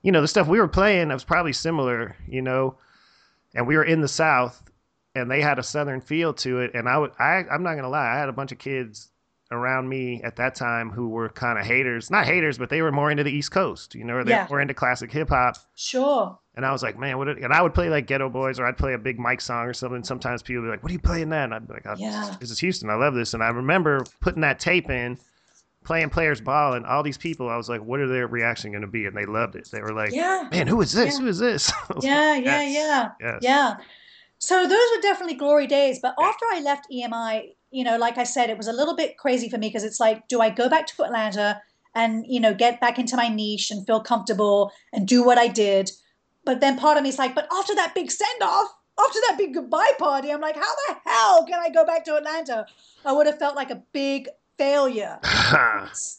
you 0.01 0.11
know, 0.11 0.21
the 0.21 0.27
stuff 0.27 0.47
we 0.47 0.59
were 0.59 0.67
playing 0.67 1.09
was 1.09 1.23
probably 1.23 1.53
similar, 1.53 2.15
you 2.27 2.41
know, 2.41 2.77
and 3.55 3.67
we 3.67 3.75
were 3.75 3.83
in 3.83 4.01
the 4.01 4.07
South 4.07 4.63
and 5.15 5.29
they 5.29 5.41
had 5.41 5.59
a 5.59 5.63
Southern 5.63 6.01
feel 6.01 6.33
to 6.35 6.59
it. 6.59 6.71
And 6.73 6.87
I 6.87 6.97
would, 6.97 7.11
I, 7.19 7.43
I'm 7.51 7.63
not 7.63 7.71
going 7.71 7.83
to 7.83 7.89
lie, 7.89 8.13
I 8.15 8.17
had 8.19 8.29
a 8.29 8.33
bunch 8.33 8.51
of 8.51 8.59
kids 8.59 9.09
around 9.51 9.89
me 9.89 10.21
at 10.23 10.35
that 10.35 10.53
time 10.53 10.91
who 10.91 11.09
were 11.09 11.27
kind 11.27 11.57
of 11.57 11.65
haters, 11.65 12.11
not 12.11 12.25
haters, 12.25 12.59
but 12.59 12.69
they 12.69 12.83
were 12.83 12.91
more 12.91 13.09
into 13.09 13.23
the 13.23 13.31
East 13.31 13.51
Coast, 13.51 13.95
you 13.95 14.03
know, 14.03 14.17
or 14.17 14.23
they 14.23 14.31
Yeah. 14.33 14.47
were 14.47 14.61
into 14.61 14.75
classic 14.75 15.11
hip 15.11 15.29
hop. 15.29 15.55
Sure. 15.75 16.37
And 16.55 16.63
I 16.65 16.71
was 16.71 16.83
like, 16.83 16.99
man, 16.99 17.17
what? 17.17 17.27
And 17.29 17.51
I 17.51 17.61
would 17.61 17.73
play 17.73 17.89
like 17.89 18.05
Geto 18.05 18.31
Boys 18.31 18.59
or 18.59 18.67
I'd 18.67 18.77
play 18.77 18.93
a 18.93 18.97
Big 18.99 19.17
Mike 19.17 19.41
song 19.41 19.65
or 19.65 19.73
something. 19.73 20.03
Sometimes 20.03 20.43
people 20.43 20.61
would 20.61 20.67
be 20.67 20.71
like, 20.71 20.83
what 20.83 20.91
are 20.91 20.93
you 20.93 20.99
playing 20.99 21.29
that? 21.29 21.45
And 21.45 21.53
I'd 21.55 21.67
be 21.67 21.73
like, 21.73 21.87
oh, 21.87 21.95
Yeah. 21.97 22.35
this 22.39 22.51
is 22.51 22.59
Houston. 22.59 22.89
I 22.91 22.95
love 22.95 23.15
this. 23.15 23.33
And 23.33 23.41
I 23.41 23.47
remember 23.49 24.05
putting 24.21 24.41
that 24.41 24.59
tape 24.59 24.89
in, 24.91 25.17
playing 25.83 26.09
Players 26.09 26.41
Ball, 26.41 26.73
and 26.73 26.85
all 26.85 27.03
these 27.03 27.17
people, 27.17 27.49
I 27.49 27.57
was 27.57 27.69
like, 27.69 27.81
what 27.81 27.99
are 27.99 28.07
their 28.07 28.27
reaction 28.27 28.71
going 28.71 28.81
to 28.81 28.87
be? 28.87 29.05
And 29.05 29.15
they 29.15 29.25
loved 29.25 29.55
it. 29.55 29.69
They 29.71 29.81
were 29.81 29.93
like, 29.93 30.11
Yeah. 30.13 30.47
man, 30.51 30.67
who 30.67 30.79
is 30.81 30.91
this? 30.91 31.15
Yeah. 31.15 31.21
Who 31.21 31.27
is 31.27 31.39
this? 31.39 31.71
Yeah, 32.01 32.31
like, 32.31 32.45
yeah, 32.45 32.61
yes, 32.61 32.73
yeah. 32.73 33.09
Yes. 33.19 33.39
Yeah. 33.41 33.77
So 34.37 34.63
those 34.63 34.71
were 34.95 35.01
definitely 35.01 35.35
glory 35.35 35.67
days. 35.67 35.99
But 36.01 36.15
after 36.21 36.45
I 36.51 36.61
left 36.61 36.87
EMI, 36.91 37.55
you 37.71 37.83
know, 37.83 37.97
like 37.97 38.17
I 38.17 38.23
said, 38.23 38.49
it 38.49 38.57
was 38.57 38.67
a 38.67 38.73
little 38.73 38.95
bit 38.95 39.17
crazy 39.17 39.49
for 39.49 39.57
me 39.57 39.67
because 39.67 39.83
it's 39.83 39.99
like, 39.99 40.27
do 40.27 40.41
I 40.41 40.49
go 40.49 40.69
back 40.69 40.87
to 40.87 41.03
Atlanta 41.03 41.61
and, 41.93 42.25
you 42.27 42.39
know, 42.39 42.53
get 42.53 42.79
back 42.79 42.97
into 42.99 43.17
my 43.17 43.27
niche 43.27 43.69
and 43.71 43.85
feel 43.85 44.01
comfortable 44.01 44.71
and 44.93 45.07
do 45.07 45.23
what 45.23 45.37
I 45.37 45.47
did? 45.47 45.91
But 46.45 46.61
then 46.61 46.77
part 46.77 46.97
of 46.97 47.03
me 47.03 47.09
is 47.09 47.19
like, 47.19 47.35
but 47.35 47.47
after 47.51 47.75
that 47.75 47.93
big 47.93 48.09
send 48.11 48.41
off, 48.41 48.69
after 48.99 49.19
that 49.27 49.37
big 49.37 49.53
goodbye 49.53 49.91
party, 49.97 50.31
I'm 50.31 50.41
like, 50.41 50.55
how 50.55 50.73
the 50.87 50.95
hell 51.05 51.45
can 51.45 51.59
I 51.59 51.69
go 51.69 51.85
back 51.85 52.05
to 52.05 52.15
Atlanta? 52.15 52.65
I 53.05 53.11
would 53.11 53.27
have 53.27 53.39
felt 53.39 53.55
like 53.55 53.71
a 53.71 53.83
big 53.93 54.29
failure. 54.59 55.17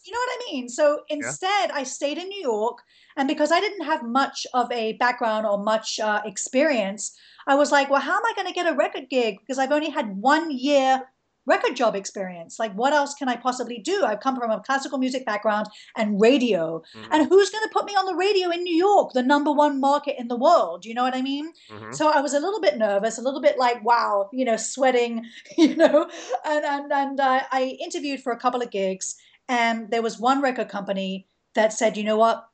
You 0.04 0.12
know 0.12 0.18
what 0.18 0.38
I 0.38 0.52
mean? 0.52 0.68
So 0.68 1.02
instead, 1.08 1.70
I 1.70 1.84
stayed 1.84 2.18
in 2.18 2.28
New 2.28 2.40
York. 2.40 2.78
And 3.16 3.28
because 3.28 3.52
I 3.52 3.60
didn't 3.60 3.84
have 3.84 4.02
much 4.02 4.46
of 4.54 4.72
a 4.72 4.94
background 4.94 5.46
or 5.46 5.62
much 5.62 6.00
uh, 6.00 6.22
experience, 6.24 7.16
I 7.46 7.54
was 7.54 7.70
like, 7.70 7.90
well, 7.90 8.00
how 8.00 8.16
am 8.16 8.24
I 8.24 8.32
going 8.34 8.48
to 8.48 8.54
get 8.54 8.72
a 8.72 8.76
record 8.76 9.08
gig? 9.10 9.36
Because 9.40 9.58
I've 9.58 9.72
only 9.72 9.90
had 9.90 10.16
one 10.16 10.50
year 10.50 11.02
record 11.46 11.74
job 11.74 11.94
experience. 11.96 12.58
Like, 12.58 12.72
what 12.74 12.92
else 12.92 13.14
can 13.14 13.28
I 13.28 13.36
possibly 13.36 13.78
do? 13.78 14.04
I've 14.04 14.20
come 14.20 14.36
from 14.36 14.50
a 14.50 14.60
classical 14.60 14.98
music 14.98 15.24
background 15.24 15.66
and 15.96 16.20
radio. 16.20 16.82
Mhm, 16.94 17.08
And 17.10 17.28
who's 17.28 17.50
going 17.50 17.64
to 17.64 17.72
put 17.72 17.86
me 17.86 17.94
on 17.94 18.04
the 18.06 18.14
radio 18.14 18.50
in 18.50 18.62
New 18.62 18.74
York, 18.76 19.12
the 19.14 19.22
number 19.22 19.50
one 19.52 19.80
market 19.80 20.16
in 20.18 20.28
the 20.28 20.36
world? 20.36 20.84
You 20.84 20.94
know 20.94 21.02
what 21.02 21.14
I 21.14 21.22
mean? 21.22 21.52
mhm. 21.70 21.94
So 21.94 22.08
I 22.08 22.20
was 22.20 22.34
a 22.34 22.40
little 22.40 22.60
bit 22.60 22.76
nervous, 22.78 23.18
a 23.18 23.22
little 23.22 23.40
bit 23.40 23.58
like, 23.58 23.82
wow, 23.84 24.28
you 24.32 24.44
know, 24.44 24.56
sweating, 24.56 25.24
you 25.58 25.74
know, 25.76 26.08
and 26.44 26.64
and 26.64 26.92
and 26.92 27.20
uh, 27.20 27.42
I 27.50 27.78
interviewed 27.82 28.20
for 28.22 28.32
a 28.32 28.38
couple 28.38 28.62
of 28.62 28.70
gigs, 28.70 29.16
and 29.48 29.90
there 29.90 30.02
was 30.02 30.20
one 30.20 30.40
record 30.42 30.68
company 30.68 31.26
that 31.54 31.72
said, 31.72 31.96
you 31.96 32.04
know 32.04 32.16
what, 32.16 32.46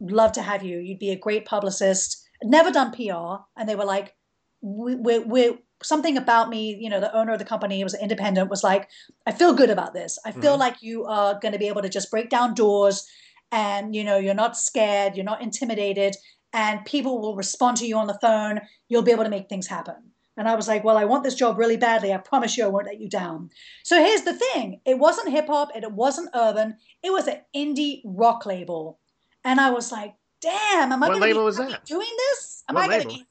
love 0.00 0.32
to 0.32 0.42
have 0.42 0.62
you. 0.62 0.78
You'd 0.78 0.98
be 0.98 1.10
a 1.10 1.16
great 1.16 1.44
publicist. 1.46 2.18
Never 2.44 2.70
done 2.72 2.90
PR, 2.92 3.44
and 3.56 3.68
they 3.68 3.76
were 3.76 3.84
like, 3.84 4.14
we, 4.60 4.94
we, 4.96 5.18
we 5.20 5.58
something 5.84 6.16
about 6.16 6.48
me, 6.48 6.76
you 6.80 6.88
know, 6.90 7.00
the 7.00 7.14
owner 7.16 7.32
of 7.32 7.38
the 7.38 7.44
company 7.44 7.82
was 7.84 7.94
independent, 7.94 8.50
was 8.50 8.64
like, 8.64 8.88
I 9.26 9.32
feel 9.32 9.54
good 9.54 9.70
about 9.70 9.94
this. 9.94 10.18
I 10.24 10.32
feel 10.32 10.56
Mhm. 10.56 10.60
like 10.60 10.82
you 10.82 11.04
are 11.06 11.38
going 11.40 11.52
to 11.52 11.58
be 11.58 11.68
able 11.68 11.82
to 11.82 11.88
just 11.88 12.10
break 12.10 12.30
down 12.30 12.54
doors, 12.54 13.06
and 13.50 13.94
you 13.94 14.04
know, 14.04 14.16
you're 14.16 14.34
not 14.34 14.56
scared, 14.56 15.14
you're 15.16 15.24
not 15.24 15.42
intimidated, 15.42 16.16
and 16.52 16.84
people 16.84 17.20
will 17.20 17.36
respond 17.36 17.76
to 17.78 17.86
you 17.86 17.96
on 17.96 18.06
the 18.06 18.18
phone. 18.20 18.60
You'll 18.88 19.02
be 19.02 19.12
able 19.12 19.24
to 19.24 19.30
make 19.30 19.48
things 19.48 19.66
happen. 19.66 19.96
And 20.36 20.48
I 20.48 20.54
was 20.54 20.66
like, 20.66 20.82
well, 20.82 20.96
I 20.96 21.04
want 21.04 21.24
this 21.24 21.34
job 21.34 21.58
really 21.58 21.76
badly. 21.76 22.12
I 22.12 22.16
promise 22.16 22.56
you 22.56 22.64
I 22.64 22.68
won't 22.68 22.86
let 22.86 22.98
you 23.00 23.08
down. 23.08 23.50
So 23.84 23.98
here's 23.98 24.22
the 24.22 24.32
thing 24.34 24.80
it 24.86 24.98
wasn't 24.98 25.28
hip 25.28 25.46
hop, 25.46 25.68
it 25.76 25.92
wasn't 25.92 26.30
urban, 26.34 26.76
it 27.02 27.12
was 27.12 27.26
an 27.26 27.40
indie 27.54 28.00
rock 28.04 28.46
label. 28.46 28.98
And 29.44 29.60
I 29.60 29.70
was 29.70 29.92
like, 29.92 30.14
damn, 30.40 30.90
am 30.92 31.02
I 31.02 31.08
What 31.08 31.18
going 31.18 31.20
to 31.20 31.26
label 31.28 31.42
be 31.42 31.44
was 31.46 31.56
that? 31.58 31.84
doing 31.84 32.08
this? 32.16 32.64
Am 32.68 32.76
What 32.76 32.84
I 32.84 32.88
going 32.88 33.02
to 33.02 33.08
be 33.08 33.26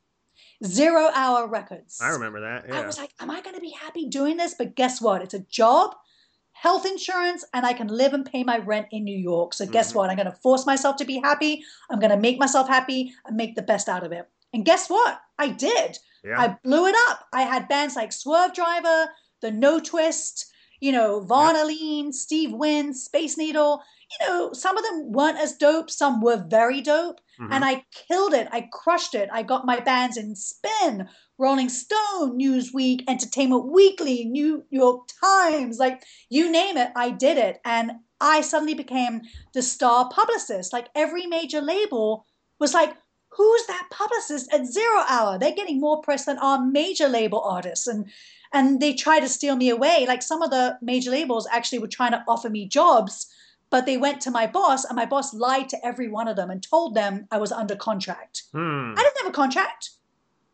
Zero 0.64 1.10
Hour 1.14 1.48
Records? 1.48 2.00
I 2.02 2.10
remember 2.10 2.42
that. 2.42 2.72
I 2.72 2.86
was 2.86 2.98
like, 2.98 3.12
am 3.20 3.32
I 3.32 3.42
going 3.42 3.56
to 3.56 3.62
be 3.62 3.72
happy 3.72 4.08
doing 4.08 4.38
this? 4.38 4.54
But 4.58 4.76
guess 4.76 5.02
what? 5.02 5.22
It's 5.22 5.34
a 5.34 5.40
job, 5.40 5.96
health 6.54 6.86
insurance, 6.86 7.44
and 7.54 7.66
I 7.66 7.74
can 7.74 7.88
live 7.88 8.14
and 8.14 8.26
pay 8.26 8.44
my 8.44 8.60
rent 8.60 8.88
in 8.92 9.04
New 9.04 9.18
York. 9.18 9.54
So 9.54 9.66
guess 9.66 9.92
Mhm. 9.92 9.96
what? 9.96 10.10
I'm 10.10 10.16
going 10.18 10.28
to 10.32 10.38
force 10.38 10.66
myself 10.66 10.96
to 10.98 11.06
be 11.06 11.18
happy. 11.20 11.64
I'm 11.90 12.00
going 12.00 12.12
to 12.12 12.18
make 12.18 12.40
myself 12.40 12.68
happy 12.68 13.14
and 13.26 13.36
make 13.36 13.56
the 13.56 13.62
best 13.64 13.90
out 13.90 14.04
of 14.04 14.12
it. 14.12 14.30
And 14.54 14.66
guess 14.66 14.90
what? 14.90 15.20
I 15.40 15.50
did. 15.50 15.98
yeah. 16.24 16.40
I 16.40 16.48
blew 16.64 16.86
it 16.86 16.96
up. 17.10 17.26
I 17.34 17.42
had 17.42 17.68
bands 17.68 17.96
like 17.96 18.12
Swervedriver, 18.12 19.08
The 19.42 19.50
No 19.50 19.80
Twist, 19.80 20.52
you 20.80 20.92
know, 20.92 21.22
Von 21.22 21.56
Aline, 21.56 22.14
Steve 22.14 22.52
Wynn, 22.52 22.94
Space 22.94 23.38
Needle. 23.38 23.82
You 24.20 24.28
know, 24.28 24.54
some 24.54 24.78
of 24.78 24.84
them 24.84 25.12
weren't 25.12 25.38
as 25.40 25.54
dope. 25.56 25.90
Some 25.90 26.22
were 26.22 26.38
very 26.38 26.82
dope. 26.82 27.22
Mhm. 27.40 27.48
And 27.52 27.64
I 27.66 27.86
killed 27.92 28.34
it. 28.34 28.48
I 28.52 28.70
crushed 28.72 29.16
it. 29.16 29.30
I 29.32 29.42
got 29.44 29.66
my 29.66 29.80
bands 29.80 30.18
in 30.18 30.36
Spin, 30.36 31.08
Rolling 31.38 31.70
Stone, 31.70 32.38
Newsweek, 32.38 33.04
Entertainment 33.08 33.68
Weekly, 33.72 34.26
New 34.26 34.66
York 34.70 35.08
Times, 35.22 35.80
like 35.80 36.04
you 36.30 36.52
name 36.52 36.78
it, 36.78 36.92
I 36.96 37.10
did 37.12 37.38
it. 37.38 37.62
And 37.66 37.92
I 38.20 38.42
suddenly 38.42 38.76
became 38.76 39.22
the 39.54 39.62
star 39.62 40.10
publicist. 40.10 40.72
Like 40.74 40.90
every 40.94 41.26
major 41.26 41.62
label 41.62 42.26
was 42.60 42.74
like, 42.74 42.96
who's 43.30 43.66
that 43.68 43.88
publicist 43.90 44.54
at 44.54 44.66
Zero 44.68 45.04
Hour? 45.08 45.40
They're 45.40 45.56
getting 45.56 45.80
more 45.80 46.02
press 46.02 46.26
than 46.26 46.38
our 46.38 46.64
major 46.64 47.08
label 47.08 47.42
artists. 47.42 47.88
And 47.88 48.06
and 48.54 48.82
they 48.82 48.94
try 48.94 49.20
to 49.22 49.30
steal 49.30 49.56
me 49.56 49.70
away. 49.70 50.06
Like 50.06 50.22
some 50.22 50.42
of 50.42 50.52
the 50.52 50.78
major 50.82 51.10
labels 51.10 51.48
actually 51.52 51.80
were 51.80 51.88
trying 51.88 52.12
to 52.12 52.24
offer 52.28 52.50
me 52.50 52.68
jobs, 52.68 53.26
but 53.72 53.88
they 53.88 53.98
went 53.98 54.22
to 54.22 54.30
my 54.30 54.46
boss, 54.46 54.86
and 54.86 54.96
my 54.96 55.06
boss 55.06 55.34
lied 55.34 55.70
to 55.70 55.84
every 55.84 56.08
one 56.08 56.28
of 56.28 56.36
them 56.36 56.52
and 56.52 56.62
told 56.62 56.94
them 56.94 57.28
I 57.32 57.38
was 57.38 57.52
under 57.52 57.76
contract. 57.76 58.44
Hmm. 58.52 58.94
I 58.96 59.02
didn't 59.02 59.18
have 59.24 59.28
a 59.28 59.32
contract. 59.32 59.92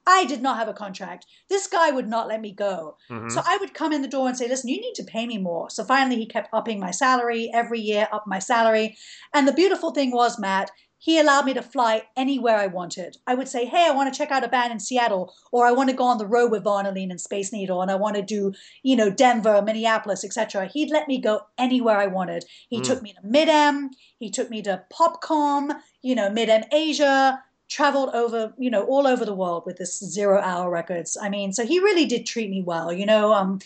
I 0.10 0.24
did 0.24 0.42
not 0.42 0.58
have 0.58 0.70
a 0.70 0.74
contract. 0.74 1.26
This 1.50 1.68
guy 1.68 1.92
would 1.92 2.08
not 2.08 2.30
let 2.30 2.40
me 2.40 2.54
go. 2.54 2.96
Mhm. 3.10 3.30
So 3.30 3.42
I 3.46 3.58
would 3.58 3.74
come 3.74 3.92
in 3.92 4.02
the 4.02 4.08
door 4.08 4.30
and 4.30 4.38
say, 4.38 4.48
listen, 4.48 4.70
you 4.70 4.80
need 4.80 4.94
to 4.96 5.04
pay 5.04 5.28
me 5.28 5.38
more. 5.38 5.70
So 5.70 5.84
finally, 5.84 6.16
he 6.16 6.26
kept 6.26 6.48
upping 6.54 6.80
my 6.80 6.92
salary 6.92 7.52
every 7.54 7.82
year, 7.82 8.08
up 8.14 8.26
my 8.26 8.40
salary. 8.40 8.96
And 9.34 9.46
the 9.46 9.52
beautiful 9.52 9.92
thing 9.92 10.12
was, 10.12 10.40
Matt, 10.40 10.72
he 11.00 11.20
allowed 11.20 11.46
me 11.46 11.54
to 11.54 11.62
fly 11.62 12.04
anywhere 12.16 12.58
I 12.58 12.68
wanted. 12.68 13.18
I 13.28 13.36
would 13.36 13.48
say, 13.48 13.66
hey, 13.66 13.86
I 13.88 13.92
want 13.92 14.12
to 14.12 14.18
check 14.18 14.32
out 14.32 14.44
a 14.44 14.48
band 14.48 14.72
in 14.72 14.80
Seattle, 14.80 15.34
or 15.52 15.66
I 15.68 15.72
want 15.72 15.90
to 15.90 15.96
go 15.96 16.06
on 16.06 16.18
the 16.18 16.26
road 16.26 16.52
with 16.52 16.64
Von 16.64 16.86
Aline 16.86 17.12
and 17.12 17.22
Space 17.22 17.54
Needle, 17.54 17.82
and 17.82 17.92
I 17.92 17.96
want 17.96 18.16
to 18.16 18.22
do, 18.22 18.54
you 18.84 18.96
know, 18.96 19.10
Denver, 19.10 19.62
Minneapolis, 19.62 20.24
etc. 20.24 20.68
He'd 20.68 20.90
let 20.92 21.08
me 21.08 21.20
go 21.20 21.42
anywhere 21.58 21.98
I 21.98 22.08
wanted. 22.08 22.46
He 22.70 22.80
Mm. 22.82 22.84
took 22.84 23.02
me 23.02 23.14
to 23.14 23.20
MIDEM, 23.28 23.92
he 24.20 24.32
took 24.32 24.50
me 24.50 24.62
to 24.64 24.84
Popkomm, 24.92 25.80
you 26.02 26.16
know, 26.16 26.30
MIDEM 26.30 26.64
Asia, 26.72 27.44
traveled 27.70 28.10
over, 28.16 28.54
you 28.58 28.70
know, 28.70 28.84
all 28.86 29.06
over 29.06 29.26
the 29.26 29.36
world 29.36 29.64
with 29.66 29.78
this 29.78 30.00
Zero 30.00 30.42
Hour 30.42 30.70
Records. 30.70 31.18
I 31.22 31.30
mean, 31.30 31.54
so 31.54 31.66
he 31.66 31.80
really 31.80 32.06
did 32.06 32.26
treat 32.26 32.50
me 32.50 32.62
well, 32.64 32.92
you 32.92 33.06
know. 33.06 33.34
Um, 33.34 33.60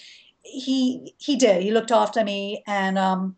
he 0.44 1.14
he 1.18 1.36
did. 1.36 1.62
He 1.64 1.72
looked 1.72 1.92
after 1.92 2.24
me, 2.24 2.64
and 2.68 2.98
um, 2.98 3.36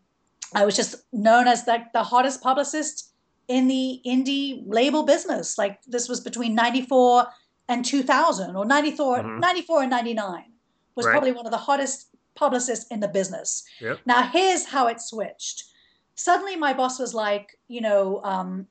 I 0.54 0.64
was 0.64 0.74
just 0.74 0.96
known 1.12 1.46
as 1.46 1.66
like 1.66 1.92
the 1.92 2.02
hottest 2.02 2.42
publicist 2.42 3.10
in 3.48 3.68
the 3.68 4.00
indie 4.06 4.62
label 4.66 5.02
business. 5.04 5.58
Like 5.58 5.80
this 5.86 6.08
was 6.08 6.20
between 6.20 6.54
'94 6.54 7.26
and 7.68 7.84
2000, 7.84 8.56
or 8.56 8.64
94, 8.64 9.18
Mhm. 9.18 9.40
94 9.40 9.82
and 9.82 9.90
'99 9.90 10.52
was 10.94 11.06
Right. 11.06 11.12
probably 11.12 11.32
one 11.32 11.46
of 11.46 11.52
the 11.52 11.58
hottest 11.58 12.08
publicists 12.34 12.86
in 12.90 13.00
the 13.00 13.08
business. 13.08 13.64
Yep. 13.80 14.00
Now 14.06 14.22
here's 14.22 14.66
how 14.66 14.86
it 14.88 15.00
switched. 15.00 15.64
Suddenly, 16.16 16.56
my 16.56 16.72
boss 16.72 16.98
was 16.98 17.14
like, 17.14 17.58
you 17.68 17.80
know, 17.80 18.20
um, 18.24 18.66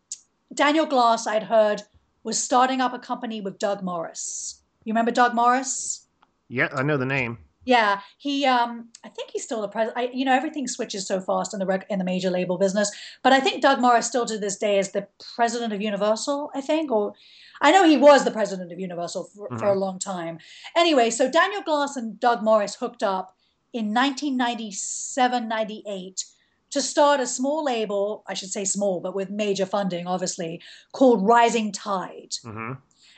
Daniel 0.53 0.85
Glass, 0.85 1.27
I'd 1.27 1.43
heard, 1.43 1.83
was 2.23 2.37
starting 2.37 2.79
up 2.81 2.93
a 2.93 2.99
company 2.99 3.41
with 3.41 3.59
Doug 3.59 3.83
Morris. 3.83 4.61
You 4.85 4.91
remember 4.93 5.11
Doug 5.11 5.33
Morris? 5.33 6.07
Yeah, 6.47 6.69
I 6.73 6.83
know 6.83 6.97
the 6.97 7.05
name. 7.05 7.37
Yeah, 7.65 8.01
he. 8.17 8.45
Um, 8.45 8.89
I 9.05 9.09
think 9.09 9.31
he's 9.31 9.43
still 9.43 9.61
the 9.61 9.67
president. 9.69 10.13
You 10.13 10.25
know, 10.25 10.33
everything 10.33 10.67
switches 10.67 11.07
so 11.07 11.21
fast 11.21 11.53
in 11.53 11.59
the 11.59 11.65
rec- 11.65 11.85
in 11.89 11.99
the 11.99 12.05
major 12.05 12.29
label 12.29 12.57
business. 12.57 12.91
But 13.23 13.31
I 13.33 13.39
think 13.39 13.61
Doug 13.61 13.79
Morris 13.79 14.07
still 14.07 14.25
to 14.25 14.37
this 14.37 14.57
day 14.57 14.79
is 14.79 14.91
the 14.91 15.07
president 15.35 15.71
of 15.73 15.81
Universal. 15.81 16.51
I 16.53 16.61
think, 16.61 16.91
or 16.91 17.13
I 17.61 17.71
know 17.71 17.87
he 17.87 17.97
was 17.97 18.25
the 18.25 18.31
president 18.31 18.71
of 18.73 18.79
Universal 18.79 19.25
for, 19.35 19.47
for 19.57 19.67
a 19.67 19.79
long 19.79 19.97
time. 19.99 20.39
Anyway, 20.75 21.09
so 21.09 21.31
Daniel 21.31 21.61
Glass 21.61 21.95
and 21.95 22.19
Doug 22.19 22.43
Morris 22.43 22.75
hooked 22.75 23.01
up 23.03 23.35
in 23.71 23.93
1997, 23.93 25.47
98 25.47 26.25
to 26.71 26.81
start 26.81 27.19
a 27.19 27.27
small 27.27 27.63
label. 27.63 28.23
I 28.27 28.33
should 28.33 28.51
say 28.51 28.65
small, 28.65 28.99
but 28.99 29.15
with 29.15 29.29
major 29.29 29.65
funding, 29.65 30.07
obviously, 30.07 30.61
called 30.91 31.25
Rising 31.25 31.71
Tide. 31.71 32.35
hmm 32.43 32.73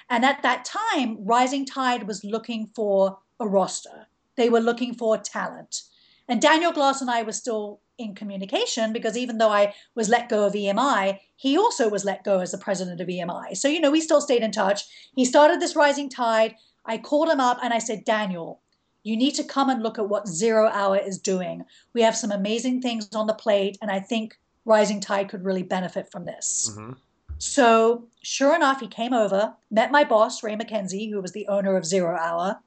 And 0.10 0.24
at 0.24 0.44
that 0.44 0.66
time, 0.66 1.18
Rising 1.26 1.66
Tide 1.66 2.08
was 2.08 2.24
looking 2.24 2.70
for 2.76 3.18
a 3.40 3.48
roster. 3.48 4.08
They 4.38 4.50
were 4.50 4.60
looking 4.60 4.94
for 4.94 5.18
talent. 5.18 5.82
And 6.28 6.42
Daniel 6.42 6.72
Glass 6.72 7.02
and 7.02 7.10
I 7.10 7.24
were 7.24 7.32
still 7.32 7.82
in 7.98 8.16
communication 8.16 8.92
because 8.92 9.16
even 9.16 9.38
though 9.38 9.52
I 9.52 9.74
was 9.94 10.10
let 10.10 10.28
go 10.28 10.46
of 10.46 10.54
EMI, 10.54 11.20
he 11.36 11.58
also 11.58 11.88
was 11.90 12.04
let 12.04 12.24
go 12.24 12.40
as 12.40 12.52
the 12.52 12.58
president 12.58 13.00
of 13.00 13.08
EMI. 13.08 13.56
So, 13.56 13.68
you 13.68 13.80
know, 13.80 13.92
we 13.92 14.02
still 14.02 14.22
stayed 14.22 14.42
in 14.42 14.52
touch. 14.52 14.84
He 15.16 15.24
started 15.24 15.62
this 15.62 15.76
Rising 15.76 16.10
Tide. 16.10 16.56
I 16.86 16.98
called 16.98 17.30
him 17.30 17.40
up 17.40 17.60
and 17.64 17.74
I 17.74 17.80
said, 17.80 18.04
Daniel, 18.04 18.60
You 19.06 19.16
need 19.16 19.36
to 19.36 19.44
come 19.44 19.70
and 19.70 19.84
look 19.84 20.00
at 20.00 20.10
what 20.10 20.28
Zero 20.28 20.68
Hour 20.68 20.98
is 20.98 21.20
doing. 21.20 21.64
We 21.94 22.02
have 22.02 22.18
some 22.18 22.32
amazing 22.32 22.82
things 22.82 23.08
on 23.14 23.28
the 23.28 23.36
plate, 23.36 23.78
and 23.80 23.92
I 23.92 24.00
think 24.00 24.36
Rising 24.66 25.00
Tide 25.00 25.30
could 25.30 25.46
really 25.46 25.62
benefit 25.62 26.12
from 26.12 26.26
this. 26.26 26.72
Mm-hmm. 26.72 26.94
So, 27.38 28.08
sure 28.24 28.56
enough, 28.56 28.80
he 28.80 28.88
came 28.88 29.14
over, 29.14 29.54
met 29.70 29.92
my 29.92 30.04
boss, 30.04 30.42
Ray 30.42 30.56
McKenzie, 30.56 31.12
who 31.12 31.22
was 31.22 31.34
the 31.34 31.48
owner 31.48 31.78
of 31.78 31.86
Zero 31.86 32.18
Hour. 32.18 32.60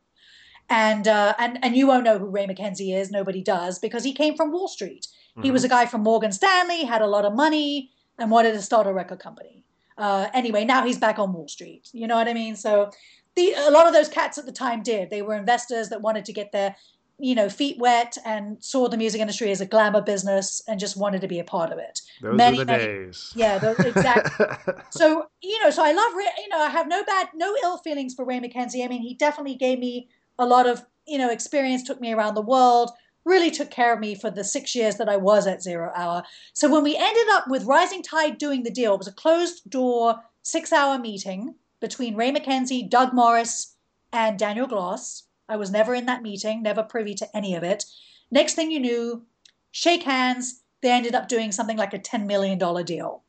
And, 0.70 1.08
uh, 1.08 1.34
and, 1.38 1.58
and 1.62 1.74
you 1.76 1.86
won't 1.86 2.04
know 2.04 2.18
who 2.18 2.26
Ray 2.26 2.46
McKenzie 2.46 2.94
is, 2.94 3.10
nobody 3.10 3.42
does, 3.42 3.78
because 3.78 4.04
he 4.04 4.12
came 4.12 4.36
from 4.36 4.52
Wall 4.52 4.68
Street. 4.68 5.06
Mm-hmm. 5.32 5.42
He 5.42 5.50
was 5.50 5.64
a 5.64 5.68
guy 5.68 5.86
from 5.86 6.02
Morgan 6.02 6.32
Stanley, 6.32 6.84
had 6.84 7.00
a 7.00 7.06
lot 7.06 7.24
of 7.24 7.34
money, 7.34 7.90
and 8.18 8.30
wanted 8.30 8.52
to 8.52 8.62
start 8.62 8.86
a 8.86 8.92
record 8.92 9.18
company. 9.18 9.64
Uh, 9.96 10.28
anyway, 10.34 10.64
now 10.64 10.84
he's 10.84 10.98
back 10.98 11.18
on 11.18 11.32
Wall 11.32 11.48
Street. 11.48 11.88
You 11.92 12.06
know 12.06 12.16
what 12.16 12.28
I 12.28 12.34
mean? 12.34 12.54
So 12.54 12.90
the, 13.34 13.54
a 13.56 13.70
lot 13.70 13.86
of 13.86 13.92
those 13.92 14.08
cats 14.08 14.38
at 14.38 14.46
the 14.46 14.52
time 14.52 14.82
did. 14.82 15.10
They 15.10 15.22
were 15.22 15.34
investors 15.34 15.88
that 15.88 16.02
wanted 16.02 16.24
to 16.26 16.32
get 16.32 16.52
their 16.52 16.76
you 17.20 17.34
know 17.34 17.48
feet 17.48 17.76
wet 17.78 18.16
and 18.24 18.62
saw 18.62 18.88
the 18.88 18.96
music 18.96 19.20
industry 19.20 19.50
as 19.50 19.60
a 19.60 19.66
glamour 19.66 20.00
business 20.00 20.62
and 20.68 20.78
just 20.78 20.96
wanted 20.96 21.20
to 21.20 21.26
be 21.26 21.40
a 21.40 21.44
part 21.44 21.72
of 21.72 21.78
it. 21.78 22.00
Those 22.22 22.36
many, 22.36 22.60
are 22.60 22.64
the 22.64 22.72
many, 22.72 22.86
days. 22.86 23.32
Yeah, 23.34 23.58
those, 23.58 23.78
exactly. 23.80 24.46
so 24.90 25.26
you 25.42 25.62
know, 25.62 25.70
so 25.70 25.84
I 25.84 25.92
love 25.92 26.12
you 26.14 26.48
know 26.48 26.60
I 26.60 26.68
have 26.70 26.86
no 26.86 27.02
bad 27.04 27.28
no 27.34 27.56
ill 27.62 27.78
feelings 27.78 28.14
for 28.14 28.24
Ray 28.24 28.38
McKenzie. 28.38 28.84
I 28.84 28.88
mean, 28.88 29.02
he 29.02 29.14
definitely 29.14 29.56
gave 29.56 29.78
me 29.80 30.08
a 30.38 30.46
lot 30.46 30.66
of 30.66 30.84
you 31.06 31.18
know 31.18 31.30
experience, 31.30 31.82
took 31.82 32.00
me 32.00 32.12
around 32.12 32.34
the 32.34 32.42
world, 32.42 32.90
really 33.24 33.50
took 33.50 33.70
care 33.70 33.92
of 33.92 34.00
me 34.00 34.14
for 34.14 34.30
the 34.30 34.44
six 34.44 34.74
years 34.74 34.96
that 34.96 35.08
I 35.08 35.16
was 35.16 35.46
at 35.46 35.62
Zero 35.62 35.92
Hour. 35.94 36.22
So 36.52 36.70
when 36.70 36.82
we 36.82 36.96
ended 36.96 37.28
up 37.32 37.44
with 37.48 37.64
Rising 37.64 38.02
Tide 38.02 38.38
doing 38.38 38.62
the 38.62 38.70
deal, 38.70 38.94
it 38.94 38.98
was 38.98 39.08
a 39.08 39.12
closed 39.12 39.68
door 39.68 40.20
six 40.42 40.72
hour 40.72 40.98
meeting 40.98 41.54
between 41.80 42.16
Ray 42.16 42.32
McKenzie, 42.32 42.88
Doug 42.88 43.12
Morris, 43.12 43.76
and 44.12 44.38
Daniel 44.38 44.66
Glass. 44.66 45.24
I 45.48 45.56
was 45.56 45.70
never 45.70 45.94
in 45.94 46.06
that 46.06 46.22
meeting, 46.22 46.62
never 46.62 46.82
privy 46.82 47.14
to 47.14 47.36
any 47.36 47.54
of 47.54 47.62
it. 47.62 47.84
Next 48.30 48.54
thing 48.54 48.70
you 48.70 48.80
knew, 48.80 49.26
shake 49.70 50.02
hands, 50.02 50.62
they 50.82 50.90
ended 50.90 51.14
up 51.14 51.28
doing 51.28 51.52
something 51.52 51.76
like 51.76 51.94
a 51.94 51.98
$10 51.98 52.26
million 52.26 52.58
deal. 52.84 53.22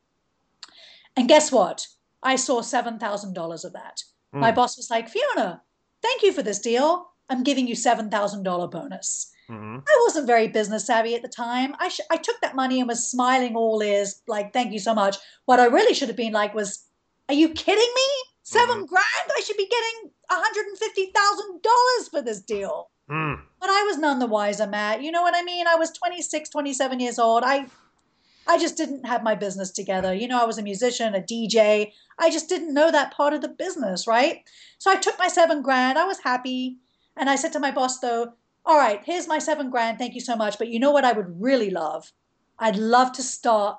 And 1.16 1.28
guess 1.28 1.50
what? 1.50 1.86
I 2.22 2.36
saw 2.36 2.60
$7,000 2.60 3.64
of 3.64 3.72
that. 3.72 4.02
Mm. 4.34 4.40
My 4.40 4.52
boss 4.52 4.76
was 4.76 4.90
like, 4.90 5.08
Fiona, 5.08 5.62
thank 6.02 6.22
you 6.22 6.32
for 6.32 6.42
this 6.42 6.58
deal. 6.58 7.10
I'm 7.28 7.42
giving 7.42 7.66
you 7.66 7.74
$7,000 7.74 8.70
bonus. 8.70 9.32
Mm-hmm. 9.48 9.78
I 9.86 10.02
wasn't 10.06 10.26
very 10.26 10.48
business 10.48 10.86
savvy 10.86 11.14
at 11.14 11.22
the 11.22 11.28
time. 11.28 11.74
I, 11.80 11.88
sh- 11.88 12.00
I 12.10 12.16
took 12.16 12.40
that 12.40 12.54
money 12.54 12.78
and 12.78 12.88
was 12.88 13.08
smiling 13.08 13.56
all 13.56 13.82
ears, 13.82 14.22
like, 14.28 14.52
thank 14.52 14.72
you 14.72 14.78
so 14.78 14.94
much. 14.94 15.16
What 15.46 15.60
I 15.60 15.66
really 15.66 15.94
should 15.94 16.08
have 16.08 16.16
been 16.16 16.32
like 16.32 16.54
was, 16.54 16.84
are 17.28 17.34
you 17.34 17.48
kidding 17.48 17.92
me? 17.94 18.08
7 18.42 18.68
mm-hmm. 18.68 18.84
grand? 18.84 19.30
I 19.36 19.40
should 19.44 19.56
be 19.56 19.68
getting 19.68 20.10
$150,000 20.30 22.10
for 22.10 22.22
this 22.22 22.40
deal. 22.40 22.90
Mm. 23.10 23.40
But 23.60 23.70
I 23.70 23.82
was 23.82 23.98
none 23.98 24.20
the 24.20 24.26
wiser, 24.26 24.66
Matt. 24.66 25.02
You 25.02 25.10
know 25.10 25.22
what 25.22 25.34
I 25.36 25.42
mean? 25.42 25.66
I 25.66 25.74
was 25.74 25.90
26, 25.90 26.48
27 26.48 27.00
years 27.00 27.18
old. 27.18 27.42
I 27.44 27.66
I 28.50 28.58
just 28.58 28.76
didn't 28.76 29.06
have 29.06 29.22
my 29.22 29.36
business 29.36 29.70
together. 29.70 30.12
You 30.12 30.26
know, 30.26 30.42
I 30.42 30.44
was 30.44 30.58
a 30.58 30.62
musician, 30.62 31.14
a 31.14 31.20
DJ. 31.20 31.92
I 32.18 32.30
just 32.30 32.48
didn't 32.48 32.74
know 32.74 32.90
that 32.90 33.14
part 33.14 33.32
of 33.32 33.42
the 33.42 33.48
business, 33.48 34.08
right? 34.08 34.42
So 34.78 34.90
I 34.90 34.96
took 34.96 35.16
my 35.20 35.28
seven 35.28 35.62
grand. 35.62 35.96
I 35.96 36.04
was 36.04 36.18
happy. 36.18 36.78
And 37.16 37.30
I 37.30 37.36
said 37.36 37.52
to 37.52 37.60
my 37.60 37.70
boss, 37.70 38.00
though, 38.00 38.32
all 38.66 38.76
right, 38.76 39.02
here's 39.04 39.28
my 39.28 39.38
seven 39.38 39.70
grand. 39.70 39.98
Thank 39.98 40.16
you 40.16 40.20
so 40.20 40.34
much. 40.34 40.58
But 40.58 40.66
you 40.66 40.80
know 40.80 40.90
what 40.90 41.04
I 41.04 41.12
would 41.12 41.40
really 41.40 41.70
love? 41.70 42.10
I'd 42.58 42.74
love 42.74 43.12
to 43.12 43.22
start 43.22 43.78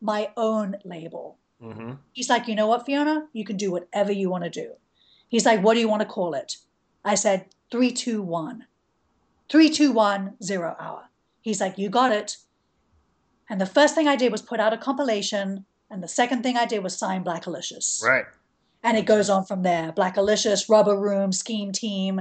my 0.00 0.30
own 0.36 0.76
label. 0.84 1.38
Mm-hmm. 1.60 1.94
He's 2.12 2.30
like, 2.30 2.46
you 2.46 2.54
know 2.54 2.68
what, 2.68 2.86
Fiona? 2.86 3.26
You 3.32 3.44
can 3.44 3.56
do 3.56 3.72
whatever 3.72 4.12
you 4.12 4.30
want 4.30 4.44
to 4.44 4.50
do. 4.50 4.74
He's 5.28 5.44
like, 5.44 5.60
what 5.60 5.74
do 5.74 5.80
you 5.80 5.88
want 5.88 6.02
to 6.02 6.08
call 6.08 6.34
it? 6.34 6.58
I 7.04 7.16
said, 7.16 7.46
321. 7.72 8.66
321 9.48 10.34
zero 10.40 10.76
hour. 10.78 11.08
He's 11.40 11.60
like, 11.60 11.78
you 11.78 11.88
got 11.88 12.12
it. 12.12 12.36
And 13.48 13.60
the 13.60 13.66
first 13.66 13.94
thing 13.94 14.08
I 14.08 14.16
did 14.16 14.32
was 14.32 14.42
put 14.42 14.60
out 14.60 14.72
a 14.72 14.78
compilation. 14.78 15.64
And 15.90 16.02
the 16.02 16.08
second 16.08 16.42
thing 16.42 16.56
I 16.56 16.66
did 16.66 16.82
was 16.82 16.96
sign 16.96 17.24
Blackalicious. 17.24 18.02
Right. 18.02 18.24
And 18.82 18.96
it 18.96 19.06
goes 19.06 19.30
on 19.30 19.44
from 19.44 19.62
there. 19.62 19.92
Blackalicious, 19.92 20.68
Rubber 20.68 20.98
Room, 20.98 21.32
Scheme 21.32 21.72
Team, 21.72 22.20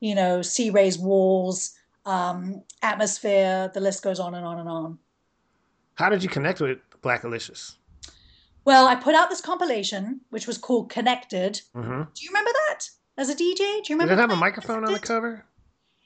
you 0.00 0.14
know, 0.14 0.42
Sea 0.42 0.70
Ray's 0.70 0.98
Walls, 0.98 1.74
um, 2.04 2.62
Atmosphere. 2.82 3.70
The 3.72 3.80
list 3.80 4.02
goes 4.02 4.20
on 4.20 4.34
and 4.34 4.44
on 4.44 4.58
and 4.58 4.68
on. 4.68 4.98
How 5.94 6.08
did 6.08 6.22
you 6.22 6.28
connect 6.28 6.60
with 6.60 6.78
Blackalicious? 7.02 7.76
Well, 8.64 8.86
I 8.86 8.94
put 8.94 9.14
out 9.14 9.28
this 9.28 9.40
compilation, 9.40 10.20
which 10.30 10.46
was 10.46 10.58
called 10.58 10.90
Connected. 10.90 11.62
Mm-hmm. 11.74 12.02
Do 12.14 12.24
you 12.24 12.28
remember 12.30 12.50
that 12.68 12.90
as 13.16 13.28
a 13.28 13.34
DJ? 13.34 13.56
Do 13.56 13.64
you 13.64 13.82
remember? 13.90 14.14
That? 14.14 14.16
Did 14.16 14.18
it 14.18 14.28
have 14.28 14.30
a 14.30 14.36
microphone 14.36 14.84
Connected? 14.84 14.94
on 14.94 15.00
the 15.00 15.06
cover? 15.06 15.44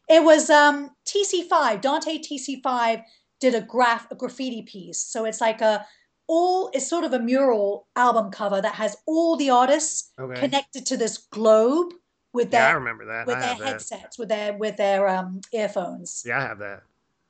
It 0.08 0.22
was 0.22 0.50
um, 0.50 0.90
TC5. 1.04 1.80
Dante 1.80 2.18
TC5 2.18 3.02
did 3.40 3.54
a 3.54 3.60
graph, 3.60 4.10
a 4.10 4.14
graffiti 4.14 4.62
piece. 4.62 4.98
So 4.98 5.24
it's 5.24 5.40
like 5.40 5.60
a 5.60 5.86
all 6.28 6.70
it's 6.74 6.88
sort 6.88 7.04
of 7.04 7.12
a 7.12 7.18
mural 7.18 7.86
album 7.94 8.30
cover 8.30 8.60
that 8.60 8.74
has 8.74 8.96
all 9.06 9.36
the 9.36 9.50
artists 9.50 10.10
okay. 10.18 10.40
connected 10.40 10.84
to 10.86 10.96
this 10.96 11.18
globe 11.18 11.92
with 12.32 12.50
their 12.50 12.62
yeah, 12.62 12.68
I 12.68 12.72
remember 12.72 13.06
that. 13.06 13.26
with 13.26 13.36
I 13.36 13.40
their 13.40 13.66
headsets, 13.66 13.90
that. 13.90 14.14
with 14.18 14.28
their 14.28 14.56
with 14.56 14.76
their 14.76 15.08
um 15.08 15.40
earphones. 15.52 16.24
Yeah, 16.26 16.38
I 16.38 16.42
have 16.42 16.58
that. 16.58 16.82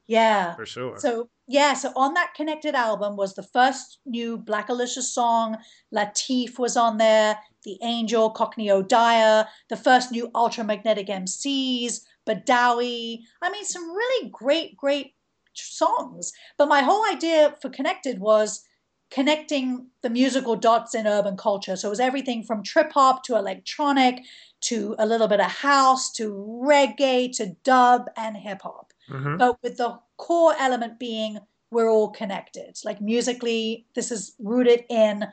Yeah. 0.06 0.54
For 0.54 0.66
sure. 0.66 0.98
So 0.98 1.28
yeah, 1.48 1.74
so 1.74 1.92
on 1.94 2.14
that 2.14 2.34
connected 2.34 2.74
album 2.74 3.16
was 3.16 3.34
the 3.34 3.42
first 3.42 3.98
new 4.04 4.36
Black 4.36 4.68
Blackalicious 4.68 5.02
song. 5.02 5.58
Latif 5.94 6.58
was 6.58 6.76
on 6.76 6.98
there, 6.98 7.38
The 7.64 7.78
Angel, 7.82 8.30
Cockney 8.30 8.70
O'Dyer, 8.70 9.46
the 9.68 9.76
first 9.76 10.10
new 10.10 10.28
Ultramagnetic 10.30 11.08
MCs, 11.08 12.00
Badawi. 12.26 13.20
I 13.42 13.50
mean, 13.50 13.64
some 13.64 13.88
really 13.88 14.30
great, 14.30 14.76
great 14.76 15.14
songs. 15.62 16.32
But 16.56 16.68
my 16.68 16.82
whole 16.82 17.04
idea 17.06 17.54
for 17.60 17.68
Connected 17.68 18.20
was 18.20 18.62
connecting 19.10 19.86
the 20.02 20.10
musical 20.10 20.56
dots 20.56 20.94
in 20.94 21.06
urban 21.06 21.36
culture. 21.36 21.76
So 21.76 21.88
it 21.88 21.90
was 21.90 22.00
everything 22.00 22.42
from 22.42 22.62
trip 22.62 22.92
hop 22.92 23.22
to 23.24 23.36
electronic 23.36 24.24
to 24.62 24.96
a 24.98 25.06
little 25.06 25.28
bit 25.28 25.40
of 25.40 25.50
house 25.50 26.10
to 26.14 26.32
reggae 26.64 27.34
to 27.36 27.54
dub 27.62 28.10
and 28.16 28.36
hip 28.36 28.62
hop. 28.62 28.92
Mm-hmm. 29.08 29.36
But 29.36 29.62
with 29.62 29.76
the 29.76 30.00
core 30.16 30.54
element 30.58 30.98
being 30.98 31.38
we're 31.70 31.90
all 31.90 32.10
connected. 32.10 32.78
Like 32.84 33.00
musically, 33.00 33.86
this 33.94 34.10
is 34.10 34.34
rooted 34.38 34.84
in 34.88 35.26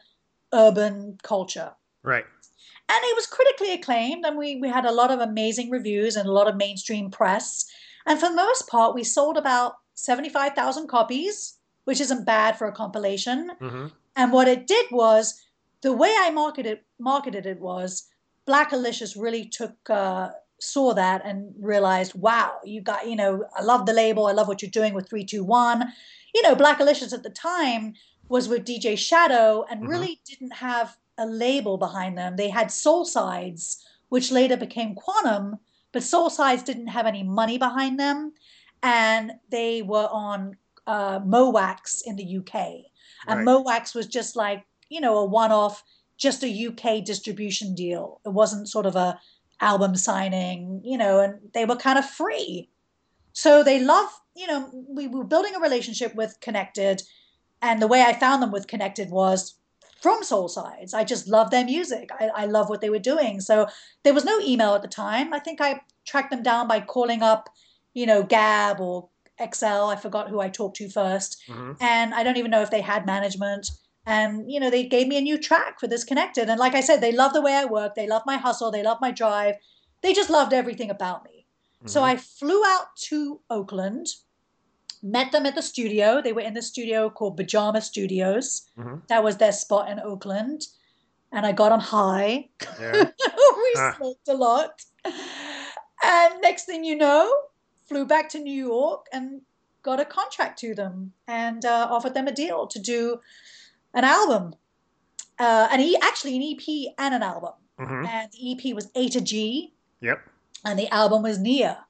urban 0.54 1.18
culture. 1.24 1.72
Right. 2.04 2.26
And 2.90 3.00
it 3.04 3.16
was 3.16 3.28
critically 3.28 3.74
acclaimed, 3.74 4.26
and 4.26 4.38
we, 4.38 4.58
we 4.58 4.68
had 4.68 4.86
a 4.86 4.92
lot 4.92 5.10
of 5.10 5.20
amazing 5.20 5.70
reviews 5.70 6.16
and 6.16 6.28
a 6.28 6.32
lot 6.32 6.48
of 6.48 6.58
mainstream 6.58 7.10
press. 7.10 7.66
And 8.06 8.20
for 8.20 8.30
the 8.30 8.36
most 8.36 8.68
part, 8.68 8.94
we 8.94 9.04
sold 9.04 9.38
about 9.38 9.76
75,000 9.96 10.88
copies, 10.88 11.58
which 11.86 12.02
isn't 12.02 12.26
bad 12.26 12.58
for 12.58 12.68
a 12.68 12.72
compilation. 12.72 13.52
Mm-hmm. 13.62 13.88
And 14.16 14.32
what 14.32 14.48
it 14.48 14.68
did 14.68 14.88
was 14.92 15.42
the 15.82 15.94
way 15.94 16.14
I 16.18 16.30
marketed 16.30 16.80
marketed 17.00 17.46
it 17.46 17.60
was 17.60 18.08
Black 18.46 18.72
Blackalicious 18.72 19.20
really 19.20 19.46
took 19.46 19.90
uh, 19.90 20.30
saw 20.60 20.94
that 20.94 21.22
and 21.26 21.54
realized, 21.60 22.16
wow, 22.16 22.58
you 22.64 22.82
got, 22.82 23.08
you 23.08 23.16
know, 23.16 23.46
I 23.56 23.62
love 23.62 23.86
the 23.86 23.94
label. 23.94 24.28
I 24.28 24.32
love 24.32 24.48
what 24.48 24.62
you're 24.62 24.72
doing 24.72 24.94
with 24.94 25.10
321. 25.10 25.92
You 26.34 26.42
know, 26.42 26.56
Black 26.56 26.80
Blackalicious 26.80 27.14
at 27.14 27.24
the 27.24 27.30
time 27.30 27.94
was 28.30 28.48
with 28.48 28.66
DJ 28.66 28.98
Shadow 28.98 29.66
and 29.70 29.82
mm-hmm. 29.82 29.90
really 29.90 30.22
didn't 30.26 30.54
have 30.54 30.98
a 31.18 31.26
label 31.26 31.78
behind 31.78 32.18
them. 32.18 32.36
They 32.36 32.50
had 32.50 32.68
Solesides, 32.68 33.84
which 34.10 34.32
later 34.32 34.58
became 34.58 34.96
Quannum, 34.96 35.60
but 35.92 36.02
Solesides 36.02 36.64
didn't 36.64 36.88
have 36.88 37.06
any 37.06 37.24
money 37.24 37.58
behind 37.58 38.00
them. 38.00 38.34
And 38.84 39.32
they 39.50 39.82
were 39.82 40.08
on 40.12 40.58
uh, 40.86 41.20
Mo' 41.26 41.50
Wax 41.50 42.02
in 42.06 42.16
the 42.16 42.38
UK. 42.38 42.56
And 43.28 43.40
right. 43.40 43.46
Mo' 43.46 43.62
Wax 43.62 43.96
was 43.96 44.08
just 44.08 44.36
like, 44.36 44.66
you 44.90 45.02
know, 45.02 45.18
a 45.18 45.26
one 45.26 45.52
off, 45.52 45.84
just 46.18 46.44
a 46.44 46.68
UK 46.68 47.04
distribution 47.04 47.74
deal. 47.74 48.20
It 48.26 48.34
wasn't 48.34 48.70
sort 48.70 48.86
of 48.86 48.96
a 48.96 49.20
album 49.62 49.96
signing, 49.96 50.82
you 50.84 50.98
know, 50.98 51.20
and 51.20 51.40
they 51.54 51.66
were 51.66 51.76
kind 51.76 51.98
of 51.98 52.08
free. 52.08 52.70
So 53.32 53.64
they 53.64 53.80
love, 53.80 54.10
you 54.36 54.46
know, 54.46 54.70
we 54.90 55.08
were 55.08 55.24
building 55.24 55.56
a 55.56 55.60
relationship 55.60 56.14
with 56.16 56.38
Connected. 56.42 57.02
And 57.62 57.82
the 57.82 57.88
way 57.88 58.02
I 58.02 58.14
found 58.14 58.44
them 58.44 58.52
with 58.52 58.68
Connected 58.68 59.10
was 59.10 59.56
from 60.02 60.22
Solesides. 60.22 60.94
I 60.94 61.06
just 61.06 61.30
love 61.30 61.50
their 61.50 61.64
music. 61.64 62.10
I, 62.20 62.30
I 62.36 62.46
love 62.46 62.70
what 62.70 62.82
they 62.82 62.90
were 62.90 63.00
doing. 63.00 63.40
So 63.40 63.68
there 64.04 64.14
was 64.14 64.26
no 64.26 64.40
email 64.42 64.76
at 64.76 64.82
the 64.82 64.88
time. 64.90 65.34
I 65.34 65.40
think 65.40 65.62
I 65.62 65.80
tracked 66.06 66.30
them 66.30 66.44
down 66.44 66.68
by 66.68 66.82
calling 66.82 67.24
up, 67.24 67.50
you 67.94 68.06
know, 68.06 68.24
Gab 68.24 68.80
or 68.80 69.10
Xcel. 69.40 69.92
I 69.92 69.96
forgot 69.96 70.30
who 70.30 70.40
I 70.40 70.50
talked 70.50 70.78
to 70.78 70.86
1st 70.86 71.38
mm-hmm. 71.50 71.72
And 71.82 72.14
I 72.14 72.24
don't 72.24 72.38
even 72.38 72.52
know 72.52 72.62
if 72.62 72.72
they 72.72 72.82
had 72.82 73.06
management 73.06 73.70
and 74.06 74.52
you 74.52 74.60
know 74.60 74.70
they 74.70 74.86
gave 74.86 75.08
me 75.08 75.18
a 75.18 75.22
new 75.22 75.38
track 75.38 75.80
for 75.80 75.88
this 75.88 76.04
connected 76.04 76.50
and 76.50 76.60
like 76.60 76.76
i 76.76 76.82
said 76.82 77.00
they 77.00 77.14
love 77.14 77.34
the 77.34 77.42
way 77.42 77.54
i 77.54 77.66
work 77.66 77.96
they 77.96 78.08
love 78.08 78.22
my 78.26 78.36
hustle 78.36 78.70
they 78.70 78.84
love 78.84 78.98
my 79.00 79.12
drive 79.12 79.56
they 80.02 80.14
just 80.14 80.30
loved 80.30 80.52
everything 80.52 80.90
about 80.90 81.24
me 81.24 81.46
mm-hmm. 81.78 81.88
so 81.88 82.04
i 82.04 82.18
flew 82.18 82.62
out 82.66 82.88
to 82.98 83.40
oakland 83.50 84.08
met 85.02 85.32
them 85.32 85.46
at 85.46 85.56
the 85.56 85.62
studio 85.62 86.22
they 86.22 86.34
were 86.34 86.42
in 86.42 86.54
the 86.54 86.62
studio 86.62 87.10
called 87.10 87.38
pajama 87.38 87.80
studios 87.80 88.70
mm-hmm. 88.78 88.96
that 89.08 89.24
was 89.24 89.38
their 89.38 89.54
spot 89.54 89.90
in 89.90 90.00
oakland 90.02 90.68
and 91.32 91.46
i 91.46 91.54
got 91.54 91.70
them 91.70 91.80
high 91.80 92.50
yeah. 92.82 92.92
we 93.28 93.74
ah. 93.78 93.94
smoked 93.98 94.28
a 94.28 94.34
lot 94.34 94.82
and 96.04 96.42
next 96.42 96.66
thing 96.66 96.84
you 96.84 96.96
know, 96.96 97.34
flew 97.88 98.06
back 98.06 98.30
to 98.30 98.40
New 98.40 98.54
York 98.66 99.08
and 99.14 99.42
got 99.82 100.00
a 100.00 100.06
contract 100.06 100.60
to 100.60 100.74
them 100.74 101.14
and 101.28 101.66
uh, 101.66 101.88
offered 101.90 102.14
them 102.14 102.28
a 102.28 102.32
deal 102.32 102.68
to 102.68 102.80
do 102.80 103.20
an 103.94 104.04
album. 104.04 104.56
Uh, 105.40 105.68
and 105.72 105.82
he 105.82 105.98
actually 105.98 106.36
an 106.36 106.44
EP 106.44 106.94
and 106.98 107.14
an 107.14 107.24
album. 107.24 107.54
hmm 107.80 108.06
And 108.06 108.32
the 108.32 108.52
EP 108.54 108.76
was 108.76 108.88
A2G, 108.92 109.72
Yep. 110.02 110.20
and 110.66 110.78
the 110.80 110.88
album 110.94 111.24
was 111.24 111.40
Nia. 111.40 111.86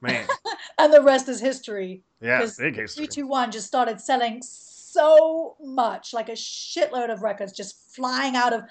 Man. 0.00 0.26
And 0.78 0.94
the 0.94 1.02
rest 1.02 1.28
is 1.28 1.40
history. 1.40 2.02
Yeah, 2.22 2.38
Big 2.58 2.74
history. 2.74 3.06
321 3.06 3.50
just 3.50 3.66
started 3.66 4.00
selling 4.00 4.40
so 4.42 5.56
much, 5.60 6.14
like 6.14 6.30
a 6.30 6.32
shitload 6.32 7.12
of 7.12 7.20
records 7.22 7.52
just 7.52 7.94
flying 7.94 8.34
out 8.34 8.54
of 8.54 8.62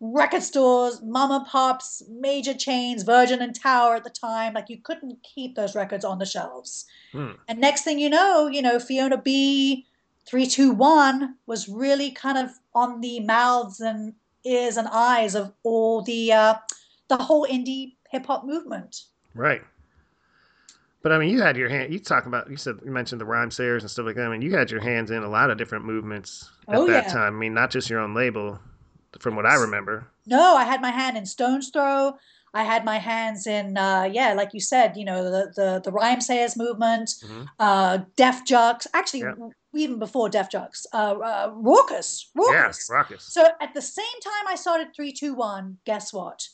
record 0.00 0.42
stores, 0.42 1.00
mama 1.02 1.46
pops, 1.48 2.02
major 2.08 2.54
chains, 2.54 3.02
Virgin 3.02 3.42
and 3.42 3.54
Tower 3.54 3.94
at 3.96 4.04
the 4.04 4.10
time. 4.10 4.54
Like 4.54 4.68
you 4.70 4.78
couldn't 4.78 5.22
keep 5.22 5.54
those 5.54 5.74
records 5.74 6.04
on 6.04 6.18
the 6.18 6.26
shelves. 6.26 6.86
Hmm. 7.12 7.32
And 7.48 7.60
next 7.60 7.82
thing 7.82 7.98
you 7.98 8.08
know, 8.10 8.46
you 8.48 8.62
know, 8.62 8.78
Fiona 8.78 9.18
B 9.18 9.86
321 10.26 11.36
was 11.46 11.68
really 11.68 12.10
kind 12.10 12.38
of 12.38 12.50
on 12.74 13.00
the 13.00 13.20
mouths 13.20 13.80
and 13.80 14.14
ears 14.44 14.76
and 14.76 14.88
eyes 14.88 15.34
of 15.34 15.52
all 15.64 16.02
the 16.02 16.32
uh, 16.32 16.54
the 17.08 17.16
whole 17.18 17.46
indie 17.46 17.94
hip 18.10 18.26
hop 18.26 18.44
movement. 18.44 19.02
Right. 19.34 19.62
But 21.02 21.12
I 21.12 21.18
mean, 21.18 21.30
you 21.30 21.40
had 21.40 21.56
your 21.56 21.68
hand. 21.68 21.92
You 21.92 21.98
talk 21.98 22.26
about. 22.26 22.50
You 22.50 22.56
said 22.56 22.76
you 22.84 22.90
mentioned 22.90 23.20
the 23.20 23.24
Rhymesayers 23.26 23.80
and 23.80 23.90
stuff 23.90 24.06
like 24.06 24.16
that. 24.16 24.26
I 24.26 24.28
mean, 24.30 24.42
you 24.42 24.54
had 24.54 24.70
your 24.70 24.80
hands 24.80 25.10
in 25.10 25.22
a 25.22 25.28
lot 25.28 25.50
of 25.50 25.56
different 25.58 25.84
movements 25.84 26.50
at 26.68 26.76
Oh, 26.76 26.86
that 26.86 27.06
yeah. 27.06 27.12
time. 27.12 27.36
I 27.36 27.38
mean, 27.38 27.54
not 27.54 27.70
just 27.70 27.88
your 27.88 28.00
own 28.00 28.14
label, 28.14 28.58
from 29.18 29.36
what 29.36 29.46
I 29.46 29.54
remember. 29.56 30.06
No, 30.26 30.56
I 30.56 30.64
had 30.64 30.80
my 30.80 30.90
hand 30.90 31.16
in 31.16 31.26
Stones 31.26 31.70
Throw. 31.70 32.16
I 32.52 32.64
had 32.64 32.84
my 32.84 32.98
hands 32.98 33.46
in, 33.46 33.76
uh, 33.76 34.08
yeah, 34.10 34.32
like 34.32 34.52
you 34.54 34.60
said, 34.60 34.96
you 34.96 35.04
know, 35.04 35.22
the 35.24 35.52
the, 35.54 35.80
the 35.84 35.92
Rhymesayers 35.92 36.56
movement, 36.56 37.10
Mhm. 37.24 37.46
uh, 37.60 37.98
Def 38.16 38.44
Jux. 38.44 38.86
Actually, 38.92 39.20
Yeah. 39.20 39.34
even 39.72 39.98
before 40.00 40.28
Def 40.28 40.48
Jux, 40.50 40.84
uh, 40.92 41.14
uh, 41.18 41.50
Rawkus, 41.50 42.26
Rawkus. 42.36 42.88
Yeah, 42.90 42.96
Rawkus. 42.96 43.20
So 43.22 43.46
at 43.60 43.72
the 43.74 43.82
same 43.82 44.20
time 44.24 44.46
I 44.48 44.56
started 44.56 44.88
three 44.94 45.12
two 45.12 45.34
one. 45.34 45.78
Guess 45.84 46.12
what? 46.12 46.48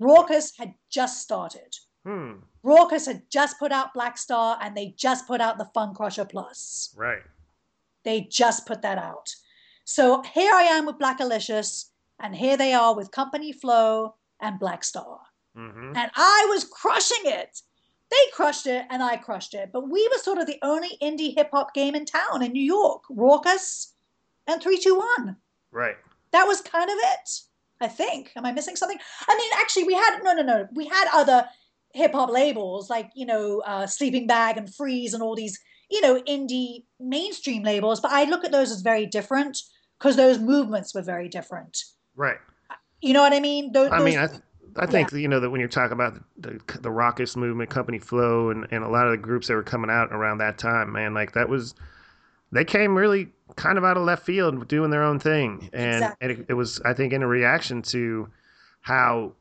Rawkus 0.00 0.56
had 0.58 0.74
just 0.90 1.20
started. 1.22 1.76
Hmm. 2.04 2.34
Rawkus 2.64 3.06
had 3.06 3.28
just 3.30 3.58
put 3.58 3.70
out 3.72 3.94
Black 3.94 4.18
Star, 4.18 4.58
and 4.60 4.76
they 4.76 4.88
just 4.96 5.26
put 5.26 5.40
out 5.40 5.58
the 5.58 5.68
Funcrusher 5.74 6.28
Plus. 6.28 6.92
Right. 6.96 7.22
They 8.04 8.22
just 8.22 8.66
put 8.66 8.82
that 8.82 8.98
out. 8.98 9.34
So 9.90 10.20
here 10.34 10.52
I 10.52 10.64
am 10.64 10.84
with 10.84 10.98
Blackalicious, 10.98 11.86
and 12.20 12.36
here 12.36 12.58
they 12.58 12.74
are 12.74 12.94
with 12.94 13.10
Company 13.10 13.52
Flow 13.52 14.16
and 14.38 14.60
Black 14.60 14.84
Star. 14.84 15.18
hmm 15.56 15.94
And 15.96 16.10
I 16.14 16.46
was 16.50 16.64
crushing 16.64 17.24
it. 17.24 17.62
They 18.10 18.24
crushed 18.34 18.66
it, 18.66 18.84
and 18.90 19.02
I 19.02 19.16
crushed 19.16 19.54
it. 19.54 19.70
But 19.72 19.88
we 19.88 20.06
were 20.08 20.18
sort 20.18 20.36
of 20.36 20.46
the 20.46 20.58
only 20.60 20.98
indie 21.02 21.34
hip 21.34 21.48
hop 21.52 21.72
game 21.72 21.94
in 21.94 22.04
town 22.04 22.42
in 22.42 22.52
New 22.52 22.62
York 22.62 23.04
Rawkus 23.10 23.92
and 24.46 24.60
321. 24.60 25.36
Right. 25.72 25.96
That 26.32 26.46
was 26.46 26.60
kind 26.60 26.90
of 26.90 26.96
it, 26.98 27.40
I 27.80 27.88
think. 27.88 28.32
Am 28.36 28.44
I 28.44 28.52
missing 28.52 28.76
something? 28.76 28.98
I 29.26 29.36
mean, 29.38 29.50
actually, 29.56 29.84
we 29.84 29.94
had, 29.94 30.18
no, 30.22 30.34
no, 30.34 30.42
no. 30.42 30.68
We 30.74 30.84
had 30.84 31.08
other 31.14 31.48
hip 31.94 32.12
hop 32.12 32.28
labels 32.28 32.90
like, 32.90 33.10
you 33.14 33.24
know, 33.24 33.62
uh, 33.64 33.86
Sleeping 33.86 34.26
Bag 34.26 34.58
and 34.58 34.72
Freeze 34.72 35.14
and 35.14 35.22
all 35.22 35.34
these, 35.34 35.58
you 35.90 36.02
know, 36.02 36.20
indie 36.28 36.84
mainstream 37.00 37.62
labels. 37.62 38.00
But 38.00 38.12
I 38.12 38.24
look 38.24 38.44
at 38.44 38.52
those 38.52 38.70
as 38.70 38.82
very 38.82 39.06
different 39.06 39.62
because 39.98 40.16
those 40.16 40.38
movements 40.38 40.94
were 40.94 41.02
very 41.02 41.28
different. 41.28 41.84
Right. 42.16 42.38
You 43.00 43.12
know 43.12 43.22
what 43.22 43.32
I 43.32 43.40
mean? 43.40 43.72
Those, 43.72 43.90
I 43.92 44.02
mean, 44.02 44.18
I, 44.18 44.26
th- 44.26 44.40
I 44.76 44.86
think 44.86 45.12
you 45.12 45.28
know 45.28 45.40
that 45.40 45.50
when 45.50 45.60
you're 45.60 45.68
talking 45.68 45.92
about 45.92 46.14
the 46.14 46.50
the, 46.50 46.78
the 46.80 46.88
Rawkus 46.88 47.36
movement, 47.36 47.70
Company 47.70 47.98
Flow, 47.98 48.50
and, 48.50 48.66
and 48.70 48.84
a 48.84 48.88
lot 48.88 49.06
of 49.06 49.12
the 49.12 49.16
groups 49.18 49.48
that 49.48 49.54
were 49.54 49.62
coming 49.62 49.90
out 49.90 50.12
around 50.12 50.38
that 50.38 50.58
time, 50.58 50.92
man, 50.92 51.14
like 51.14 51.32
that 51.32 51.48
was 51.48 51.74
they 52.50 52.64
came 52.64 52.96
really 52.96 53.28
kind 53.56 53.78
of 53.78 53.84
out 53.84 53.96
of 53.96 54.02
left 54.04 54.24
field, 54.24 54.66
doing 54.68 54.90
their 54.90 55.02
own 55.02 55.18
thing, 55.18 55.70
and 55.72 55.96
Exactly. 55.96 56.16
and 56.20 56.38
it, 56.38 56.46
it 56.50 56.54
was 56.54 56.80
I 56.84 56.92
think 56.92 57.12
in 57.12 57.22
a 57.22 57.26
reaction 57.26 57.82
to 57.82 58.28
how 58.80 59.32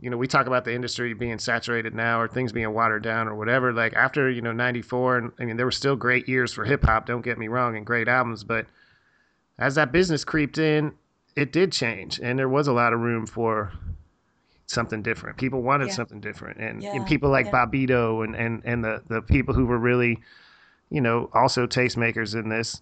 you 0.00 0.10
know 0.10 0.16
we 0.16 0.26
talk 0.26 0.46
about 0.46 0.64
the 0.64 0.74
industry 0.74 1.12
being 1.14 1.38
saturated 1.38 1.94
now 1.94 2.20
or 2.20 2.28
things 2.28 2.52
being 2.52 2.72
watered 2.72 3.02
down 3.02 3.28
or 3.28 3.34
whatever. 3.34 3.72
Like 3.72 3.94
after 3.94 4.30
you 4.30 4.42
know 4.42 4.52
'94, 4.52 5.18
and 5.18 5.32
I 5.38 5.44
mean 5.44 5.56
there 5.56 5.66
were 5.66 5.72
still 5.72 5.96
great 5.96 6.28
years 6.28 6.52
for 6.52 6.64
hip 6.64 6.84
hop. 6.84 7.06
Don't 7.06 7.22
get 7.22 7.38
me 7.38 7.48
wrong, 7.48 7.76
and 7.76 7.86
great 7.86 8.08
albums, 8.08 8.42
but 8.42 8.66
as 9.58 9.74
that 9.76 9.92
business 9.92 10.24
creeped 10.24 10.58
in, 10.58 10.92
it 11.34 11.52
did 11.52 11.72
change, 11.72 12.18
and 12.22 12.38
there 12.38 12.48
was 12.48 12.66
a 12.68 12.72
lot 12.72 12.92
of 12.92 13.00
room 13.00 13.26
for 13.26 13.72
something 14.66 15.02
different. 15.02 15.36
People 15.36 15.62
wanted 15.62 15.88
Yeah. 15.88 15.94
something 15.94 16.20
different, 16.20 16.58
and, 16.58 16.82
Yeah, 16.82 16.96
and 16.96 17.06
people 17.06 17.30
like 17.30 17.46
yeah. 17.46 17.52
Bobbito 17.66 18.24
and 18.24 18.34
and 18.34 18.62
and 18.64 18.84
the 18.84 19.02
the 19.08 19.22
people 19.22 19.54
who 19.54 19.66
were 19.66 19.78
really, 19.78 20.18
you 20.90 21.00
know, 21.00 21.30
also 21.32 21.66
tastemakers 21.66 22.34
in 22.34 22.48
this. 22.48 22.80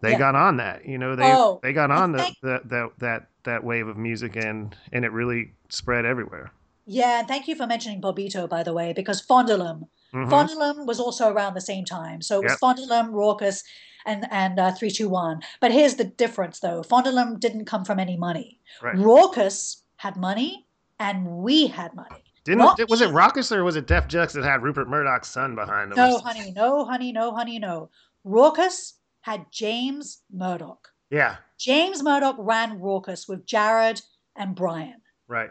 They 0.00 0.16
got 0.16 0.34
on 0.34 0.56
that, 0.56 0.84
you 0.84 0.98
know. 0.98 1.14
They 1.14 1.22
Oh, 1.32 1.60
they 1.62 1.72
got 1.72 1.92
on 1.92 2.10
the, 2.10 2.18
thank- 2.18 2.40
the, 2.40 2.60
that 2.66 2.90
that 2.98 3.28
that 3.44 3.62
wave 3.64 3.86
of 3.86 3.96
music, 3.96 4.34
and 4.36 4.74
and 4.92 5.04
it 5.04 5.12
really 5.12 5.52
spread 5.68 6.04
everywhere. 6.04 6.50
Yeah, 6.86 7.20
and 7.20 7.28
thank 7.28 7.46
you 7.46 7.54
for 7.54 7.68
mentioning 7.68 8.00
Bobbito, 8.02 8.48
by 8.48 8.64
the 8.64 8.72
way, 8.72 8.92
because 8.92 9.20
Fondle 9.20 9.62
'Em, 9.62 9.86
Mhm. 10.12 10.28
Fondle 10.28 10.60
'Em 10.60 10.86
was 10.86 10.98
also 10.98 11.28
around 11.32 11.54
the 11.54 11.60
same 11.60 11.84
time. 11.84 12.20
So 12.20 12.40
it 12.40 12.44
was 12.44 12.52
Yep. 12.54 12.58
Fondulum, 12.60 13.12
Rawkus, 13.12 13.62
and 14.06 14.26
and 14.30 14.58
uh, 14.58 14.72
321. 14.72 15.42
But 15.60 15.72
here's 15.72 15.94
the 15.96 16.04
difference, 16.04 16.60
though. 16.60 16.82
Fondle 16.82 17.18
'Em 17.18 17.38
didn't 17.38 17.64
come 17.66 17.84
from 17.84 17.98
any 17.98 18.16
money. 18.16 18.60
Right. 18.82 18.96
Rawkus 18.96 19.82
had 19.96 20.16
money, 20.16 20.66
and 20.98 21.26
we 21.26 21.66
had 21.68 21.94
money. 21.94 22.24
Didn't 22.44 22.60
was 22.88 23.00
it. 23.00 23.10
Rawkus 23.10 23.54
or 23.54 23.62
was 23.62 23.76
it 23.76 23.86
Def 23.86 24.08
Jux 24.08 24.32
that 24.32 24.42
had 24.44 24.62
Rupert 24.62 24.88
Murdoch's 24.88 25.28
son 25.28 25.54
behind 25.54 25.92
him? 25.92 25.96
No, 25.96 26.18
honey, 26.18 26.50
no, 26.50 26.84
honey, 26.84 27.12
no, 27.12 27.32
honey, 27.34 27.58
no. 27.60 27.88
Rawkus 28.26 28.94
had 29.20 29.46
James 29.52 30.22
Murdoch. 30.32 30.88
Yeah, 31.10 31.36
James 31.58 32.02
Murdoch 32.02 32.36
ran 32.38 32.80
Rawkus 32.80 33.28
with 33.28 33.46
Jared 33.46 34.00
and 34.36 34.54
Brian. 34.56 35.00
right. 35.28 35.50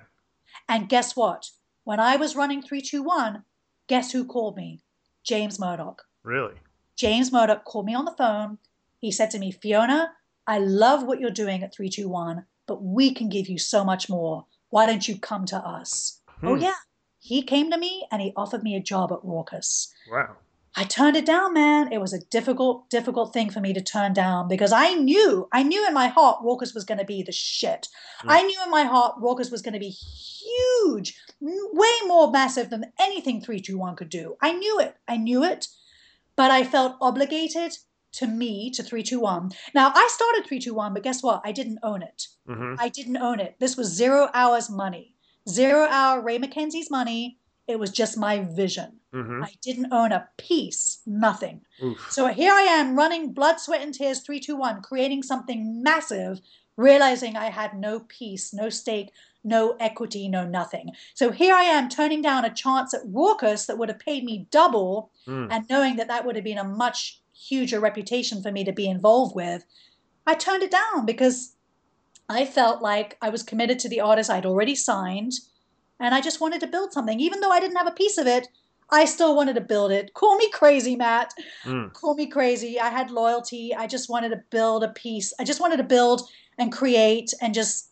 And 0.67 0.89
guess 0.89 1.15
what? 1.15 1.49
When 1.85 1.99
I 2.01 2.17
was 2.17 2.35
running 2.35 2.61
321, 2.61 3.43
guess 3.87 4.11
who 4.11 4.25
called 4.25 4.57
me? 4.57 4.83
James 5.23 5.59
Murdoch. 5.59 6.01
Really. 6.23 6.55
James 7.01 7.31
Murdoch 7.31 7.65
called 7.65 7.87
me 7.87 7.95
on 7.95 8.05
the 8.05 8.11
phone. 8.11 8.59
He 8.99 9.11
said 9.11 9.31
to 9.31 9.39
me, 9.39 9.51
Fiona, 9.51 10.11
I 10.45 10.59
love 10.59 11.01
what 11.01 11.19
you're 11.19 11.31
doing 11.31 11.63
at 11.63 11.73
321, 11.73 12.45
but 12.67 12.83
we 12.83 13.11
can 13.11 13.27
give 13.27 13.49
you 13.49 13.57
so 13.57 13.83
much 13.83 14.07
more. 14.07 14.45
Why 14.69 14.85
don't 14.85 15.07
you 15.07 15.17
come 15.17 15.45
to 15.47 15.57
us? 15.57 16.21
Oh, 16.43 16.53
Hmm. 16.53 16.61
yeah. 16.61 16.75
He 17.19 17.41
came 17.41 17.71
to 17.71 17.77
me 17.79 18.05
and 18.11 18.21
he 18.21 18.33
offered 18.35 18.61
me 18.61 18.75
a 18.75 18.79
job 18.79 19.11
at 19.11 19.23
Rawkus. 19.23 19.87
Wow. 20.11 20.35
I 20.75 20.83
turned 20.83 21.17
it 21.17 21.25
down, 21.25 21.55
man. 21.55 21.91
It 21.91 21.99
was 21.99 22.13
a 22.13 22.19
difficult, 22.19 22.87
difficult 22.91 23.33
thing 23.33 23.49
for 23.49 23.61
me 23.61 23.73
to 23.73 23.81
turn 23.81 24.13
down 24.13 24.47
because 24.47 24.71
I 24.71 24.93
knew, 24.93 25.49
I 25.51 25.63
knew 25.63 25.85
in 25.87 25.95
my 25.95 26.07
heart 26.07 26.43
Rawkus 26.43 26.75
was 26.75 26.85
going 26.85 26.99
to 26.99 27.03
be 27.05 27.23
the 27.23 27.31
shit. 27.31 27.87
Mm. 28.23 28.29
I 28.29 28.43
knew 28.43 28.59
in 28.63 28.69
my 28.69 28.83
heart 28.83 29.15
Rawkus 29.19 29.51
was 29.51 29.63
going 29.63 29.73
to 29.73 29.79
be 29.79 29.89
huge, 29.89 31.15
way 31.41 31.95
more 32.05 32.29
massive 32.29 32.69
than 32.69 32.93
anything 32.99 33.41
321 33.41 33.95
could 33.95 34.09
do. 34.09 34.37
I 34.39 34.53
knew 34.53 34.79
it. 34.79 34.97
I 35.07 35.17
knew 35.17 35.43
it. 35.43 35.67
But 36.35 36.51
I 36.51 36.63
felt 36.63 36.97
obligated 37.01 37.77
to 38.13 38.27
me, 38.27 38.69
to 38.71 38.83
321. 38.83 39.51
Now, 39.73 39.91
I 39.95 40.07
started 40.11 40.45
321, 40.47 40.93
but 40.93 41.03
guess 41.03 41.23
what? 41.23 41.41
I 41.45 41.51
didn't 41.51 41.79
own 41.83 42.01
it. 42.01 42.27
hmm 42.47 42.75
I 42.79 42.89
didn't 42.89 43.17
own 43.17 43.39
it. 43.39 43.55
This 43.59 43.77
was 43.77 43.87
zero 43.87 44.29
hours 44.33 44.69
money, 44.69 45.15
zero 45.47 45.87
hour 45.89 46.21
Ray 46.21 46.37
McKenzie's 46.39 46.91
money. 46.91 47.37
It 47.67 47.79
was 47.79 47.91
just 47.91 48.17
my 48.17 48.39
vision. 48.39 48.99
hmm 49.13 49.41
I 49.43 49.53
didn't 49.61 49.93
own 49.93 50.11
a 50.11 50.27
piece, 50.37 51.01
nothing. 51.05 51.61
Oof. 51.81 52.11
So 52.11 52.27
here 52.27 52.51
I 52.53 52.63
am 52.63 52.97
running 52.97 53.31
blood, 53.33 53.59
sweat, 53.59 53.81
and 53.81 53.93
tears 53.93 54.19
321, 54.21 54.81
creating 54.81 55.23
something 55.23 55.81
massive, 55.81 56.41
realizing 56.75 57.37
I 57.37 57.49
had 57.49 57.77
no 57.77 58.01
piece, 58.01 58.53
no 58.53 58.69
stake, 58.69 59.11
no 59.43 59.75
equity, 59.79 60.27
no 60.27 60.45
nothing. 60.45 60.91
So 61.15 61.31
here 61.31 61.55
I 61.55 61.63
am 61.63 61.89
turning 61.89 62.21
down 62.21 62.45
a 62.45 62.53
chance 62.53 62.93
at 62.93 63.05
Rawkus 63.05 63.65
that 63.67 63.77
would 63.77 63.89
have 63.89 63.99
paid 63.99 64.23
me 64.23 64.47
double, 64.51 65.11
Mm. 65.27 65.47
and 65.51 65.69
knowing 65.69 65.95
that 65.95 66.07
that 66.07 66.25
would 66.25 66.35
have 66.35 66.45
been 66.45 66.57
a 66.57 66.63
much 66.63 67.19
huger 67.33 67.79
reputation 67.79 68.41
for 68.41 68.51
me 68.51 68.63
to 68.63 68.71
be 68.71 68.87
involved 68.87 69.35
with. 69.35 69.65
I 70.27 70.35
turned 70.35 70.63
it 70.63 70.71
down 70.71 71.05
because 71.05 71.55
I 72.29 72.45
felt 72.45 72.81
like 72.81 73.17
I 73.21 73.29
was 73.29 73.43
committed 73.43 73.79
to 73.79 73.89
the 73.89 73.99
artist 73.99 74.29
I'd 74.29 74.45
already 74.45 74.75
signed, 74.75 75.33
and 75.99 76.13
I 76.15 76.21
just 76.21 76.39
wanted 76.39 76.61
to 76.61 76.67
build 76.67 76.93
something. 76.93 77.19
Even 77.19 77.39
though 77.41 77.51
I 77.51 77.59
didn't 77.59 77.77
have 77.77 77.87
a 77.87 77.91
piece 77.91 78.17
of 78.17 78.27
it, 78.27 78.47
I 78.91 79.05
still 79.05 79.35
wanted 79.35 79.53
to 79.55 79.61
build 79.61 79.91
it. 79.91 80.13
Call 80.13 80.35
me 80.35 80.49
crazy, 80.51 80.95
Matt 80.95 81.33
Mm. 81.63 81.93
call 81.93 82.13
me 82.15 82.27
crazy. 82.27 82.79
I 82.79 82.89
had 82.89 83.09
loyalty. 83.09 83.73
I 83.73 83.87
just 83.87 84.09
wanted 84.09 84.29
to 84.29 84.43
build 84.49 84.83
a 84.83 84.89
piece. 84.89 85.33
I 85.39 85.43
just 85.43 85.61
wanted 85.61 85.77
to 85.77 85.83
build 85.83 86.29
and 86.57 86.71
create 86.71 87.33
and 87.41 87.53
just. 87.53 87.87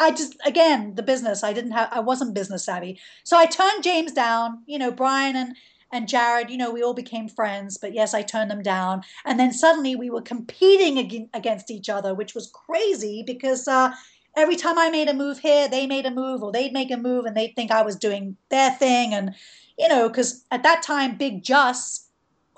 I, 0.00 0.10
just 0.10 0.36
again 0.44 0.94
the 0.94 1.02
business. 1.02 1.44
I 1.44 1.52
didn't 1.52 1.72
have. 1.72 1.88
I 1.92 2.00
wasn't 2.00 2.34
business 2.34 2.64
savvy, 2.64 2.98
so 3.22 3.36
I 3.36 3.46
turned 3.46 3.84
James 3.84 4.12
down. 4.12 4.62
You 4.66 4.78
know, 4.78 4.90
Brian 4.90 5.36
and 5.36 5.54
and 5.92 6.08
Jared. 6.08 6.50
You 6.50 6.56
know, 6.56 6.70
we 6.70 6.82
all 6.82 6.94
became 6.94 7.28
friends, 7.28 7.76
but 7.76 7.94
yes, 7.94 8.14
I 8.14 8.22
turned 8.22 8.50
them 8.50 8.62
down. 8.62 9.02
And 9.24 9.38
then 9.38 9.52
suddenly 9.52 9.94
we 9.94 10.10
were 10.10 10.22
competing 10.22 11.28
against 11.34 11.70
each 11.70 11.88
other, 11.88 12.14
which 12.14 12.34
was 12.34 12.50
crazy 12.52 13.22
because. 13.26 13.68
Uh, 13.68 13.92
every 14.36 14.54
time 14.54 14.78
I 14.78 14.90
made 14.90 15.08
a 15.08 15.12
move 15.12 15.40
here, 15.40 15.66
they 15.66 15.88
made 15.88 16.06
a 16.06 16.10
move, 16.10 16.40
or 16.40 16.52
they'd 16.52 16.72
make 16.72 16.92
a 16.92 16.96
move, 16.96 17.24
and 17.24 17.36
they'd 17.36 17.56
think 17.56 17.72
I 17.72 17.82
was 17.82 17.96
doing 17.96 18.36
their 18.48 18.70
thing, 18.70 19.12
and 19.12 19.34
you 19.76 19.88
know, 19.88 20.08
because 20.08 20.44
at 20.52 20.62
that 20.62 20.84
time, 20.84 21.16
Bigg 21.16 21.42
Jus 21.42 22.06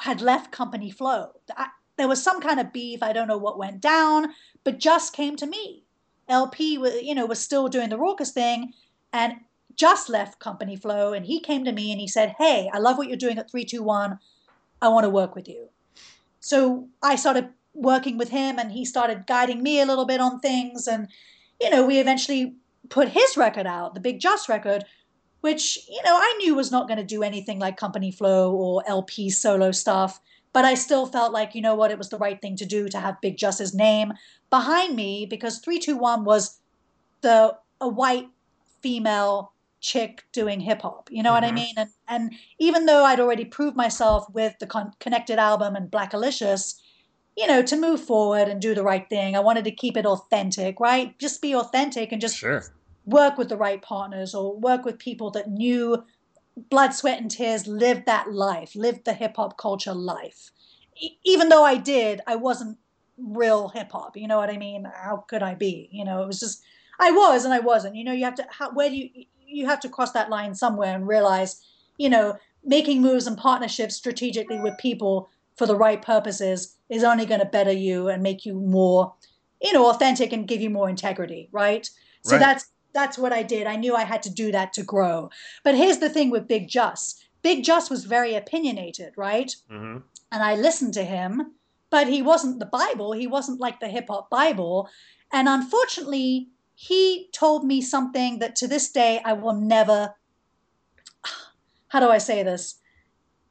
had 0.00 0.20
left 0.20 0.52
Company 0.52 0.90
Flow. 0.90 1.31
I, 1.57 1.68
there 1.96 2.09
was 2.09 2.22
some 2.22 2.40
kind 2.40 2.59
of 2.59 2.72
beef. 2.72 3.02
I 3.02 3.12
don't 3.12 3.28
know 3.28 3.38
what 3.38 3.59
went 3.59 3.81
down, 3.81 4.35
but 4.64 4.81
Jus 4.81 5.09
came 5.09 5.37
to 5.37 5.46
me. 5.46 5.82
El-P, 6.33 6.75
you 7.03 7.14
know, 7.14 7.27
was 7.27 7.40
still 7.40 7.68
doing 7.68 7.90
the 7.90 7.99
Rawkus 7.99 8.31
thing, 8.31 8.73
and 9.12 9.35
just 9.77 10.09
left 10.09 10.38
Company 10.38 10.77
Flow, 10.77 11.12
and 11.12 11.27
he 11.27 11.40
came 11.40 11.64
to 11.64 11.73
me 11.73 11.92
and 11.92 12.01
he 12.01 12.09
said, 12.09 12.35
"Hey, 12.38 12.71
I 12.73 12.79
love 12.79 12.99
what 12.99 13.09
you're 13.09 13.16
doing 13.16 13.38
at 13.38 13.51
321. 13.51 14.18
I 14.81 14.88
want 14.88 15.05
to 15.05 15.11
work 15.11 15.35
with 15.35 15.49
you." 15.49 15.68
So 16.40 16.88
I 17.03 17.16
started 17.16 17.51
working 17.75 18.18
with 18.18 18.31
him, 18.31 18.59
and 18.59 18.73
he 18.73 18.85
started 18.85 19.27
guiding 19.27 19.62
me 19.62 19.81
a 19.81 19.87
little 19.87 20.05
bit 20.05 20.21
on 20.21 20.40
things, 20.40 20.87
and 20.87 21.09
you 21.61 21.71
know, 21.71 21.87
we 21.87 21.99
eventually 21.99 22.57
put 22.88 23.09
his 23.09 23.37
record 23.37 23.66
out, 23.66 23.95
the 23.95 24.01
Bigg 24.01 24.21
Jus 24.21 24.49
record, 24.49 24.85
which 25.40 25.79
you 25.88 26.03
know 26.03 26.16
I 26.16 26.35
knew 26.38 26.55
was 26.55 26.73
not 26.73 26.88
going 26.88 26.99
to 26.99 27.05
do 27.05 27.23
anything 27.23 27.59
like 27.59 27.77
Company 27.77 28.11
Flow 28.11 28.53
or 28.53 28.83
El-P 28.87 29.31
solo 29.31 29.71
stuff. 29.73 30.21
But 30.52 30.64
I 30.64 30.74
still 30.74 31.06
felt 31.06 31.32
like, 31.32 31.54
you 31.54 31.62
know 31.62 31.74
what, 31.74 31.90
it 31.90 31.98
was 31.98 32.10
the 32.10 32.18
right 32.18 32.40
thing 32.40 32.56
to 32.56 32.66
do 32.66 32.88
to 32.88 33.00
have 33.00 33.20
Bigg 33.20 33.38
Jus's 33.38 33.74
name 33.74 34.12
behind 34.50 34.94
me 34.94 35.26
because 35.26 35.58
321 35.58 36.24
was 36.24 36.58
the 37.22 37.56
a 37.80 37.88
white 37.88 38.28
female 38.80 39.52
chick 39.80 40.24
doing 40.32 40.60
hip 40.60 40.82
hop. 40.82 41.08
You 41.10 41.22
know 41.22 41.30
mm-hmm. 41.30 41.34
what 41.34 41.44
I 41.44 41.46
mm-hmm. 41.48 41.54
mean? 41.56 41.74
And 41.76 41.90
and 42.08 42.34
even 42.58 42.86
though 42.86 43.04
I'd 43.04 43.20
already 43.20 43.44
proved 43.44 43.76
myself 43.76 44.28
with 44.32 44.58
the 44.58 44.66
Con- 44.66 44.92
Connected 45.00 45.38
album 45.38 45.76
and 45.76 45.90
Black 45.90 46.12
Blackalicious, 46.12 46.80
you 47.36 47.46
know, 47.46 47.62
to 47.62 47.76
move 47.76 48.00
forward 48.00 48.48
and 48.48 48.60
do 48.60 48.74
the 48.74 48.84
right 48.84 49.08
thing, 49.08 49.36
I 49.36 49.40
wanted 49.40 49.64
to 49.64 49.70
keep 49.72 49.96
it 49.96 50.06
authentic, 50.06 50.80
right? 50.80 51.18
Just 51.18 51.42
be 51.42 51.54
authentic 51.54 52.12
and 52.12 52.20
just 52.20 52.36
sure. 52.36 52.64
work 53.04 53.36
with 53.36 53.48
the 53.48 53.56
right 53.56 53.82
partners 53.82 54.34
or 54.34 54.56
work 54.56 54.84
with 54.84 54.98
people 54.98 55.30
that 55.32 55.50
knew 55.50 56.04
blood, 56.56 56.94
sweat, 56.94 57.20
and 57.20 57.30
tears 57.30 57.66
lived 57.66 58.06
that 58.06 58.32
life, 58.32 58.74
lived 58.74 59.04
the 59.04 59.12
hip 59.12 59.36
hop 59.36 59.56
culture 59.56 59.94
life. 59.94 60.50
E- 61.00 61.18
even 61.24 61.48
though 61.48 61.64
I 61.64 61.76
did, 61.76 62.20
I 62.26 62.36
wasn't 62.36 62.78
real 63.18 63.68
hip 63.68 63.92
hop. 63.92 64.16
You 64.16 64.28
know 64.28 64.36
what 64.38 64.50
I 64.50 64.58
mean? 64.58 64.86
How 64.94 65.24
could 65.28 65.42
I 65.42 65.54
be? 65.54 65.88
You 65.92 66.04
know, 66.04 66.22
it 66.22 66.26
was 66.26 66.40
just 66.40 66.62
I 66.98 67.10
was 67.10 67.44
and 67.44 67.54
I 67.54 67.60
wasn't. 67.60 67.96
You 67.96 68.04
know, 68.04 68.12
you 68.12 68.24
have 68.24 68.34
to 68.36 68.46
how, 68.50 68.72
where 68.72 68.90
do 68.90 68.96
you 68.96 69.26
you 69.46 69.66
have 69.66 69.80
to 69.80 69.88
cross 69.88 70.12
that 70.12 70.30
line 70.30 70.54
somewhere 70.54 70.94
and 70.94 71.06
realize, 71.06 71.60
you 71.98 72.08
know, 72.08 72.36
making 72.64 73.02
moves 73.02 73.26
and 73.26 73.36
partnerships 73.36 73.96
strategically 73.96 74.58
with 74.60 74.78
people 74.78 75.28
for 75.56 75.66
the 75.66 75.76
right 75.76 76.00
purposes 76.00 76.76
is 76.88 77.04
only 77.04 77.26
going 77.26 77.40
to 77.40 77.46
better 77.46 77.72
you 77.72 78.08
and 78.08 78.22
make 78.22 78.46
you 78.46 78.54
more, 78.54 79.12
you 79.60 79.72
know, 79.72 79.90
authentic 79.90 80.32
and 80.32 80.48
give 80.48 80.60
you 80.60 80.70
more 80.70 80.88
integrity, 80.88 81.48
right? 81.52 81.88
So 82.22 82.36
right. 82.36 82.40
that's 82.40 82.66
that's 82.92 83.18
what 83.18 83.33
I 83.33 83.42
did. 83.42 83.66
I 83.66 83.76
knew 83.76 83.94
I 83.94 84.05
had 84.05 84.22
to 84.24 84.31
do 84.31 84.52
that 84.52 84.72
to 84.74 84.83
grow. 84.83 85.31
But 85.64 85.74
here's 85.74 85.98
the 85.98 86.11
thing 86.11 86.31
with 86.31 86.48
Bigg 86.48 86.68
Jus. 86.68 87.22
Bigg 87.42 87.64
Jus 87.64 87.90
was 87.90 88.05
very 88.05 88.35
opinionated, 88.35 89.12
right? 89.16 89.55
Mm-hmm. 89.70 89.98
And 90.31 90.42
I 90.42 90.55
listened 90.55 90.94
to 90.94 91.05
him, 91.05 91.52
but 91.90 92.09
he 92.09 92.22
wasn't 92.22 92.59
the 92.59 92.66
Bible. 92.66 93.12
He 93.12 93.26
wasn't 93.26 93.61
like 93.61 93.81
the 93.81 93.88
hip 93.88 94.07
hop 94.09 94.31
Bible. 94.31 94.88
And 95.33 95.48
unfortunately, 95.48 96.48
he 96.74 97.28
told 97.33 97.64
me 97.64 97.81
something 97.81 98.38
that 98.38 98.57
to 98.57 98.68
this 98.68 98.90
day 98.90 99.20
I 99.24 99.33
will 99.35 99.55
never. 99.55 100.14
How 101.88 102.00
do 102.00 102.09
I 102.09 102.18
say 102.18 102.42
this? 102.42 102.76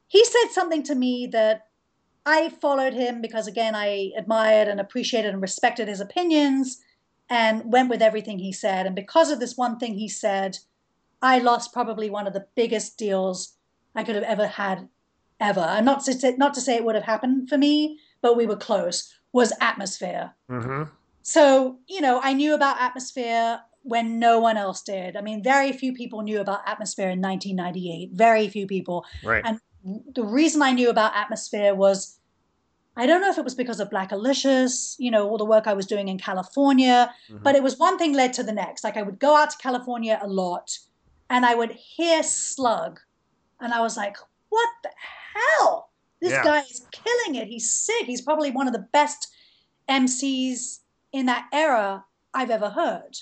He 0.07 0.23
said 0.25 0.49
something 0.51 0.83
to 0.83 0.95
me 0.95 1.27
that 1.27 1.67
I 2.25 2.49
followed 2.49 2.93
him 2.93 3.21
because, 3.21 3.47
again, 3.47 3.75
I 3.75 4.11
admired 4.17 4.67
and 4.67 4.79
appreciated 4.79 5.33
and 5.33 5.41
respected 5.41 5.87
his 5.87 6.01
opinions 6.01 6.81
and 7.31 7.71
went 7.71 7.89
with 7.89 8.01
everything 8.01 8.37
he 8.37 8.51
said. 8.51 8.85
And 8.85 8.93
because 8.93 9.31
of 9.31 9.39
this 9.39 9.55
one 9.55 9.79
thing 9.79 9.93
he 9.93 10.09
said, 10.09 10.57
I 11.21 11.39
lost 11.39 11.71
probably 11.71 12.09
one 12.09 12.27
of 12.27 12.33
the 12.33 12.45
biggest 12.55 12.97
deals 12.97 13.53
I 13.95 14.03
could 14.03 14.15
have 14.15 14.25
ever 14.25 14.45
had, 14.45 14.89
ever. 15.39 15.61
And 15.61 15.85
not 15.85 16.03
to 16.03 16.13
say, 16.13 16.35
not 16.37 16.53
to 16.55 16.61
say 16.61 16.75
it 16.75 16.83
would 16.83 16.95
have 16.95 17.05
happened 17.05 17.47
for 17.47 17.57
me, 17.57 17.97
but 18.21 18.35
we 18.35 18.45
were 18.45 18.57
close. 18.57 19.11
Was 19.31 19.53
Atmosphere. 19.61 20.33
Mm-hmm. 20.49 20.91
So 21.21 21.79
you 21.87 22.01
know, 22.01 22.19
I 22.21 22.33
knew 22.33 22.53
about 22.53 22.81
Atmosphere 22.81 23.61
when 23.83 24.19
no 24.19 24.39
one 24.39 24.57
else 24.57 24.81
did. 24.81 25.15
I 25.15 25.21
mean, 25.21 25.41
very 25.41 25.71
few 25.71 25.93
people 25.93 26.21
knew 26.21 26.41
about 26.41 26.67
Atmosphere 26.67 27.09
in 27.09 27.21
1998. 27.21 28.11
Very 28.11 28.49
few 28.49 28.67
people. 28.67 29.05
Right. 29.23 29.41
And 29.45 29.59
the 30.13 30.25
reason 30.25 30.61
I 30.61 30.73
knew 30.73 30.89
about 30.89 31.15
Atmosphere 31.15 31.73
was 31.73 32.19
I 32.97 33.05
don't 33.05 33.21
know 33.21 33.29
if 33.29 33.37
it 33.37 33.43
was 33.43 33.55
because 33.55 33.79
of 33.79 33.89
Blackalicious, 33.89 34.95
you 34.99 35.11
know, 35.11 35.29
all 35.29 35.37
the 35.37 35.45
work 35.45 35.65
I 35.65 35.73
was 35.73 35.85
doing 35.85 36.09
in 36.09 36.17
California, 36.17 37.13
mm-hmm. 37.29 37.41
but 37.41 37.55
it 37.55 37.63
was 37.63 37.77
one 37.77 37.97
thing 37.97 38.13
led 38.13 38.33
to 38.33 38.43
the 38.43 38.51
next. 38.51 38.83
Like 38.83 38.97
I 38.97 39.01
would 39.01 39.19
go 39.19 39.35
out 39.35 39.51
to 39.51 39.57
California 39.57 40.19
a 40.21 40.27
lot 40.27 40.77
and 41.29 41.45
I 41.45 41.55
would 41.55 41.71
hear 41.71 42.21
Slug 42.21 42.99
and 43.61 43.73
I 43.73 43.79
was 43.79 43.95
like, 43.95 44.17
what 44.49 44.69
the 44.83 44.89
hell? 45.33 45.89
This 46.19 46.31
yeah. 46.31 46.43
guy 46.43 46.59
is 46.59 46.85
killing 46.91 47.35
it. 47.41 47.47
He's 47.47 47.69
sick. 47.71 48.05
He's 48.05 48.21
probably 48.21 48.51
one 48.51 48.67
of 48.67 48.73
the 48.73 48.87
best 48.91 49.33
MCs 49.89 50.79
in 51.13 51.27
that 51.27 51.47
era 51.53 52.03
I've 52.33 52.51
ever 52.51 52.69
heard. 52.69 53.17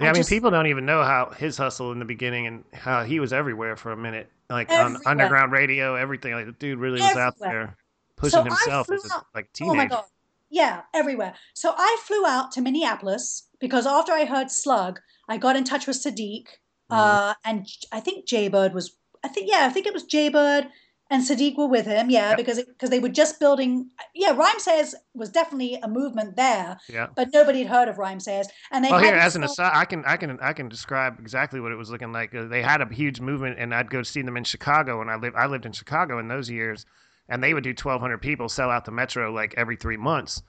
Yeah, 0.00 0.06
I, 0.06 0.08
I 0.08 0.12
mean, 0.12 0.20
just, 0.20 0.30
people 0.30 0.50
don't 0.50 0.66
even 0.66 0.86
know 0.86 1.02
how 1.02 1.30
his 1.30 1.56
hustle 1.56 1.92
in 1.92 1.98
the 1.98 2.04
beginning 2.04 2.46
and 2.46 2.64
how 2.72 3.04
he 3.04 3.20
was 3.20 3.32
everywhere 3.32 3.76
for 3.76 3.92
a 3.92 3.96
minute, 3.96 4.30
like 4.48 4.70
everywhere. 4.70 5.02
on 5.06 5.06
underground 5.06 5.52
radio, 5.52 5.94
everything. 5.94 6.32
Like 6.32 6.46
the 6.46 6.52
dude 6.52 6.78
really 6.78 7.00
was 7.00 7.16
out 7.16 7.38
there 7.38 7.76
pushing 8.16 8.38
so 8.38 8.44
himself 8.44 8.90
as 8.90 9.04
a 9.04 9.22
like 9.34 9.52
teenager. 9.52 9.72
Oh 9.72 9.76
my 9.76 9.86
god. 9.86 10.04
Yeah, 10.48 10.82
everywhere. 10.94 11.34
So 11.54 11.74
I 11.76 11.98
flew 12.04 12.24
out 12.24 12.52
to 12.52 12.60
Minneapolis 12.60 13.48
because 13.60 13.86
after 13.86 14.12
I 14.12 14.24
heard 14.24 14.50
Slug, 14.50 15.00
I 15.28 15.38
got 15.38 15.56
in 15.56 15.64
touch 15.64 15.86
with 15.86 15.96
Siddiq, 15.96 16.44
mm-hmm. 16.44 16.94
uh, 16.94 17.34
and 17.44 17.66
I 17.92 18.00
think 18.00 18.26
Jaybird 18.26 18.74
was. 18.74 18.96
I 19.24 19.28
think 19.28 19.50
yeah, 19.50 19.66
I 19.66 19.70
think 19.70 19.86
it 19.86 19.94
was 19.94 20.04
Jaybird 20.04 20.68
and 21.10 21.22
Siddiq 21.22 21.56
were 21.56 21.68
with 21.68 21.86
him. 21.86 22.10
Yeah, 22.10 22.30
yep. 22.30 22.36
because 22.36 22.62
because 22.62 22.90
they 22.90 22.98
were 22.98 23.08
just 23.08 23.38
building. 23.38 23.90
Yeah, 24.14 24.34
Rhymesayers 24.34 24.94
was 25.14 25.30
definitely 25.30 25.78
a 25.82 25.88
movement 25.88 26.36
there. 26.36 26.78
Yeah, 26.88 27.08
but 27.14 27.28
nobody 27.32 27.62
had 27.62 27.68
heard 27.68 27.88
of 27.88 27.96
Rhymesayers, 27.96 28.46
and 28.72 28.84
they. 28.84 28.90
Well, 28.90 29.00
here 29.00 29.14
as 29.14 29.36
an 29.36 29.44
aside, 29.44 29.72
I 29.74 29.84
can 29.84 30.04
I 30.04 30.16
can 30.16 30.38
I 30.40 30.52
can 30.52 30.68
describe 30.68 31.18
exactly 31.20 31.60
what 31.60 31.72
it 31.72 31.76
was 31.76 31.90
looking 31.90 32.12
like. 32.12 32.34
Uh, 32.34 32.46
they 32.46 32.62
had 32.62 32.80
a 32.80 32.92
huge 32.92 33.20
movement, 33.20 33.56
and 33.58 33.74
I'd 33.74 33.90
go 33.90 34.02
see 34.02 34.22
them 34.22 34.36
in 34.36 34.44
Chicago, 34.44 35.00
and 35.00 35.10
I 35.10 35.16
lived 35.16 35.36
I 35.36 35.46
lived 35.46 35.66
in 35.66 35.72
Chicago 35.72 36.18
in 36.18 36.28
those 36.28 36.50
years 36.50 36.86
and 37.28 37.42
they 37.42 37.54
would 37.54 37.64
do 37.64 37.70
1,200 37.70 38.18
people 38.18 38.48
sell 38.48 38.70
out 38.70 38.84
the 38.84 38.92
metro 38.92 39.32
like 39.32 39.54
every 39.56 39.74
three 39.76 39.96
months. 39.96 40.42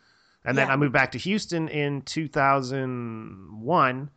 And 0.45 0.55
then 0.57 0.67
yeah. 0.67 0.73
I 0.73 0.77
moved 0.77 0.93
back 0.93 1.11
to 1.11 1.17
Houston 1.17 1.67
in 1.67 2.03
2001, 2.03 4.09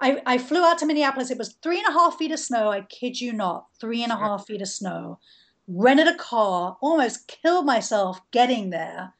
I, 0.00 0.20
I 0.26 0.38
flew 0.38 0.64
out 0.64 0.78
to 0.78 0.86
Minneapolis. 0.86 1.30
It 1.30 1.38
was 1.38 1.54
three 1.62 1.78
and 1.78 1.88
a 1.88 1.92
half 1.92 2.16
feet 2.16 2.32
of 2.32 2.38
snow. 2.38 2.70
I 2.70 2.82
kid 2.82 3.20
you 3.20 3.32
not, 3.32 3.66
three 3.80 4.02
and 4.02 4.12
a 4.12 4.16
half 4.16 4.46
feet 4.46 4.62
of 4.62 4.68
snow. 4.68 5.18
Rented 5.68 6.08
a 6.08 6.16
car, 6.16 6.76
almost 6.80 7.28
killed 7.28 7.64
myself 7.64 8.20
getting 8.30 8.70
there. 8.70 9.14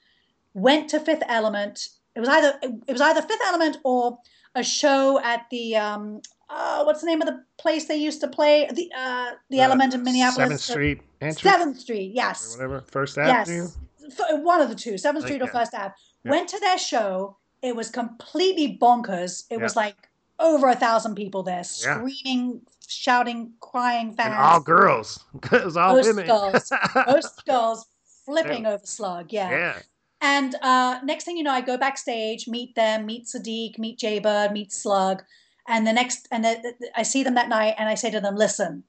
Went 0.52 0.90
to 0.90 1.00
Fifth 1.00 1.22
Element. 1.28 1.88
It 2.14 2.20
was 2.20 2.28
either 2.28 2.58
it 2.62 2.92
was 2.92 3.00
either 3.00 3.22
Fifth 3.22 3.40
Element 3.46 3.78
or 3.84 4.18
a 4.54 4.62
show 4.62 5.20
at 5.20 5.46
the 5.50 5.76
um, 5.76 6.20
uh, 6.50 6.84
what's 6.84 7.00
the 7.00 7.06
name 7.06 7.22
of 7.22 7.26
the 7.26 7.42
place 7.56 7.86
they 7.86 7.96
used 7.96 8.20
to 8.20 8.28
play 8.28 8.68
the 8.72 8.90
uh, 8.96 9.32
the 9.50 9.60
uh, 9.60 9.64
Element 9.64 9.94
in 9.94 10.02
Minneapolis? 10.02 10.36
Seventh 10.36 10.60
Street. 10.60 11.00
Seventh 11.30 11.78
Street, 11.78 12.12
yes. 12.14 12.54
Or 12.54 12.58
whatever. 12.58 12.80
First 12.82 13.16
Avenue. 13.16 13.68
Yes, 13.98 14.18
one 14.30 14.60
of 14.60 14.68
the 14.68 14.74
two, 14.74 14.98
Seventh 14.98 15.24
Street 15.24 15.40
or 15.40 15.46
First 15.46 15.74
Ave. 15.74 15.94
Went 16.24 16.48
to 16.50 16.58
their 16.60 16.78
show. 16.78 17.36
It 17.62 17.74
was 17.74 17.90
completely 17.90 18.78
bonkers. 18.78 19.44
It 19.50 19.60
was 19.60 19.76
like 19.76 20.08
over 20.38 20.68
a 20.68 20.74
thousand 20.76 21.14
people 21.14 21.42
there, 21.42 21.64
screaming, 21.64 22.52
yeah. 22.52 22.70
shouting, 22.86 23.52
crying 23.60 24.12
fans. 24.12 24.34
And 24.34 24.34
all 24.34 24.60
girls. 24.60 25.24
It 25.52 25.64
was 25.64 25.76
all 25.76 25.96
most 25.96 26.06
women. 26.06 26.26
girls. 26.26 26.72
most 27.06 27.46
girls 27.46 27.86
flipping 28.24 28.64
yeah. 28.64 28.72
over 28.72 28.86
Slug. 28.86 29.32
Yeah. 29.32 29.50
Yeah. 29.50 29.78
And 30.20 30.54
uh, 30.62 31.00
next 31.04 31.24
thing 31.24 31.36
you 31.36 31.42
know, 31.42 31.52
I 31.52 31.60
go 31.60 31.76
backstage, 31.76 32.48
meet 32.48 32.74
them, 32.74 33.04
meet 33.04 33.26
Siddiq, 33.26 33.78
meet 33.78 33.98
Jaybird, 33.98 34.52
meet 34.52 34.72
Slug, 34.72 35.22
and 35.68 35.86
the 35.86 35.92
next, 35.92 36.26
and 36.30 36.44
the, 36.44 36.74
the, 36.80 36.90
I 36.98 37.02
see 37.02 37.22
them 37.22 37.34
that 37.34 37.48
night, 37.48 37.74
and 37.78 37.88
I 37.88 37.94
say 37.94 38.10
to 38.10 38.20
them, 38.20 38.34
"Listen, 38.36 38.84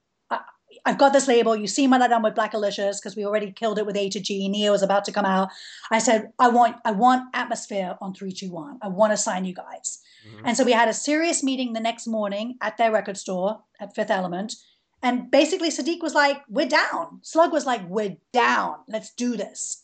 I, 0.86 0.89
have 0.89 0.97
got 0.97 1.13
this 1.13 1.28
label. 1.28 1.55
You 1.55 1.67
see 1.67 1.88
what 1.88 2.01
I 2.01 2.07
done 2.07 2.23
with 2.23 2.36
Blackalicious 2.36 3.01
because 3.01 3.15
we 3.15 3.26
already 3.26 3.51
killed 3.51 3.80
it 3.80 3.86
with 3.86 3.95
A 3.95 4.09
to 4.09 4.19
G. 4.19 4.47
Nia 4.47 4.71
was 4.71 4.84
about 4.84 5.05
to 5.05 5.11
come 5.11 5.26
out. 5.26 5.49
I 5.91 5.99
said, 5.99 6.32
I 6.39 6.49
want, 6.49 6.78
I 6.86 6.91
want 6.91 7.30
Atmosphere 7.34 7.97
on 8.01 8.13
three 8.13 8.32
two 8.32 8.51
one. 8.51 8.80
I 8.82 8.88
want 8.88 9.13
to 9.13 9.17
sign 9.17 9.45
you 9.45 9.53
guys. 9.53 10.01
Mm-hmm. 10.28 10.47
And 10.47 10.57
so 10.57 10.63
we 10.63 10.71
had 10.71 10.89
a 10.89 10.93
serious 10.93 11.43
meeting 11.43 11.73
the 11.73 11.80
next 11.80 12.07
morning 12.07 12.57
at 12.61 12.78
their 12.78 12.91
record 12.91 13.17
store 13.17 13.59
at 13.80 13.95
Fifth 13.95 14.11
Element. 14.11 14.55
And 15.01 15.30
basically, 15.30 15.69
Siddiq 15.69 16.01
was 16.01 16.15
like, 16.15 16.41
We're 16.49 16.67
down. 16.67 17.19
Slug 17.21 17.51
was 17.51 17.65
like, 17.65 17.88
We're 17.88 18.17
down. 18.34 18.78
Let's 18.88 19.13
do 19.13 19.38
this. 19.38 19.84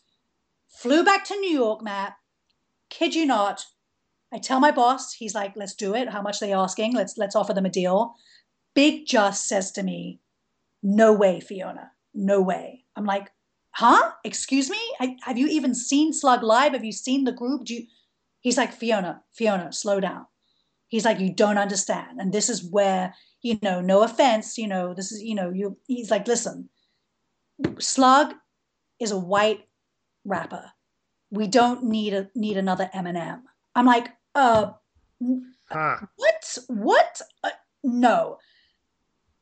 Flew 0.67 1.03
back 1.03 1.25
to 1.25 1.35
New 1.35 1.51
York, 1.51 1.83
Matt. 1.83 2.15
Kid 2.89 3.13
you 3.13 3.25
not. 3.25 3.65
I 4.33 4.39
tell 4.39 4.59
my 4.59 4.71
boss, 4.71 5.13
he's 5.13 5.35
like, 5.35 5.53
Let's 5.55 5.75
do 5.75 5.93
it. 5.93 6.09
How 6.09 6.21
much 6.21 6.41
are 6.41 6.45
they 6.45 6.53
asking? 6.53 6.95
Let's 6.95 7.17
let's 7.17 7.35
offer 7.35 7.53
them 7.53 7.65
a 7.65 7.69
deal. 7.69 8.15
Bigg 8.73 9.05
Jus 9.05 9.43
says 9.43 9.71
to 9.73 9.83
me, 9.83 10.20
No 10.83 11.13
way, 11.13 11.39
Fiona. 11.39 11.91
No 12.13 12.41
way. 12.41 12.85
I'm 12.95 13.05
like, 13.05 13.31
Huh? 13.73 14.11
Excuse 14.25 14.69
me? 14.69 14.79
I, 14.99 15.15
have 15.23 15.37
you 15.37 15.47
even 15.47 15.73
seen 15.73 16.11
Slug 16.11 16.43
live? 16.43 16.73
Have 16.73 16.83
you 16.83 16.91
seen 16.91 17.23
the 17.23 17.31
group? 17.31 17.65
Do 17.65 17.73
you? 17.73 17.87
He's 18.41 18.57
like, 18.57 18.73
Fiona, 18.73 19.21
Fiona, 19.33 19.71
slow 19.71 19.99
down. 19.99 20.25
He's 20.87 21.05
like, 21.05 21.19
You 21.19 21.33
don't 21.33 21.57
understand. 21.57 22.19
And 22.19 22.33
this 22.33 22.49
is 22.49 22.63
where 22.63 23.13
you 23.41 23.57
know, 23.61 23.81
no 23.81 24.03
offense, 24.03 24.57
you 24.57 24.67
know, 24.67 24.93
this 24.93 25.11
is, 25.11 25.21
you 25.21 25.35
know, 25.35 25.49
you 25.49 25.77
he's 25.87 26.11
like, 26.11 26.27
listen, 26.27 26.69
Slug 27.79 28.33
is 28.99 29.11
a 29.11 29.19
white 29.19 29.67
rapper. 30.25 30.71
We 31.31 31.47
don't 31.47 31.83
need 31.83 32.13
a 32.13 32.29
need 32.35 32.57
another 32.57 32.89
Eminem. 32.93 33.41
I'm 33.75 33.85
like, 33.85 34.09
uh, 34.35 34.71
huh. 35.69 35.97
what? 36.15 36.57
What? 36.67 37.21
Uh, 37.43 37.49
no. 37.83 38.37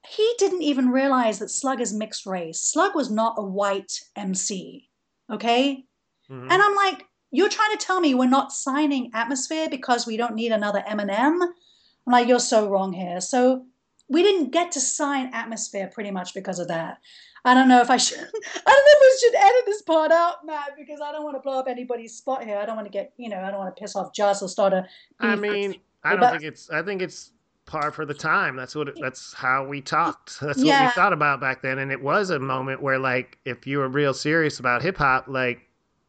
He 0.09 0.33
didn't 0.39 0.63
even 0.63 0.89
realize 0.89 1.37
that 1.37 1.49
Slug 1.49 1.79
is 1.79 1.93
mixed 1.93 2.25
race. 2.25 2.59
Slug 2.59 2.95
was 2.95 3.11
not 3.11 3.35
a 3.37 3.43
white 3.43 4.01
MC. 4.15 4.89
Okay? 5.29 5.85
Mm-hmm. 6.29 6.51
And 6.51 6.61
I'm 6.61 6.75
like, 6.75 7.05
you're 7.29 7.49
trying 7.49 7.77
to 7.77 7.85
tell 7.85 7.99
me 7.99 8.15
we're 8.15 8.27
not 8.27 8.51
signing 8.51 9.11
Atmosphere 9.13 9.69
because 9.69 10.07
we 10.07 10.17
don't 10.17 10.33
need 10.33 10.51
another 10.51 10.83
Eminem? 10.87 11.39
I'm 11.41 12.11
like, 12.11 12.27
you're 12.27 12.39
so 12.39 12.67
wrong 12.69 12.91
here. 12.91 13.21
So 13.21 13.65
we 14.07 14.23
didn't 14.23 14.49
get 14.49 14.71
to 14.71 14.79
sign 14.79 15.29
Atmosphere 15.31 15.91
pretty 15.93 16.09
much 16.09 16.33
because 16.33 16.57
of 16.57 16.69
that. 16.69 16.97
I 17.45 17.53
don't 17.53 17.69
know 17.69 17.81
if 17.81 17.91
I 17.91 17.97
should. 17.97 18.17
I 18.17 18.23
don't 18.23 18.33
know 18.33 18.33
if 18.65 18.65
I 18.65 19.17
should 19.21 19.35
edit 19.35 19.65
this 19.67 19.81
part 19.83 20.11
out, 20.11 20.43
Matt, 20.43 20.71
because 20.75 21.01
I 21.01 21.11
don't 21.11 21.23
want 21.23 21.35
to 21.35 21.41
blow 21.41 21.59
up 21.59 21.67
anybody's 21.67 22.15
spot 22.15 22.43
here. 22.43 22.57
I 22.57 22.65
don't 22.65 22.75
want 22.75 22.87
to 22.87 22.91
get, 22.91 23.13
you 23.17 23.29
know, 23.29 23.41
I 23.41 23.51
don't 23.51 23.59
want 23.59 23.75
to 23.75 23.79
piss 23.79 23.95
off 23.95 24.11
Jus 24.11 24.41
or 24.41 24.49
start 24.49 24.73
a. 24.73 24.87
I 25.19 25.35
mean, 25.35 25.75
I 26.03 26.11
don't 26.11 26.19
but, 26.19 26.31
think 26.31 26.43
it's. 26.43 26.69
I 26.71 26.81
think 26.81 27.03
it's 27.03 27.31
par 27.69 27.91
for 27.91 28.05
the 28.05 28.13
time. 28.13 28.55
That's 28.55 28.75
what. 28.75 28.89
It, 28.89 28.97
that's 28.99 29.33
how 29.33 29.65
we 29.65 29.81
talked. 29.81 30.39
That's 30.41 30.61
yeah. 30.61 30.81
what 30.81 30.89
we 30.89 31.01
thought 31.01 31.13
about 31.13 31.39
back 31.39 31.61
then, 31.61 31.79
and 31.79 31.91
it 31.91 32.01
was 32.01 32.29
a 32.29 32.39
moment 32.39 32.81
where, 32.81 32.99
like, 32.99 33.37
if 33.45 33.65
you 33.65 33.77
were 33.77 33.87
real 33.87 34.13
serious 34.13 34.59
about 34.59 34.81
hip 34.81 34.97
hop, 34.97 35.27
like, 35.27 35.61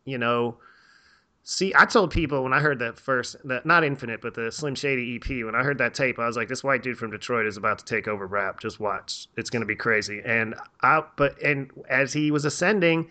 you 0.04 0.18
know, 0.18 0.56
See, 1.42 1.72
I 1.74 1.86
told 1.86 2.10
people 2.10 2.42
when 2.42 2.52
I 2.52 2.60
heard 2.60 2.78
that 2.80 2.98
first, 2.98 3.36
that 3.44 3.64
not 3.64 3.82
Infinite, 3.82 4.20
but 4.20 4.34
the 4.34 4.52
Slim 4.52 4.74
Shady 4.74 5.16
EP. 5.16 5.44
When 5.44 5.54
I 5.54 5.62
heard 5.62 5.78
that 5.78 5.94
tape, 5.94 6.18
I 6.18 6.26
was 6.26 6.36
like, 6.36 6.48
"This 6.48 6.62
white 6.62 6.82
dude 6.82 6.98
from 6.98 7.10
Detroit 7.10 7.46
is 7.46 7.56
about 7.56 7.78
to 7.78 7.84
take 7.84 8.06
over 8.08 8.26
rap. 8.26 8.60
Just 8.60 8.78
watch. 8.78 9.26
It's 9.36 9.48
going 9.48 9.60
to 9.60 9.66
be 9.66 9.74
crazy." 9.74 10.20
And 10.24 10.54
I, 10.82 11.02
but 11.16 11.40
and 11.42 11.70
as 11.88 12.12
he 12.12 12.30
was 12.30 12.44
ascending, 12.44 13.10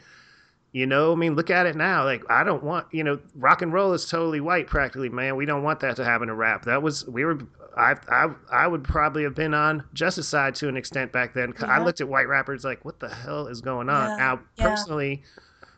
you 0.72 0.86
know, 0.86 1.11
I 1.11 1.15
mean, 1.15 1.36
look 1.36 1.49
at 1.49 1.65
it 1.65 1.76
now. 1.76 2.03
Like, 2.03 2.24
I 2.30 2.43
don't 2.43 2.63
want, 2.63 2.88
you 2.91 3.03
know, 3.03 3.20
rock 3.36 3.61
and 3.61 3.74
roll 3.74 3.93
is 3.93 4.05
totally 4.05 4.39
white, 4.39 4.67
practically, 4.67 5.09
man. 5.09 5.36
We 5.36 5.45
don't 5.45 5.63
want 5.63 5.80
that 5.80 5.95
to 5.95 6.05
happen 6.05 6.28
to 6.28 6.36
rap. 6.36 6.65
That 6.65 6.84
was 6.84 7.07
we 7.07 7.26
were. 7.26 7.39
I 7.78 7.95
I 8.09 8.30
I 8.51 8.67
would 8.67 8.84
probably 8.84 9.24
have 9.24 9.36
been 9.36 9.53
on 9.53 9.84
Jus's 9.93 10.28
side 10.28 10.55
to 10.55 10.67
an 10.67 10.78
extent 10.78 11.11
back 11.11 11.34
then. 11.34 11.53
Yeah. 11.59 11.67
I 11.67 11.84
looked 11.84 12.01
at 12.01 12.09
white 12.09 12.28
rappers 12.28 12.63
like, 12.63 12.84
what 12.86 12.99
the 12.99 13.09
hell 13.09 13.47
is 13.47 13.61
going 13.61 13.89
on? 13.89 14.09
Yeah. 14.09 14.17
Now, 14.17 14.39
personally, 14.57 15.24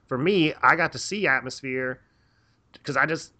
for 0.07 0.17
me, 0.17 0.53
I 0.61 0.75
got 0.75 0.91
to 0.93 0.99
see 0.99 1.27
Atmosphere 1.27 2.01
because 2.73 2.97
I 2.97 3.05
just 3.05 3.33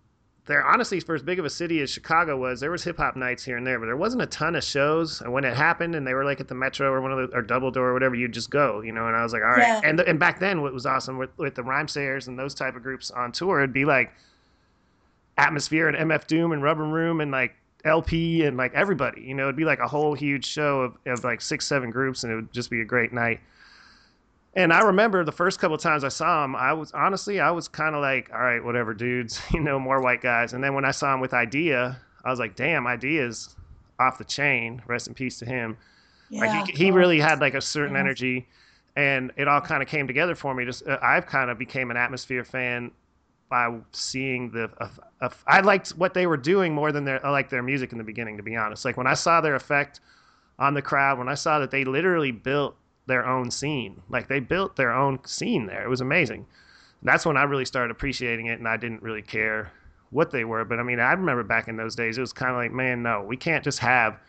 there 0.46 0.66
honestly 0.66 1.00
for 1.00 1.16
as 1.16 1.22
big 1.22 1.40
of 1.40 1.46
a 1.46 1.50
city 1.50 1.82
as 1.82 1.90
Chicago 1.90 2.36
was, 2.38 2.60
there 2.60 2.72
was 2.72 2.84
hip 2.84 2.98
hop 2.98 3.16
nights 3.16 3.44
here 3.44 3.58
and 3.58 3.66
there, 3.66 3.80
but 3.80 3.86
there 3.86 3.98
wasn't 3.98 4.22
a 4.24 4.28
ton 4.28 4.56
of 4.56 4.64
shows. 4.64 5.22
And 5.22 5.32
when 5.32 5.44
it 5.44 5.56
happened, 5.56 5.96
and 5.96 6.06
they 6.06 6.14
were 6.14 6.26
like 6.26 6.40
at 6.40 6.48
the 6.48 6.56
Metro 6.56 6.92
or 6.92 7.02
one 7.02 7.12
of 7.12 7.30
the 7.30 7.36
or 7.36 7.42
Double 7.42 7.72
Door 7.72 7.90
or 7.90 7.94
whatever, 7.94 8.16
you'd 8.16 8.34
just 8.34 8.50
go, 8.50 8.82
you 8.82 8.92
know. 8.92 9.08
And 9.08 9.16
I 9.16 9.24
was 9.24 9.34
like, 9.34 9.44
all 9.44 9.50
right. 9.50 9.60
Yeah. 9.60 9.82
And 9.84 10.00
and 10.00 10.20
back 10.20 10.40
then, 10.40 10.62
what 10.62 10.74
was 10.74 10.86
awesome 10.86 11.18
with 11.18 11.30
with 11.38 11.56
the 11.56 11.62
Rhymesayers 11.62 12.28
and 12.28 12.38
those 12.38 12.54
type 12.54 12.76
of 12.76 12.84
groups 12.84 13.12
on 13.12 13.32
tour, 13.32 13.60
it'd 13.60 13.74
be 13.74 13.86
like 13.86 14.12
Atmosphere 15.38 15.88
and 15.88 16.10
MF 16.10 16.28
Doom 16.28 16.52
and 16.52 16.64
Rubber 16.64 16.86
Room 16.86 17.22
and 17.22 17.32
like 17.32 17.56
El-P 17.86 18.44
and 18.44 18.58
like 18.58 18.74
everybody, 18.74 19.22
you 19.22 19.34
know, 19.34 19.44
it'd 19.44 19.56
be 19.56 19.66
like 19.66 19.80
a 19.80 19.88
whole 19.88 20.14
huge 20.14 20.46
show 20.46 20.82
of, 20.82 20.98
of 21.06 21.24
like 21.24 21.42
six, 21.42 21.66
seven 21.66 21.90
groups, 21.90 22.24
and 22.24 22.32
it 22.32 22.36
would 22.36 22.54
just 22.54 22.70
be 22.70 22.82
a 22.82 22.86
great 22.86 23.12
night. 23.14 23.40
And 24.54 24.74
I 24.74 24.82
remember 24.82 25.24
the 25.24 25.32
first 25.32 25.60
couple 25.60 25.76
of 25.76 25.82
times 25.82 26.04
I 26.04 26.10
saw 26.10 26.44
him, 26.44 26.56
I 26.56 26.74
was 26.74 26.92
honestly, 26.92 27.40
I 27.40 27.52
was 27.52 27.68
kind 27.70 27.96
of 27.96 28.02
like, 28.02 28.30
all 28.34 28.42
right, 28.42 28.64
whatever, 28.64 28.94
dudes, 28.94 29.42
you 29.54 29.62
know, 29.62 29.80
more 29.80 30.02
white 30.02 30.22
guys. 30.22 30.54
And 30.54 30.64
then 30.64 30.74
when 30.74 30.86
I 30.86 30.92
saw 30.92 31.14
him 31.14 31.22
with 31.22 31.32
Eyedea, 31.32 31.98
I 32.26 32.30
was 32.30 32.40
like, 32.40 32.56
damn, 32.56 32.84
Eyedea's 32.84 33.56
off 34.00 34.18
the 34.18 34.26
chain. 34.26 34.82
Rest 34.88 35.08
in 35.08 35.14
peace 35.14 35.40
to 35.40 35.46
him. 35.46 35.78
Yeah. 36.30 36.42
Like 36.42 36.68
he, 36.68 36.86
he 36.86 36.92
really 36.92 37.20
had 37.20 37.40
like 37.40 37.54
a 37.54 37.62
certain 37.62 37.94
yeah. 37.94 38.02
energy, 38.02 38.48
and 38.96 39.32
it 39.38 39.48
all 39.48 39.62
kind 39.62 39.82
of 39.82 39.88
came 39.90 40.08
together 40.08 40.36
for 40.36 40.54
me. 40.54 40.66
Just 40.66 40.88
uh, 40.88 40.98
I've 41.02 41.26
kind 41.26 41.50
of 41.50 41.58
became 41.58 41.92
an 41.92 41.98
Atmosphere 41.98 42.44
fan 42.44 42.92
by 43.50 43.78
seeing 43.92 44.50
the. 44.52 44.70
Uh, 44.80 44.90
uh, 45.22 45.30
I 45.46 45.60
liked 45.60 45.90
what 45.92 46.14
they 46.14 46.28
were 46.28 46.38
doing 46.38 46.74
more 46.74 46.92
than 46.92 47.04
their 47.04 47.26
I 47.26 47.30
liked 47.30 47.50
their 47.50 47.64
music 47.64 47.92
in 47.92 47.98
the 47.98 48.04
beginning. 48.04 48.38
To 48.38 48.44
be 48.44 48.56
honest, 48.56 48.86
like 48.86 48.98
when 48.98 49.08
I 49.08 49.14
saw 49.14 49.42
their 49.42 49.56
effect 49.56 50.00
on 50.58 50.74
the 50.74 50.82
crowd, 50.82 51.18
when 51.18 51.28
I 51.28 51.36
saw 51.36 51.60
that 51.60 51.70
they 51.70 51.84
literally 51.84 52.32
built 52.32 52.76
their 53.08 53.26
own 53.26 53.52
scene. 53.52 54.02
Like 54.10 54.28
they 54.28 54.40
built 54.40 54.76
their 54.76 54.92
own 54.92 55.20
scene 55.26 55.66
there. 55.66 55.84
It 55.84 55.90
was 55.90 56.02
amazing. 56.02 56.46
That's 57.04 57.26
when 57.26 57.38
I 57.38 57.44
really 57.44 57.66
started 57.66 57.92
appreciating 57.92 58.46
it, 58.48 58.60
and 58.60 58.68
I 58.68 58.78
didn't 58.78 59.02
really 59.02 59.24
care 59.24 59.72
what 60.12 60.32
they 60.32 60.44
were. 60.46 60.64
But 60.66 60.80
I 60.80 60.84
mean, 60.84 61.00
I 61.00 61.12
remember 61.12 61.44
back 61.44 61.68
in 61.68 61.76
those 61.76 61.96
days, 61.96 62.18
it 62.18 62.22
was 62.22 62.34
kind 62.34 62.52
of 62.52 62.58
like, 62.58 62.72
man, 62.72 63.02
no, 63.02 63.22
we 63.22 63.38
can't 63.38 63.64
just 63.64 63.80
have 63.80 64.20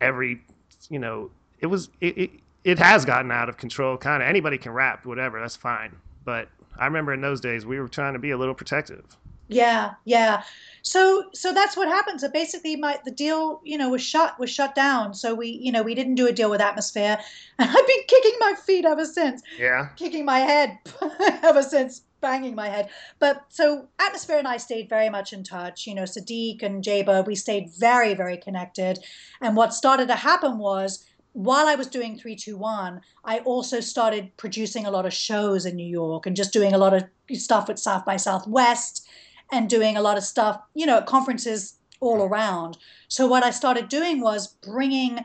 every, 0.00 0.42
you 0.90 0.98
know, 0.98 1.30
it 1.60 1.66
was 1.66 1.88
it 2.00 2.18
it, 2.18 2.30
it 2.64 2.78
has 2.78 3.04
gotten 3.04 3.30
out 3.30 3.48
of 3.48 3.56
control. 3.56 3.96
Kind 3.96 4.22
of 4.22 4.28
anybody 4.28 4.58
can 4.58 4.72
rap, 4.72 5.06
whatever, 5.06 5.40
that's 5.40 5.56
fine. 5.56 5.96
But 6.24 6.48
I 6.78 6.84
remember 6.84 7.14
in 7.14 7.20
those 7.20 7.40
days, 7.40 7.64
we 7.64 7.80
were 7.80 7.88
trying 7.88 8.12
to 8.12 8.18
be 8.18 8.32
a 8.32 8.36
little 8.36 8.54
protective. 8.54 9.04
Yeah, 9.48 9.94
yeah. 10.04 10.42
So 10.82 11.24
so 11.32 11.52
that's 11.52 11.76
what 11.76 11.88
happened. 11.88 12.20
So 12.20 12.28
basically, 12.28 12.76
my 12.76 12.98
the 13.04 13.10
deal, 13.10 13.60
you 13.64 13.78
know, 13.78 13.90
was 13.90 14.02
shut 14.02 14.38
was 14.38 14.50
shut 14.50 14.74
down. 14.74 15.14
So 15.14 15.34
we, 15.34 15.48
you 15.48 15.72
know, 15.72 15.82
we 15.82 15.94
didn't 15.94 16.16
do 16.16 16.26
a 16.26 16.32
deal 16.32 16.50
with 16.50 16.60
Atmosphere, 16.60 17.18
and 17.58 17.70
I've 17.70 17.86
been 17.86 18.04
kicking 18.06 18.36
my 18.40 18.54
feet 18.54 18.84
ever 18.84 19.04
since. 19.04 19.42
Yeah. 19.58 19.88
Kicking 19.96 20.24
my 20.24 20.40
head 20.40 20.78
ever 21.42 21.62
since, 21.62 22.02
banging 22.20 22.54
my 22.54 22.68
head. 22.68 22.88
But 23.18 23.44
so 23.48 23.88
Atmosphere 24.00 24.38
and 24.38 24.48
I 24.48 24.56
stayed 24.56 24.88
very 24.88 25.08
much 25.08 25.32
in 25.32 25.44
touch. 25.44 25.86
You 25.86 25.94
know, 25.94 26.04
Siddiq 26.04 26.62
and 26.62 26.82
Jaybird, 26.82 27.26
we 27.26 27.34
stayed 27.36 27.70
very 27.78 28.14
very 28.14 28.36
connected. 28.36 28.98
And 29.40 29.56
what 29.56 29.74
started 29.74 30.08
to 30.08 30.16
happen 30.16 30.58
was 30.58 31.04
while 31.34 31.66
I 31.68 31.74
was 31.74 31.86
doing 31.86 32.16
321, 32.16 33.02
I 33.24 33.40
also 33.40 33.80
started 33.80 34.34
producing 34.38 34.86
a 34.86 34.90
lot 34.90 35.04
of 35.04 35.12
shows 35.12 35.66
in 35.66 35.76
New 35.76 35.86
York 35.86 36.24
and 36.26 36.34
just 36.34 36.52
doing 36.52 36.72
a 36.72 36.78
lot 36.78 36.94
of 36.94 37.04
stuff 37.34 37.68
at 37.68 37.78
South 37.78 38.06
by 38.06 38.16
Southwest 38.16 39.06
and 39.52 39.68
doing 39.68 39.96
a 39.96 40.02
lot 40.02 40.16
of 40.16 40.24
stuff, 40.24 40.60
you 40.74 40.86
know, 40.86 40.98
at 40.98 41.06
conferences 41.06 41.74
all 42.00 42.22
around. 42.22 42.76
So 43.08 43.26
what 43.26 43.44
I 43.44 43.50
started 43.50 43.88
doing 43.88 44.20
was 44.20 44.48
bringing 44.48 45.20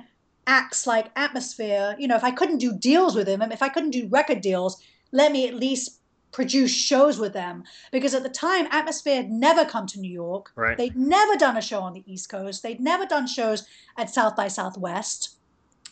acts 0.47 0.87
like 0.87 1.11
Atmosphere. 1.15 1.95
You 1.99 2.07
know, 2.07 2.15
if 2.15 2.23
I 2.23 2.31
couldn't 2.31 2.57
do 2.57 2.73
deals 2.73 3.15
with 3.15 3.27
them, 3.27 3.41
if 3.41 3.61
I 3.61 3.69
couldn't 3.69 3.91
do 3.91 4.07
record 4.09 4.41
deals, 4.41 4.81
let 5.11 5.31
me 5.31 5.47
at 5.47 5.55
least 5.55 6.01
produce 6.31 6.71
shows 6.71 7.19
with 7.19 7.33
them 7.33 7.63
because 7.91 8.13
at 8.13 8.23
the 8.23 8.29
time 8.29 8.67
atmosphere 8.71 9.17
had 9.17 9.29
never 9.29 9.65
come 9.65 9.85
to 9.85 9.99
new 9.99 10.11
york 10.11 10.51
right. 10.55 10.77
they'd 10.77 10.95
never 10.95 11.35
done 11.35 11.57
a 11.57 11.61
show 11.61 11.81
on 11.81 11.93
the 11.93 12.03
east 12.05 12.29
coast 12.29 12.63
they'd 12.63 12.79
never 12.79 13.05
done 13.05 13.27
shows 13.27 13.67
at 13.97 14.09
south 14.09 14.35
by 14.35 14.47
southwest 14.47 15.35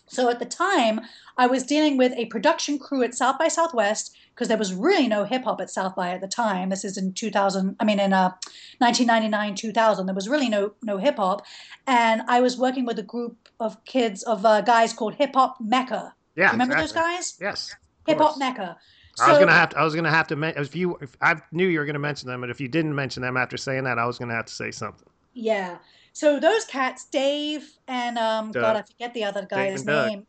so 0.08 0.30
at 0.30 0.40
the 0.40 0.46
time 0.46 1.02
i 1.38 1.46
was 1.46 1.64
dealing 1.64 1.98
with 1.98 2.14
a 2.16 2.26
production 2.28 2.80
crew 2.80 3.04
at 3.04 3.14
south 3.14 3.38
by 3.38 3.48
southwest 3.48 4.16
because 4.40 4.48
there 4.48 4.58
was 4.58 4.74
really 4.74 5.10
no 5.10 5.26
hip 5.26 5.44
hop 5.44 5.60
at 5.60 5.70
South 5.70 5.98
by 5.98 6.12
at 6.12 6.22
the 6.22 6.28
time. 6.28 6.70
This 6.70 6.86
is 6.86 6.98
in 6.98 7.12
2000, 7.12 7.76
I 7.78 7.84
mean 7.84 8.00
in 8.00 8.14
uh, 8.14 8.30
1999, 8.78 9.56
2000. 9.56 10.06
There 10.06 10.16
was 10.16 10.30
really 10.30 10.48
no 10.48 10.72
no 10.82 10.98
hip 10.98 11.18
hop, 11.18 11.46
and 11.86 12.22
I 12.26 12.40
was 12.40 12.58
working 12.58 12.86
with 12.86 12.98
a 13.00 13.04
group 13.04 13.50
of 13.60 13.84
kids 13.84 14.24
of 14.24 14.46
uh, 14.46 14.62
guys 14.62 14.94
called 14.94 15.16
Hip 15.16 15.36
Hop 15.36 15.58
Mecca. 15.60 16.14
Yeah, 16.38 16.52
remember 16.52 16.76
exactly. 16.76 17.02
those 17.02 17.16
guys? 17.18 17.38
Yes. 17.42 17.76
Hip 18.08 18.18
Hop 18.20 18.38
Mecca. 18.40 18.78
So, 19.18 19.26
I 19.26 19.30
was 19.32 19.40
gonna 19.40 19.52
have 19.52 19.70
to. 19.70 19.80
I 19.80 19.84
was 19.84 19.94
gonna 19.94 20.10
have 20.10 20.28
to. 20.28 20.42
If 20.58 20.74
you, 20.74 20.98
if 21.02 21.18
I 21.22 21.36
knew 21.52 21.68
you 21.68 21.80
were 21.80 21.86
gonna 21.86 22.00
mention 22.00 22.30
them, 22.30 22.40
but 22.40 22.50
if 22.50 22.62
you 22.62 22.70
didn't 22.70 22.96
mention 22.96 23.22
them 23.22 23.36
after 23.36 23.58
saying 23.58 23.84
that, 23.84 24.00
I 24.00 24.06
was 24.06 24.18
gonna 24.18 24.36
have 24.36 24.46
to 24.46 24.54
say 24.54 24.72
something. 24.72 25.10
Yeah. 25.34 25.80
So 26.14 26.40
those 26.40 26.64
cats, 26.64 27.06
Dave 27.12 27.70
and 27.90 28.18
um, 28.18 28.54
God, 28.54 28.78
I 28.78 28.84
forget 28.84 29.14
the 29.14 29.26
other 29.26 29.46
guy's 29.46 29.84
name. 29.84 30.26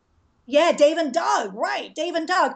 Yeah, 0.47 0.73
Dave 0.73 0.97
and 0.97 1.13
Doug. 1.13 1.53
Right, 1.53 1.95
Dave 1.95 2.15
and 2.15 2.27
Doug. 2.27 2.55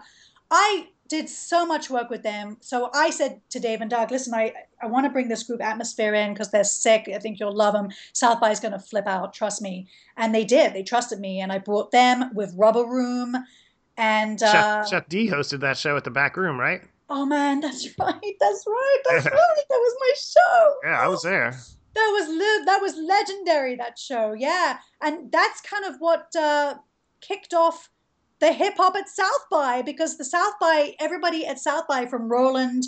I 0.52 0.90
did 1.08 1.30
so 1.30 1.66
much 1.66 1.90
work 1.90 2.10
with 2.10 2.24
them. 2.24 2.58
So 2.62 2.90
I 2.94 3.10
said 3.10 3.42
to 3.52 3.60
Dave 3.60 3.82
and 3.82 3.90
Doug, 3.90 4.12
listen, 4.12 4.34
I, 4.34 4.54
I 4.82 4.88
want 4.88 5.06
to 5.06 5.12
bring 5.12 5.28
this 5.28 5.44
group 5.44 5.62
Atmosphere 5.62 6.14
in 6.14 6.34
because 6.34 6.52
they're 6.52 6.64
sick. 6.64 7.10
I 7.14 7.20
think 7.20 7.40
you'll 7.40 7.56
love 7.56 7.74
them. 7.74 7.90
South 8.14 8.40
by 8.40 8.52
is 8.52 8.60
going 8.60 8.72
to 8.72 8.80
flip 8.80 9.06
out, 9.08 9.34
trust 9.34 9.62
me. 9.62 9.88
And 10.18 10.34
they 10.34 10.44
did. 10.44 10.74
They 10.74 10.84
trusted 10.84 11.20
me. 11.20 11.42
And 11.42 11.52
I 11.52 11.60
brought 11.60 11.92
them 11.92 12.34
with 12.34 12.54
Rubber 12.58 12.86
Room. 12.86 13.36
And 13.98 14.42
uh, 14.42 14.84
Chef, 14.84 14.90
Chef 14.90 15.10
D 15.10 15.30
hosted 15.30 15.60
that 15.62 15.78
show 15.78 15.96
at 15.96 16.04
the 16.04 16.12
back 16.12 16.38
room, 16.38 16.60
right? 16.60 16.82
oh 17.10 17.26
man, 17.26 17.60
that's 17.60 17.88
right. 18.00 18.36
That's 18.40 18.64
right. 18.68 18.98
That's 19.10 19.26
right. 19.26 19.34
That 19.34 19.70
was 19.70 19.96
my 20.00 20.14
show. 20.18 20.76
Yeah, 20.86 21.00
I 21.02 21.08
was 21.08 21.22
there. 21.22 21.52
That 21.94 22.10
was 22.12 22.66
that 22.66 22.80
was 22.82 22.96
legendary. 22.98 23.76
That 23.76 23.98
show, 23.98 24.34
yeah, 24.34 24.80
and 25.02 25.32
that's 25.32 25.62
kind 25.62 25.86
of 25.86 25.96
what 26.00 26.28
uh, 26.36 26.76
kicked 27.22 27.54
off 27.54 27.90
the 28.40 28.52
hip 28.54 28.76
hop 28.78 28.96
at 28.96 29.08
South 29.10 29.46
by 29.50 29.82
because 29.82 30.18
the 30.18 30.26
South 30.26 30.54
by 30.60 30.96
everybody 31.00 31.46
at 31.46 31.60
South 31.60 31.88
by 31.88 32.06
from 32.06 32.30
Roland 32.30 32.84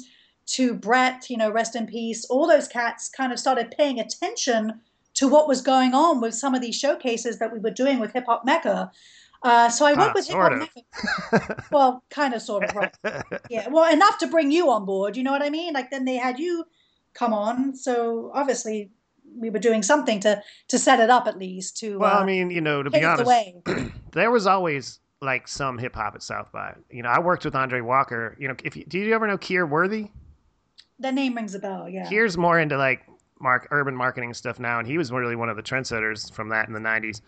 to 0.48 0.74
Brett, 0.74 1.30
you 1.30 1.38
know, 1.38 1.50
rest 1.50 1.76
in 1.76 1.86
peace. 1.88 2.26
All 2.26 2.48
those 2.48 2.68
cats 2.68 3.10
kind 3.10 3.32
of 3.34 3.40
started 3.40 3.74
paying 3.78 4.00
attention 4.00 4.82
to 5.16 5.28
what 5.28 5.48
was 5.48 5.62
going 5.62 5.94
on 5.94 6.22
with 6.22 6.34
some 6.36 6.54
of 6.56 6.62
these 6.62 6.76
showcases 6.76 7.40
that 7.40 7.52
we 7.52 7.60
were 7.60 7.72
doing 7.72 8.00
with 8.00 8.14
Hip 8.14 8.26
Hop 8.28 8.46
Mecca. 8.46 8.92
Uh, 9.44 9.70
so 9.70 9.86
I 9.86 9.94
worked 9.94 10.12
Ah, 10.12 10.14
with 10.16 10.28
Hip 10.28 10.38
Hop. 10.38 10.52
Mecca. 11.32 11.66
Well, 11.72 12.04
kind 12.10 12.34
of, 12.34 12.42
sort 12.42 12.64
of, 12.64 12.76
right? 12.76 12.94
Yeah, 13.50 13.68
well, 13.70 13.92
enough 13.92 14.18
to 14.20 14.28
bring 14.28 14.52
you 14.52 14.70
on 14.70 14.86
board. 14.86 15.18
You 15.18 15.24
know 15.24 15.32
what 15.32 15.42
I 15.44 15.50
mean? 15.50 15.74
Like 15.74 15.92
then 15.92 16.06
they 16.06 16.16
had 16.16 16.40
you 16.40 16.66
come 17.14 17.34
on, 17.34 17.76
so 17.76 18.32
obviously 18.34 18.92
we 19.38 19.50
were 19.50 19.60
doing 19.60 19.84
something 19.84 20.20
to 20.22 20.42
to 20.70 20.80
set 20.80 21.00
it 21.00 21.10
up 21.10 21.28
at 21.28 21.38
least 21.38 21.78
to 21.78 22.00
well, 22.00 22.18
uh, 22.18 22.22
I 22.22 22.26
mean, 22.26 22.50
you 22.52 22.62
know, 22.62 22.82
to 22.84 22.90
be 22.90 23.04
honest, 23.04 23.30
there 24.14 24.32
was 24.32 24.48
always 24.48 25.00
like 25.22 25.48
some 25.48 25.78
hip 25.78 25.96
hop 25.96 26.16
at 26.16 26.24
South 26.24 26.52
by. 26.52 26.76
You 26.92 27.04
know, 27.04 27.10
I 27.10 27.20
worked 27.20 27.46
with 27.46 27.56
Andre 27.56 27.82
Walker. 27.82 28.36
You 28.40 28.50
know, 28.50 28.56
if 28.64 28.76
you, 28.76 28.86
do 28.86 29.00
you 29.00 29.14
ever 29.14 29.28
know 29.28 29.38
Kier 29.38 29.68
Worthy? 29.68 30.10
That 31.00 31.14
name 31.14 31.36
rings 31.36 31.56
a 31.56 31.60
bell. 31.60 31.88
Yeah. 31.90 32.08
Kier's 32.08 32.38
more 32.38 32.60
into 32.60 32.78
like 32.78 33.04
mark 33.40 33.68
urban 33.72 33.96
marketing 33.96 34.34
stuff 34.34 34.60
now, 34.60 34.80
and 34.80 34.88
he 34.88 34.98
was 34.98 35.12
really 35.12 35.36
one 35.36 35.50
of 35.50 35.56
the 35.56 35.64
trendsetters 35.64 36.32
from 36.32 36.50
that 36.50 36.68
in 36.68 36.74
the 36.74 36.80
'90s, 36.80 37.22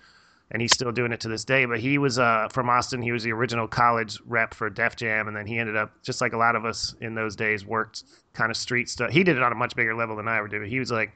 and 0.52 0.62
he's 0.62 0.74
still 0.74 0.92
doing 0.92 1.12
it 1.12 1.20
to 1.22 1.28
this 1.28 1.46
day. 1.46 1.66
But 1.66 1.80
he 1.80 1.98
was 1.98 2.18
uh, 2.18 2.48
from 2.52 2.70
Austin. 2.70 3.02
He 3.02 3.12
was 3.12 3.24
the 3.24 3.32
original 3.32 3.68
college 3.68 4.20
rep 4.26 4.54
for 4.54 4.70
Def 4.70 4.96
Jam, 4.96 5.28
and 5.28 5.36
then 5.36 5.46
he 5.46 5.58
ended 5.58 5.76
up 5.76 5.92
just 6.04 6.22
like 6.22 6.34
a 6.34 6.38
lot 6.38 6.56
of 6.56 6.66
us 6.66 6.96
in 7.02 7.16
those 7.16 7.36
days 7.36 7.66
worked 7.66 8.04
kind 8.34 8.52
of 8.52 8.58
street 8.58 8.90
stuff. 8.90 9.12
He 9.12 9.24
did 9.24 9.38
it 9.38 9.44
on 9.44 9.52
a 9.52 9.56
much 9.56 9.76
bigger 9.76 9.96
level 9.96 10.16
than 10.16 10.28
I 10.28 10.38
ever 10.38 10.48
did. 10.48 10.66
He 10.68 10.80
was 10.80 10.92
like 10.92 11.12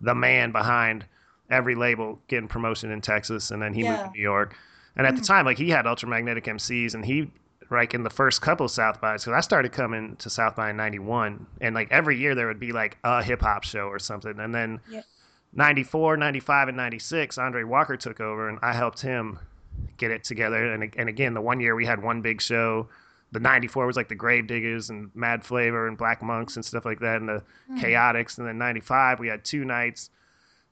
the 0.00 0.14
man 0.14 0.52
behind 0.52 1.04
every 1.50 1.74
label 1.74 2.18
getting 2.28 2.48
promotion 2.48 2.90
in 2.90 3.00
Texas, 3.00 3.50
and 3.50 3.60
then 3.60 3.74
he 3.74 3.82
moved 3.82 3.98
to 4.04 4.10
New 4.14 4.22
York. 4.22 4.54
And 4.98 5.06
at 5.06 5.14
the 5.16 5.22
Mhm. 5.22 5.26
time, 5.26 5.44
like 5.46 5.56
he 5.58 5.70
had 5.70 5.84
Ultramagnetic 5.86 6.46
MCs, 6.48 6.94
and 6.94 7.04
he 7.04 7.30
like 7.70 7.92
in 7.94 8.02
the 8.02 8.10
first 8.10 8.40
couple 8.42 8.66
South 8.66 9.00
bys, 9.00 9.24
because 9.24 9.36
I 9.36 9.40
started 9.40 9.72
coming 9.72 10.16
to 10.16 10.28
South 10.30 10.56
by 10.56 10.70
in 10.70 10.76
'91, 10.76 11.46
and 11.60 11.74
like 11.74 11.88
every 11.92 12.16
year 12.16 12.34
there 12.34 12.46
would 12.48 12.58
be 12.60 12.72
like 12.72 12.96
a 13.04 13.22
hip 13.22 13.40
hop 13.42 13.62
show 13.64 13.86
or 13.88 13.98
something, 13.98 14.38
and 14.40 14.54
then 14.54 14.80
Yeah. 14.88 15.02
94, 15.52 16.16
95, 16.16 16.68
and 16.68 16.76
96, 16.76 17.38
Andre 17.38 17.62
Walker 17.64 17.96
took 17.96 18.20
over, 18.20 18.48
and 18.48 18.58
I 18.62 18.72
helped 18.72 19.00
him 19.02 19.38
get 19.96 20.10
it 20.10 20.24
together. 20.24 20.72
And 20.72 20.92
and 20.96 21.08
again, 21.08 21.34
the 21.34 21.40
one 21.40 21.60
year 21.60 21.74
we 21.74 21.86
had 21.86 22.02
one 22.02 22.20
big 22.22 22.40
show. 22.40 22.88
The 23.32 23.40
'94 23.40 23.86
was 23.86 23.96
like 23.96 24.08
the 24.08 24.16
Gravediggaz 24.16 24.88
and 24.90 25.10
Mad 25.14 25.44
Flavor 25.44 25.86
and 25.86 25.96
Black 25.98 26.22
Monks 26.22 26.56
and 26.56 26.64
stuff 26.64 26.84
like 26.86 27.00
that, 27.00 27.20
and 27.20 27.28
the 27.28 27.42
Mm. 27.70 27.78
Chaotix. 27.80 28.38
And 28.38 28.48
then 28.48 28.56
'95 28.58 29.20
we 29.20 29.28
had 29.28 29.44
two 29.44 29.64
nights, 29.66 30.10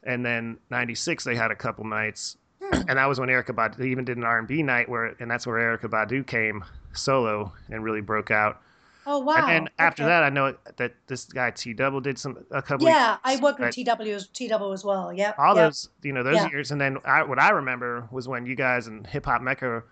and 0.02 0.24
then 0.24 0.56
'96 0.70 1.22
they 1.24 1.36
had 1.36 1.50
a 1.50 1.54
couple 1.56 1.84
nights, 1.84 2.36
Hmm. 2.36 2.45
and 2.88 2.98
that 2.98 3.06
was 3.06 3.18
when 3.20 3.28
Erykah 3.28 3.54
Badu 3.54 3.84
even 3.84 4.04
did 4.04 4.16
an 4.16 4.24
R&B 4.24 4.62
night 4.62 4.88
where, 4.88 5.14
and 5.20 5.30
that's 5.30 5.46
where 5.46 5.56
Erykah 5.56 5.90
Badu 5.90 6.26
came 6.26 6.64
solo 6.92 7.52
and 7.70 7.82
really 7.82 8.00
broke 8.00 8.30
out. 8.30 8.60
Oh 9.08 9.20
wow. 9.20 9.36
And 9.36 9.48
then 9.48 9.68
after 9.78 10.04
that, 10.04 10.24
I 10.24 10.30
know 10.30 10.56
that 10.78 10.94
this 11.06 11.26
guy 11.26 11.52
T 11.52 11.72
Double 11.72 12.00
did 12.00 12.18
some 12.18 12.44
a 12.50 12.60
couple. 12.60 12.88
Yeah, 12.88 13.18
I 13.22 13.36
worked 13.36 13.60
with 13.60 13.76
but 13.76 13.96
TW 13.96 14.08
as 14.08 14.26
T 14.28 14.48
double 14.48 14.72
as 14.72 14.84
well. 14.84 15.12
Yep. 15.12 15.36
all 15.38 15.54
yep. 15.54 15.66
those 15.66 15.88
you 16.02 16.12
know 16.12 16.24
those 16.24 16.34
Yeah. 16.34 16.48
years, 16.50 16.72
and 16.72 16.80
then 16.80 16.98
I, 17.04 17.22
what 17.22 17.38
I 17.38 17.50
remember 17.50 18.08
was 18.10 18.26
when 18.26 18.46
you 18.46 18.56
guys 18.56 18.88
and 18.88 19.06
Hip 19.06 19.26
Hop 19.26 19.42
Mecca 19.42 19.84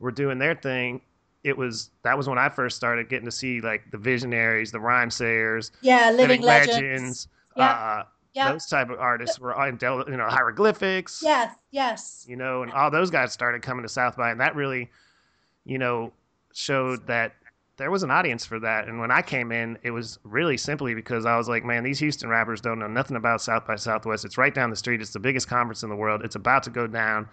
were 0.00 0.10
doing 0.10 0.38
their 0.38 0.56
thing. 0.56 1.00
It 1.44 1.56
was 1.56 1.90
that 2.02 2.16
was 2.16 2.28
when 2.28 2.38
I 2.38 2.48
first 2.48 2.76
started 2.76 3.08
getting 3.08 3.26
to 3.26 3.30
see 3.30 3.60
like 3.60 3.90
the 3.92 3.98
Visionaries, 3.98 4.72
the 4.72 4.78
Rhymesayers, 4.78 5.70
Yeah, 5.80 6.10
living, 6.10 6.40
Living 6.40 6.42
legends. 6.42 6.76
Legends. 6.76 7.28
Yeah. 7.56 7.70
Uh, 7.70 8.04
Yeah. 8.34 8.52
Those 8.52 8.66
type 8.66 8.90
of 8.90 8.98
artists 8.98 9.38
were 9.38 9.54
on, 9.54 9.76
del- 9.76 10.04
you 10.10 10.16
know, 10.16 10.26
hieroglyphics. 10.28 11.20
Yes. 11.22 11.54
Yes. 11.70 12.26
you 12.28 12.36
know, 12.36 12.62
and 12.62 12.72
all 12.72 12.90
those 12.90 13.10
guys 13.10 13.32
started 13.32 13.62
coming 13.62 13.82
to 13.84 13.88
South 13.88 14.16
by, 14.16 14.30
and 14.30 14.40
that 14.40 14.54
really, 14.56 14.90
you 15.64 15.78
know, 15.78 16.12
showed 16.52 17.06
that 17.06 17.34
there 17.76 17.90
was 17.90 18.02
an 18.02 18.10
audience 18.10 18.44
for 18.46 18.58
that. 18.60 18.86
And 18.88 18.98
when 19.00 19.10
I 19.10 19.22
came 19.22 19.50
in, 19.52 19.78
it 19.82 19.90
was 19.92 20.18
really 20.24 20.56
simply 20.56 20.94
because 20.94 21.26
I 21.26 21.36
was 21.36 21.48
like, 21.48 21.64
man, 21.64 21.82
these 21.84 21.98
Houston 22.00 22.28
rappers 22.28 22.60
don't 22.60 22.78
know 22.78 22.86
nothing 22.88 23.16
about 23.16 23.40
South 23.40 23.66
by 23.66 23.76
Southwest. 23.76 24.24
It's 24.24 24.38
right 24.38 24.54
down 24.54 24.70
the 24.70 24.76
street. 24.76 25.00
It's 25.00 25.12
the 25.12 25.18
biggest 25.20 25.48
conference 25.48 25.82
in 25.82 25.88
the 25.88 25.96
world. 25.96 26.22
It's 26.24 26.36
about 26.36 26.62
to 26.64 26.70
go 26.70 26.86
down. 26.86 27.28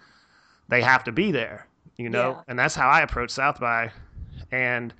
They 0.68 0.82
have 0.82 1.04
to 1.04 1.12
be 1.12 1.30
there, 1.32 1.66
you 1.96 2.08
know, 2.10 2.30
Yeah. 2.30 2.42
and 2.48 2.58
that's 2.58 2.74
how 2.74 2.88
I 2.88 3.02
approached 3.02 3.34
South 3.34 3.60
by, 3.60 3.90
and 4.50 4.94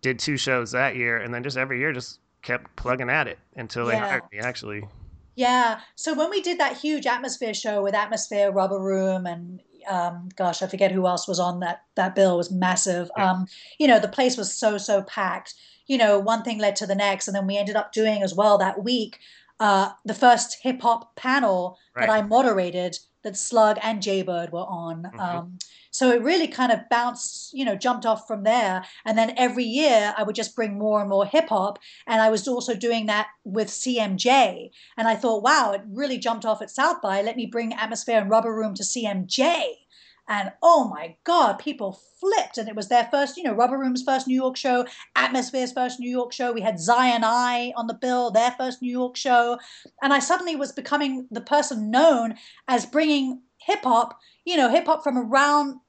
did 0.00 0.18
two 0.18 0.36
shows 0.36 0.72
that 0.72 0.96
year, 0.96 1.18
and 1.18 1.32
then 1.32 1.42
just 1.42 1.56
every 1.56 1.78
year 1.78 1.92
just 1.92 2.18
kept 2.42 2.74
plugging 2.76 3.08
at 3.08 3.28
it 3.28 3.38
until 3.56 3.86
they 3.86 3.92
Yeah. 3.94 4.08
hired 4.08 4.22
me. 4.32 4.38
Actually, 4.38 4.86
Yeah. 5.34 5.80
So 5.96 6.14
when 6.14 6.30
we 6.30 6.42
did 6.42 6.60
that 6.60 6.76
huge 6.76 7.06
atmosphere 7.06 7.54
show 7.54 7.82
with 7.82 7.94
Atmosphere, 7.94 8.50
Rubber 8.50 8.80
Room, 8.80 9.26
and 9.26 9.60
um, 9.88 10.28
gosh, 10.36 10.62
I 10.62 10.66
forget 10.66 10.92
who 10.92 11.06
else 11.06 11.26
was 11.26 11.40
on 11.40 11.60
that. 11.60 11.82
That 11.96 12.14
bill 12.14 12.36
was 12.36 12.50
massive. 12.50 13.10
Um, 13.16 13.46
you 13.78 13.88
know, 13.88 13.98
the 13.98 14.08
place 14.08 14.36
was 14.36 14.54
so 14.54 14.78
so 14.78 15.02
packed. 15.02 15.54
You 15.86 15.98
know, 15.98 16.18
one 16.18 16.42
thing 16.42 16.58
led 16.58 16.76
to 16.76 16.86
the 16.86 16.94
next, 16.94 17.28
and 17.28 17.34
then 17.34 17.46
we 17.46 17.56
ended 17.56 17.76
up 17.76 17.92
doing 17.92 18.22
as 18.22 18.34
well 18.34 18.58
that 18.58 18.84
week 18.84 19.18
uh, 19.62 19.90
the 20.04 20.14
first 20.14 20.58
hip 20.60 20.82
hop 20.82 21.14
panel 21.14 21.78
that 21.94 22.10
I 22.10 22.22
moderated 22.22 22.98
that 23.22 23.36
Slug 23.36 23.78
and 23.82 24.02
Jaybird 24.02 24.52
were 24.52 24.60
on. 24.60 25.10
Mhm. 25.14 25.20
Um, 25.20 25.58
so 25.90 26.10
it 26.10 26.22
really 26.22 26.48
kind 26.48 26.72
of 26.72 26.88
bounced, 26.88 27.52
you 27.52 27.64
know, 27.66 27.76
jumped 27.76 28.06
off 28.06 28.26
from 28.26 28.44
there. 28.44 28.84
And 29.04 29.16
then 29.16 29.34
every 29.36 29.64
year 29.64 30.14
I 30.16 30.22
would 30.22 30.34
just 30.34 30.56
bring 30.56 30.78
more 30.78 31.00
and 31.00 31.10
more 31.10 31.26
hip 31.26 31.50
hop. 31.50 31.78
And 32.06 32.22
I 32.22 32.30
was 32.30 32.48
also 32.48 32.74
doing 32.74 33.06
that 33.06 33.28
with 33.44 33.68
CMJ. 33.68 34.70
And 34.96 35.06
I 35.06 35.16
thought, 35.16 35.42
wow, 35.42 35.72
it 35.72 35.82
really 35.86 36.16
jumped 36.18 36.46
off 36.46 36.62
at 36.62 36.70
South 36.70 37.02
by. 37.02 37.20
Let 37.20 37.36
me 37.36 37.44
bring 37.46 37.74
Atmosphere 37.74 38.18
and 38.18 38.30
Rubber 38.30 38.54
Room 38.54 38.74
to 38.74 38.82
CMJ. 38.82 39.86
And 40.28 40.52
oh 40.62 40.88
my 40.88 41.16
God, 41.24 41.54
people 41.54 42.00
flipped. 42.20 42.56
And 42.56 42.68
it 42.68 42.76
was 42.76 42.88
their 42.88 43.08
first, 43.10 43.36
you 43.36 43.42
know, 43.42 43.54
Rubber 43.54 43.78
Room's 43.78 44.02
first 44.02 44.26
New 44.28 44.34
York 44.34 44.56
show, 44.56 44.86
Atmosphere's 45.16 45.72
first 45.72 45.98
New 45.98 46.10
York 46.10 46.32
show. 46.32 46.52
We 46.52 46.60
had 46.60 46.80
Zion 46.80 47.22
I 47.24 47.72
on 47.76 47.86
the 47.86 47.94
bill, 47.94 48.30
their 48.30 48.52
first 48.52 48.82
New 48.82 48.90
York 48.90 49.16
show. 49.16 49.58
And 50.00 50.12
I 50.12 50.20
suddenly 50.20 50.56
was 50.56 50.72
becoming 50.72 51.26
the 51.30 51.40
person 51.40 51.90
known 51.90 52.36
as 52.68 52.86
bringing 52.86 53.42
hip 53.58 53.82
hop, 53.82 54.18
you 54.44 54.56
know, 54.56 54.70
hip 54.70 54.86
hop 54.86 55.02
from 55.02 55.18
around 55.18 55.80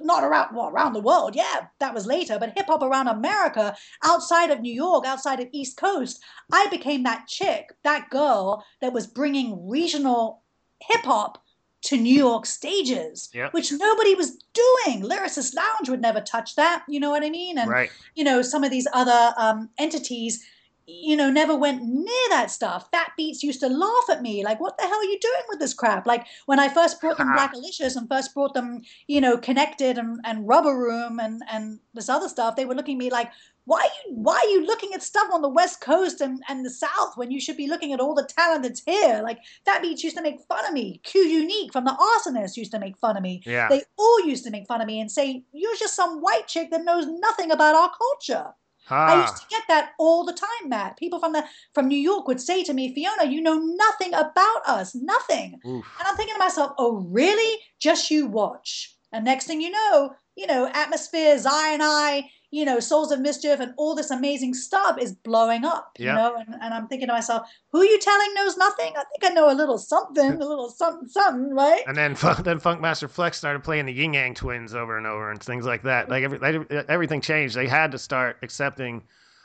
not 0.00 0.24
around 0.24 0.54
well 0.56 0.68
around 0.68 0.94
the 0.94 1.00
world 1.00 1.36
yeah 1.36 1.66
that 1.80 1.92
was 1.92 2.06
later 2.06 2.38
but 2.40 2.56
hip 2.56 2.66
hop 2.66 2.82
around 2.82 3.08
america 3.08 3.76
outside 4.04 4.50
of 4.50 4.60
new 4.60 4.72
york 4.72 5.04
outside 5.06 5.38
of 5.38 5.48
east 5.52 5.76
coast 5.76 6.18
i 6.50 6.66
became 6.68 7.02
that 7.02 7.26
chick 7.28 7.74
that 7.84 8.08
girl 8.08 8.64
that 8.80 8.94
was 8.94 9.06
bringing 9.06 9.68
regional 9.68 10.42
hip 10.80 11.04
hop 11.04 11.44
to 11.82 11.96
new 11.96 12.14
york 12.14 12.46
stages 12.46 13.28
Yep. 13.32 13.52
which 13.52 13.72
nobody 13.72 14.14
was 14.14 14.42
doing 14.54 15.02
lyricist 15.02 15.54
lounge 15.54 15.88
would 15.88 16.00
never 16.00 16.20
touch 16.20 16.54
that 16.56 16.84
you 16.88 16.98
know 17.00 17.10
what 17.10 17.22
i 17.24 17.30
mean 17.30 17.58
and 17.58 17.70
right? 17.70 17.90
you 18.14 18.24
know 18.24 18.42
some 18.42 18.64
of 18.64 18.70
these 18.70 18.86
other 18.92 19.34
um, 19.36 19.68
entities 19.78 20.44
you 20.86 21.16
know 21.16 21.30
never 21.30 21.56
went 21.56 21.82
near 21.82 22.28
that 22.30 22.50
stuff. 22.50 22.88
Fat 22.90 23.12
beats 23.16 23.42
used 23.42 23.60
to 23.60 23.68
laugh 23.68 24.10
at 24.10 24.22
me 24.22 24.44
like 24.44 24.60
what 24.60 24.76
the 24.78 24.84
hell 24.84 24.98
are 24.98 25.04
you 25.04 25.18
doing 25.20 25.42
with 25.48 25.58
this 25.58 25.74
crap? 25.74 26.06
Like 26.06 26.26
when 26.46 26.60
i 26.60 26.68
first 26.68 27.00
brought 27.00 27.18
them 27.18 27.28
blackalicious 27.36 27.96
and 27.96 28.08
first 28.08 28.34
brought 28.34 28.54
them 28.54 28.82
you 29.06 29.20
know 29.20 29.36
connected 29.36 29.98
and, 29.98 30.20
and 30.24 30.46
rubber 30.46 30.76
room 30.76 31.18
and 31.20 31.42
and 31.50 31.80
this 31.94 32.08
other 32.08 32.28
stuff 32.28 32.56
they 32.56 32.64
were 32.64 32.74
looking 32.74 32.96
at 32.96 32.98
me 32.98 33.10
like 33.10 33.30
why 33.66 33.80
are 33.80 34.08
you 34.08 34.14
why 34.14 34.36
are 34.36 34.48
you 34.48 34.64
looking 34.64 34.94
at 34.94 35.02
stuff 35.02 35.28
on 35.32 35.42
the 35.42 35.48
west 35.48 35.80
coast 35.80 36.20
and, 36.20 36.40
and 36.48 36.64
the 36.64 36.70
south 36.70 37.16
when 37.16 37.32
you 37.32 37.40
should 37.40 37.56
be 37.56 37.66
looking 37.66 37.92
at 37.92 38.00
all 38.00 38.14
the 38.14 38.24
talent 38.24 38.62
that's 38.62 38.82
here? 38.84 39.20
Like 39.24 39.40
fat 39.64 39.82
beats 39.82 40.04
used 40.04 40.16
to 40.16 40.22
make 40.22 40.40
fun 40.48 40.64
of 40.64 40.72
me. 40.72 41.00
Q 41.02 41.20
unique 41.22 41.72
from 41.72 41.84
the 41.84 41.90
arsonist 41.90 42.56
used 42.56 42.70
to 42.72 42.78
make 42.78 42.96
fun 42.96 43.16
of 43.16 43.24
me. 43.24 43.42
Yeah. 43.44 43.68
they 43.68 43.82
all 43.98 44.24
used 44.24 44.44
to 44.44 44.50
make 44.50 44.68
fun 44.68 44.80
of 44.80 44.86
me 44.86 45.00
and 45.00 45.10
say 45.10 45.42
you're 45.52 45.76
just 45.76 45.96
some 45.96 46.20
white 46.20 46.46
chick 46.46 46.70
that 46.70 46.84
knows 46.84 47.06
nothing 47.06 47.50
about 47.50 47.74
our 47.74 47.90
culture 47.90 48.54
I 48.90 49.20
used 49.22 49.34
Ah, 49.34 49.38
to 49.40 49.46
get 49.50 49.62
that 49.68 49.90
all 49.98 50.24
the 50.24 50.32
time, 50.32 50.68
Matt. 50.68 50.96
People 50.96 51.18
from 51.18 51.32
the 51.32 51.44
from 51.74 51.88
New 51.88 51.98
York 51.98 52.26
would 52.28 52.40
say 52.40 52.62
to 52.64 52.72
me, 52.72 52.94
Fiona, 52.94 53.24
you 53.30 53.40
know 53.40 53.58
nothing 53.58 54.14
about 54.14 54.62
us, 54.66 54.94
nothing. 54.94 55.60
oof. 55.66 55.84
And 55.98 56.08
I'm 56.08 56.16
thinking 56.16 56.34
to 56.34 56.38
myself, 56.38 56.72
oh 56.78 56.96
really? 57.10 57.60
Just 57.80 58.10
you 58.10 58.26
watch. 58.26 58.94
And 59.12 59.24
next 59.24 59.46
thing 59.46 59.60
you 59.60 59.70
know, 59.70 60.14
you 60.36 60.46
know, 60.46 60.70
atmosphere, 60.72 61.38
Zion 61.38 61.80
I, 61.82 62.30
you 62.50 62.64
know, 62.64 62.78
Souls 62.80 63.10
of 63.12 63.20
Mischief 63.20 63.60
and 63.60 63.74
all 63.76 63.94
this 63.94 64.10
amazing 64.10 64.54
stuff 64.54 64.98
is 64.98 65.12
blowing 65.12 65.64
up, 65.64 65.92
you 65.98 66.06
know, 66.14 66.36
and, 66.36 66.54
and 66.62 66.72
I'm 66.72 66.86
thinking 66.88 67.08
to 67.08 67.12
myself, 67.14 67.48
who 67.72 67.82
you 67.82 67.98
telling 67.98 68.34
knows 68.34 68.56
nothing? 68.56 68.92
I 68.96 69.02
think 69.04 69.30
I 69.30 69.34
know 69.34 69.50
a 69.50 69.54
little 69.54 69.78
something, 69.78 70.32
a 70.40 70.46
little 70.46 70.70
something, 70.70 71.08
something, 71.08 71.54
right? 71.54 71.82
And 71.86 71.96
then 71.96 72.14
Funk, 72.14 72.44
then 72.44 72.60
Funkmaster 72.60 73.10
Flex 73.10 73.36
started 73.38 73.64
playing 73.64 73.86
the 73.86 73.92
Ying 73.92 74.14
Yang 74.14 74.34
Twins 74.34 74.74
over 74.74 74.96
and 74.96 75.06
over 75.06 75.30
and 75.30 75.42
things 75.42 75.66
like 75.66 75.82
that. 75.82 76.08
Like 76.08 76.24
every, 76.24 76.38
every- 76.42 76.88
everything 76.88 77.20
changed. 77.20 77.54
They 77.56 77.66
had 77.66 77.90
to 77.92 77.98
start 77.98 78.36
accepting. 78.42 79.02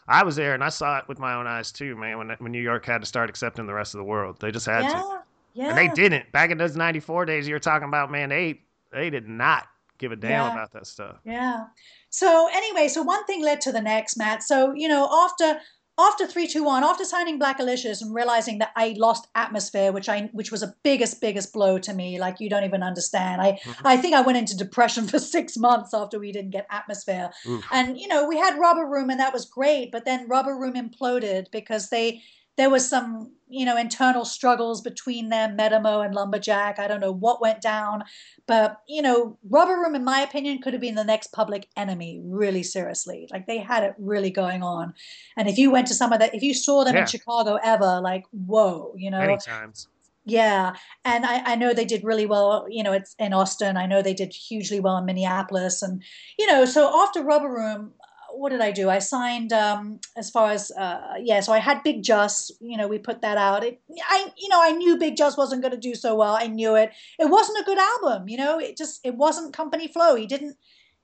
I 0.08 0.24
was 0.24 0.36
there 0.36 0.54
and 0.54 0.64
I 0.64 0.70
saw 0.70 0.98
it 1.00 1.08
with 1.08 1.20
my 1.20 1.34
own 1.34 1.48
eyes 1.48 1.72
too, 1.72 1.96
man. 1.96 2.18
When 2.18 2.30
when 2.40 2.52
New 2.52 2.62
York 2.62 2.86
had 2.86 3.02
to 3.02 3.08
start 3.08 3.30
accepting 3.30 3.66
the 3.66 3.74
rest 3.74 3.94
of 3.94 4.00
the 4.00 4.04
world, 4.04 4.38
they 4.40 4.52
just 4.52 4.66
had 4.66 4.82
to. 4.82 4.88
Yeah, 4.88 5.18
yeah. 5.54 5.70
And 5.70 5.78
they 5.78 5.88
didn't. 5.94 6.32
Back 6.32 6.52
in 6.52 6.58
those 6.58 6.76
'94 6.76 7.26
days 7.26 7.48
you 7.48 7.54
were 7.56 7.60
talking 7.60 7.88
about, 7.88 8.12
man, 8.12 8.30
they 8.30 8.62
they 8.92 9.10
did 9.10 9.28
not 9.30 9.68
give 10.02 10.12
a 10.12 10.16
damn 10.18 10.32
Yeah. 10.32 10.52
about 10.52 10.72
that 10.74 10.86
stuff. 10.88 11.18
Yeah. 11.24 11.66
So 12.10 12.50
anyway, 12.52 12.88
so 12.90 13.02
one 13.04 13.24
thing 13.26 13.42
led 13.44 13.62
to 13.62 13.72
the 13.72 13.82
next, 13.82 14.18
Matt. 14.18 14.44
So 14.44 14.74
you 14.76 14.88
know, 14.90 15.08
after 15.26 15.62
after 16.00 16.26
three, 16.26 16.48
two, 16.48 16.64
one, 16.64 16.84
after 16.84 17.04
signing 17.06 17.40
Blackalicious 17.40 18.02
and 18.02 18.16
realizing 18.16 18.58
that 18.58 18.72
I 18.76 18.96
lost 18.98 19.28
atmosphere, 19.36 19.92
which 19.92 20.10
I 20.10 20.30
which 20.34 20.52
was 20.52 20.64
a 20.64 20.74
biggest 20.84 21.22
biggest 21.22 21.54
blow 21.54 21.78
to 21.80 21.94
me, 21.94 22.20
like 22.20 22.40
you 22.40 22.50
don't 22.50 22.64
even 22.64 22.82
understand. 22.82 23.42
I 23.42 23.52
Mhm. 23.64 23.76
I 23.86 23.98
think 23.98 24.16
I 24.16 24.22
went 24.22 24.38
into 24.40 24.58
depression 24.58 25.06
for 25.12 25.20
six 25.20 25.56
months 25.58 25.94
after 25.94 26.18
we 26.20 26.32
didn't 26.32 26.52
get 26.52 26.66
atmosphere. 26.72 27.30
Oof. 27.48 27.64
And 27.72 28.00
you 28.00 28.08
know, 28.08 28.26
we 28.28 28.38
had 28.38 28.58
Rubber 28.58 28.86
Room, 28.86 29.10
and 29.12 29.20
that 29.20 29.34
was 29.34 29.46
great. 29.46 29.92
But 29.92 30.06
then 30.06 30.28
Rubber 30.28 30.56
Room 30.58 30.74
imploded 30.74 31.52
because 31.52 31.90
they 31.90 32.24
there 32.58 32.70
was 32.70 32.88
some 32.88 33.32
you 33.54 33.66
know 33.66 33.76
internal 33.78 34.24
struggles 34.24 34.82
between 34.82 35.30
them, 35.30 35.58
Metamo 35.58 36.06
and 36.06 36.16
Lumberjack. 36.16 36.80
I 36.80 36.88
don't 36.88 37.02
know 37.02 37.12
what 37.12 37.42
went 37.42 37.62
down, 37.62 38.04
but 38.48 38.78
you 38.88 39.02
know, 39.02 39.38
Rubber 39.50 39.76
Room, 39.76 39.96
in 39.96 40.04
my 40.04 40.22
opinion, 40.22 40.62
could 40.62 40.74
have 40.74 40.82
been 40.82 40.96
the 40.96 41.04
next 41.04 41.32
Public 41.34 41.68
Enemy. 41.76 42.22
Really 42.24 42.64
seriously, 42.64 43.28
like 43.32 43.48
they 43.48 43.58
had 43.58 43.84
it 43.84 43.94
really 43.98 44.30
going 44.32 44.64
on. 44.64 44.94
And 45.38 45.48
if 45.50 45.58
you 45.58 45.72
went 45.72 45.88
to 45.88 45.94
some 45.94 46.14
of 46.14 46.20
that, 46.20 46.34
if 46.36 46.44
you 46.44 46.54
saw 46.54 46.84
them 46.84 46.96
Yeah. 46.96 47.02
in 47.02 47.08
Chicago 47.08 47.58
ever, 47.64 48.00
like 48.02 48.24
whoa, 48.32 48.94
you 48.96 49.12
know, 49.12 49.20
Many 49.20 49.38
times. 49.38 49.88
yeah, 50.26 50.74
and 51.04 51.26
I, 51.26 51.54
I 51.54 51.56
know 51.56 51.74
they 51.74 51.86
did 51.86 52.04
really 52.04 52.26
well. 52.26 52.68
You 52.70 52.84
know, 52.84 52.94
it's 52.94 53.16
in 53.20 53.34
Austin. 53.34 53.76
I 53.76 53.86
know 53.86 54.02
they 54.02 54.14
did 54.14 54.34
hugely 54.34 54.80
well 54.80 54.98
in 54.98 55.06
Minneapolis, 55.06 55.82
and 55.82 56.02
you 56.40 56.48
know, 56.48 56.64
so 56.66 57.02
after 57.04 57.22
Rubber 57.24 57.50
Room, 57.52 57.94
what 58.34 58.50
did 58.50 58.62
I 58.62 58.72
do? 58.72 58.90
I 58.90 59.00
signed 59.00 59.54
um, 59.54 60.00
as 60.18 60.30
far 60.30 60.52
as 60.52 60.72
uh, 60.72 61.16
yeah. 61.20 61.40
So 61.40 61.54
I 61.54 61.60
had 61.60 61.84
Bigg 61.84 62.04
Jus. 62.04 62.52
You 62.60 62.78
know, 62.78 62.88
we 62.88 62.98
put 62.98 63.22
that 63.22 63.38
out. 63.38 63.64
It, 63.64 63.82
I 64.10 64.32
you 64.38 64.50
know 64.50 64.62
I 64.62 64.72
knew 64.72 64.98
Bigg 64.98 65.18
Jus 65.18 65.38
wasn't 65.38 65.62
going 65.62 65.74
to 65.74 65.78
do 65.78 65.96
so 65.96 66.16
well. 66.16 66.36
I 66.40 66.48
knew 66.48 66.76
it. 66.76 66.92
It 67.20 67.30
wasn't 67.30 67.60
a 67.60 67.64
good 67.64 67.78
album. 67.78 68.28
You 68.28 68.38
know, 68.38 68.60
it 68.60 68.78
just 68.78 69.00
it 69.06 69.16
wasn't 69.16 69.54
Company 69.56 69.88
Flow. 69.88 70.16
He 70.16 70.26
didn't 70.26 70.58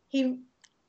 he. 0.08 0.38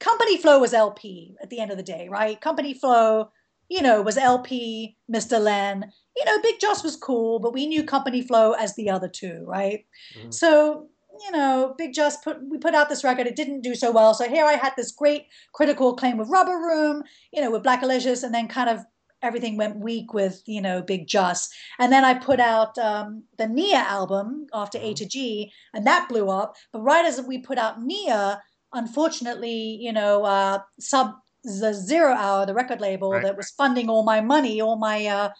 Company 0.01 0.37
Flow 0.37 0.61
was 0.61 0.73
El-P 0.73 1.35
at 1.43 1.51
the 1.51 1.59
end 1.59 1.73
of 1.73 1.77
the 1.77 1.83
day, 1.83 2.09
right? 2.09 2.41
Company 2.41 2.73
Flow, 2.73 3.31
you 3.69 3.83
know, 3.83 4.01
was 4.01 4.17
El-P, 4.17 4.97
Mr. 5.13 5.41
Len 5.41 5.93
you 6.19 6.25
know, 6.25 6.41
Bigg 6.43 6.61
Jus 6.61 6.83
was 6.83 6.97
cool, 6.97 7.39
but 7.39 7.53
we 7.53 7.67
knew 7.67 7.85
Company 7.85 8.23
Flow 8.23 8.53
as 8.53 8.75
the 8.75 8.91
other 8.91 9.09
two, 9.09 9.45
right? 9.47 9.87
Mhm. 10.17 10.35
So, 10.35 10.89
you 11.25 11.31
know, 11.33 11.75
Bigg 11.77 11.95
Jus 11.95 12.17
put 12.19 12.43
we 12.49 12.59
put 12.59 12.75
out 12.75 12.89
this 12.89 13.05
record. 13.05 13.27
It 13.27 13.37
didn't 13.37 13.63
do 13.63 13.75
so 13.75 13.91
well. 13.91 14.15
So 14.15 14.29
here 14.29 14.45
I 14.45 14.55
had 14.55 14.75
this 14.77 14.93
great 14.93 15.27
critical 15.53 15.91
acclaim 15.91 16.19
with 16.19 16.29
Rubber 16.29 16.57
Room, 16.57 17.03
you 17.33 17.41
know, 17.41 17.51
with 17.51 17.63
Blackalicious, 17.63 18.23
and 18.23 18.35
then 18.35 18.49
kind 18.49 18.69
of 18.69 18.85
everything 19.23 19.57
went 19.57 19.79
weak 19.79 20.15
with 20.15 20.43
you 20.47 20.61
know 20.61 20.83
Bigg 20.83 21.07
Jus. 21.07 21.49
And 21.79 21.93
then 21.93 22.05
I 22.05 22.15
put 22.15 22.41
out 22.41 22.77
um, 22.79 23.25
the 23.37 23.49
Nia 23.49 23.79
album 23.79 24.47
after 24.53 24.79
A2G, 24.79 25.51
and 25.75 25.87
that 25.87 26.09
blew 26.09 26.29
up. 26.31 26.57
But 26.73 26.81
right 26.81 27.05
as 27.05 27.21
we 27.21 27.39
put 27.39 27.59
out 27.59 27.83
Nia, 27.83 28.43
unfortunately, 28.73 29.79
you 29.81 29.93
know, 29.93 30.25
uh, 30.25 30.61
sub 30.79 31.15
the 31.45 31.73
Zero 31.73 32.15
Hour, 32.15 32.47
the 32.47 32.55
record 32.55 32.81
label 32.81 33.13
Right, 33.13 33.23
that 33.23 33.37
was 33.37 33.51
funding 33.51 33.89
all 33.89 34.03
my 34.03 34.21
money, 34.21 34.61
all 34.61 34.77
my 34.77 35.07
uh, 35.07 35.31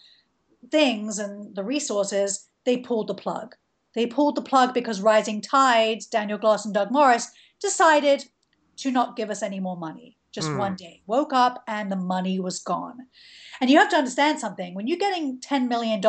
things 0.71 1.19
and 1.19 1.55
the 1.55 1.63
resources, 1.63 2.47
they 2.65 2.77
pulled 2.77 3.07
the 3.07 3.15
plug. 3.15 3.55
They 3.95 4.05
pulled 4.05 4.35
the 4.35 4.41
plug 4.41 4.73
because 4.73 5.01
Rising 5.01 5.41
Tides, 5.41 6.05
Daniel 6.05 6.37
Glass 6.37 6.65
and 6.65 6.73
Doug 6.73 6.91
Morris, 6.91 7.31
decided 7.61 8.25
to 8.77 8.91
not 8.91 9.15
give 9.15 9.29
us 9.29 9.41
any 9.43 9.59
more 9.59 9.77
money. 9.77 10.17
Just 10.31 10.51
Hmm. 10.51 10.57
one 10.57 10.75
day. 10.75 11.01
Woke 11.07 11.33
up 11.33 11.63
and 11.67 11.91
the 11.91 11.95
money 11.95 12.39
was 12.39 12.59
gone. 12.59 13.07
And 13.59 13.69
you 13.69 13.79
have 13.79 13.89
to 13.89 13.97
understand 13.97 14.39
something. 14.39 14.75
When 14.75 14.87
you're 14.87 14.97
getting 14.97 15.39
$10 15.39 15.67
million, 15.67 15.99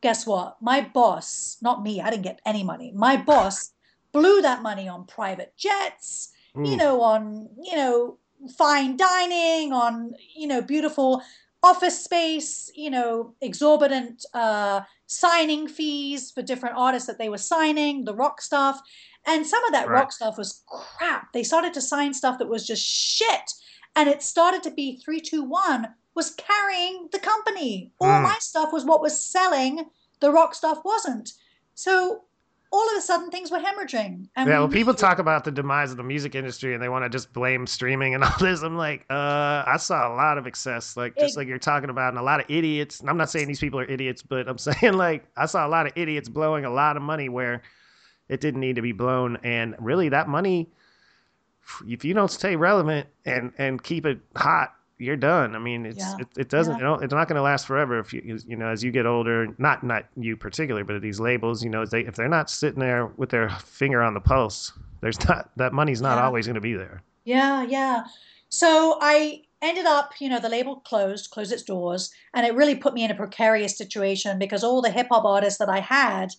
guess 0.00 0.26
what? 0.26 0.56
My 0.62 0.80
boss, 0.80 1.58
not 1.60 1.82
me, 1.82 2.00
I 2.00 2.10
didn't 2.10 2.22
get 2.22 2.40
any 2.46 2.62
money. 2.64 2.92
My 2.94 3.16
boss 3.16 3.72
blew 4.12 4.40
that 4.40 4.62
money 4.62 4.88
on 4.88 5.04
private 5.04 5.54
jets, 5.56 6.32
you 6.54 6.76
Mm. 6.76 6.78
know, 6.78 7.02
on, 7.02 7.50
you 7.62 7.76
know, 7.76 8.18
fine 8.56 8.96
dining, 8.96 9.72
on, 9.72 10.14
you 10.34 10.46
know, 10.46 10.62
beautiful 10.62 11.22
office 11.62 12.02
space, 12.02 12.70
you 12.74 12.88
know, 12.90 13.34
exorbitant 13.42 14.24
uh, 14.32 14.80
signing 15.06 15.68
fees 15.68 16.30
for 16.30 16.42
different 16.42 16.76
artists 16.76 17.06
that 17.06 17.18
they 17.18 17.28
were 17.28 17.38
signing, 17.38 18.04
the 18.04 18.14
rock 18.14 18.40
stuff. 18.42 18.80
And 19.26 19.46
some 19.46 19.64
of 19.64 19.72
that 19.72 19.88
Right. 19.88 20.00
rock 20.00 20.12
stuff 20.12 20.38
was 20.38 20.62
crap. 20.68 21.32
They 21.32 21.42
started 21.42 21.74
to 21.74 21.80
sign 21.80 22.14
stuff 22.14 22.38
that 22.38 22.48
was 22.48 22.66
just 22.66 22.84
shit. 22.84 23.52
And 23.94 24.08
it 24.08 24.22
started 24.22 24.62
to 24.64 24.70
be 24.70 25.00
321 25.04 25.94
was 26.14 26.30
carrying 26.34 27.08
the 27.12 27.18
company. 27.18 27.92
All 28.00 28.08
Mm. 28.20 28.22
my 28.22 28.38
stuff 28.40 28.72
was 28.72 28.84
what 28.84 29.00
was 29.02 29.20
selling, 29.20 29.90
the 30.20 30.30
rock 30.32 30.54
stuff 30.54 30.84
wasn't. 30.84 31.32
So 31.74 32.24
all 32.76 32.90
of 32.90 32.98
a 32.98 33.00
sudden 33.00 33.30
things 33.30 33.50
were 33.50 33.58
hemorrhaging. 33.58 34.28
And 34.36 34.48
Yeah, 34.48 34.58
we 34.58 34.64
well, 34.64 34.68
people 34.68 34.94
talk 34.94 35.18
about 35.18 35.44
the 35.44 35.50
demise 35.50 35.90
of 35.90 35.96
the 35.96 36.02
music 36.02 36.34
industry 36.34 36.74
and 36.74 36.82
they 36.82 36.90
want 36.90 37.04
to 37.04 37.08
just 37.08 37.32
blame 37.32 37.66
streaming 37.66 38.14
and 38.14 38.22
all 38.24 38.36
this. 38.38 38.62
I'm 38.62 38.76
like, 38.76 39.06
uh, 39.08 39.64
I 39.66 39.76
saw 39.78 40.12
a 40.12 40.14
lot 40.14 40.36
of 40.36 40.46
excess, 40.46 40.96
like 40.96 41.14
just 41.14 41.24
Ex- 41.24 41.36
like 41.36 41.48
you're 41.48 41.58
talking 41.58 41.88
about, 41.88 42.10
and 42.10 42.18
a 42.18 42.22
lot 42.22 42.40
of 42.40 42.46
idiots. 42.50 43.00
And 43.00 43.08
I'm 43.08 43.16
not 43.16 43.30
saying 43.30 43.48
these 43.48 43.60
people 43.60 43.80
are 43.80 43.84
idiots, 43.84 44.22
but 44.22 44.46
I'm 44.48 44.58
saying 44.58 44.94
like 44.94 45.26
I 45.36 45.46
saw 45.46 45.66
a 45.66 45.70
lot 45.70 45.86
of 45.86 45.92
idiots 45.96 46.28
blowing 46.28 46.64
a 46.66 46.70
lot 46.70 46.96
of 46.96 47.02
money 47.02 47.28
where 47.28 47.62
it 48.28 48.40
didn't 48.40 48.60
need 48.60 48.76
to 48.76 48.82
be 48.82 48.92
blown. 48.92 49.38
And 49.42 49.74
really, 49.78 50.10
that 50.10 50.28
money, 50.28 50.68
if 51.86 52.04
you 52.04 52.12
don't 52.12 52.30
stay 52.30 52.56
relevant 52.56 53.08
and 53.24 53.52
and 53.56 53.82
keep 53.82 54.04
it 54.04 54.20
hot, 54.36 54.75
you're 54.98 55.16
done. 55.16 55.54
I 55.54 55.58
mean, 55.58 55.86
it's 55.86 55.98
Yeah. 55.98 56.16
it, 56.20 56.28
it 56.36 56.48
doesn't 56.48 56.74
Yeah. 56.74 56.78
you 56.78 56.84
know 56.84 56.94
it's 56.94 57.12
not 57.12 57.28
going 57.28 57.36
to 57.36 57.42
last 57.42 57.66
forever 57.66 57.98
if 57.98 58.12
you 58.12 58.38
you 58.46 58.56
know 58.56 58.68
as 58.68 58.82
you 58.82 58.90
get 58.90 59.06
older. 59.06 59.48
Not 59.58 59.82
not 59.84 60.04
you 60.16 60.36
particularly, 60.36 60.84
but 60.84 61.00
these 61.02 61.20
labels, 61.20 61.62
you 61.62 61.70
know, 61.70 61.84
they 61.86 62.00
if 62.00 62.14
they're 62.14 62.28
not 62.28 62.50
sitting 62.50 62.80
there 62.80 63.06
with 63.16 63.30
their 63.30 63.48
finger 63.50 64.02
on 64.02 64.14
the 64.14 64.20
pulse, 64.20 64.72
there's 65.00 65.18
not 65.28 65.50
that 65.56 65.72
money's 65.72 66.00
not 66.00 66.16
Yeah. 66.16 66.24
always 66.24 66.46
going 66.46 66.54
to 66.54 66.60
be 66.60 66.74
there. 66.74 67.02
Yeah, 67.24 67.64
yeah. 67.64 68.04
So 68.48 68.98
I 69.00 69.42
ended 69.62 69.86
up, 69.86 70.12
you 70.20 70.28
know, 70.28 70.38
the 70.38 70.48
label 70.48 70.76
closed, 70.76 71.30
closed 71.30 71.52
its 71.52 71.62
doors, 71.62 72.12
and 72.34 72.46
it 72.46 72.54
really 72.54 72.76
put 72.76 72.94
me 72.94 73.04
in 73.04 73.10
a 73.10 73.14
precarious 73.14 73.76
situation 73.76 74.38
because 74.38 74.62
all 74.62 74.80
the 74.82 74.90
hip 74.90 75.08
hop 75.10 75.24
artists 75.24 75.58
that 75.58 75.68
I 75.68 75.80
had, 75.80 76.30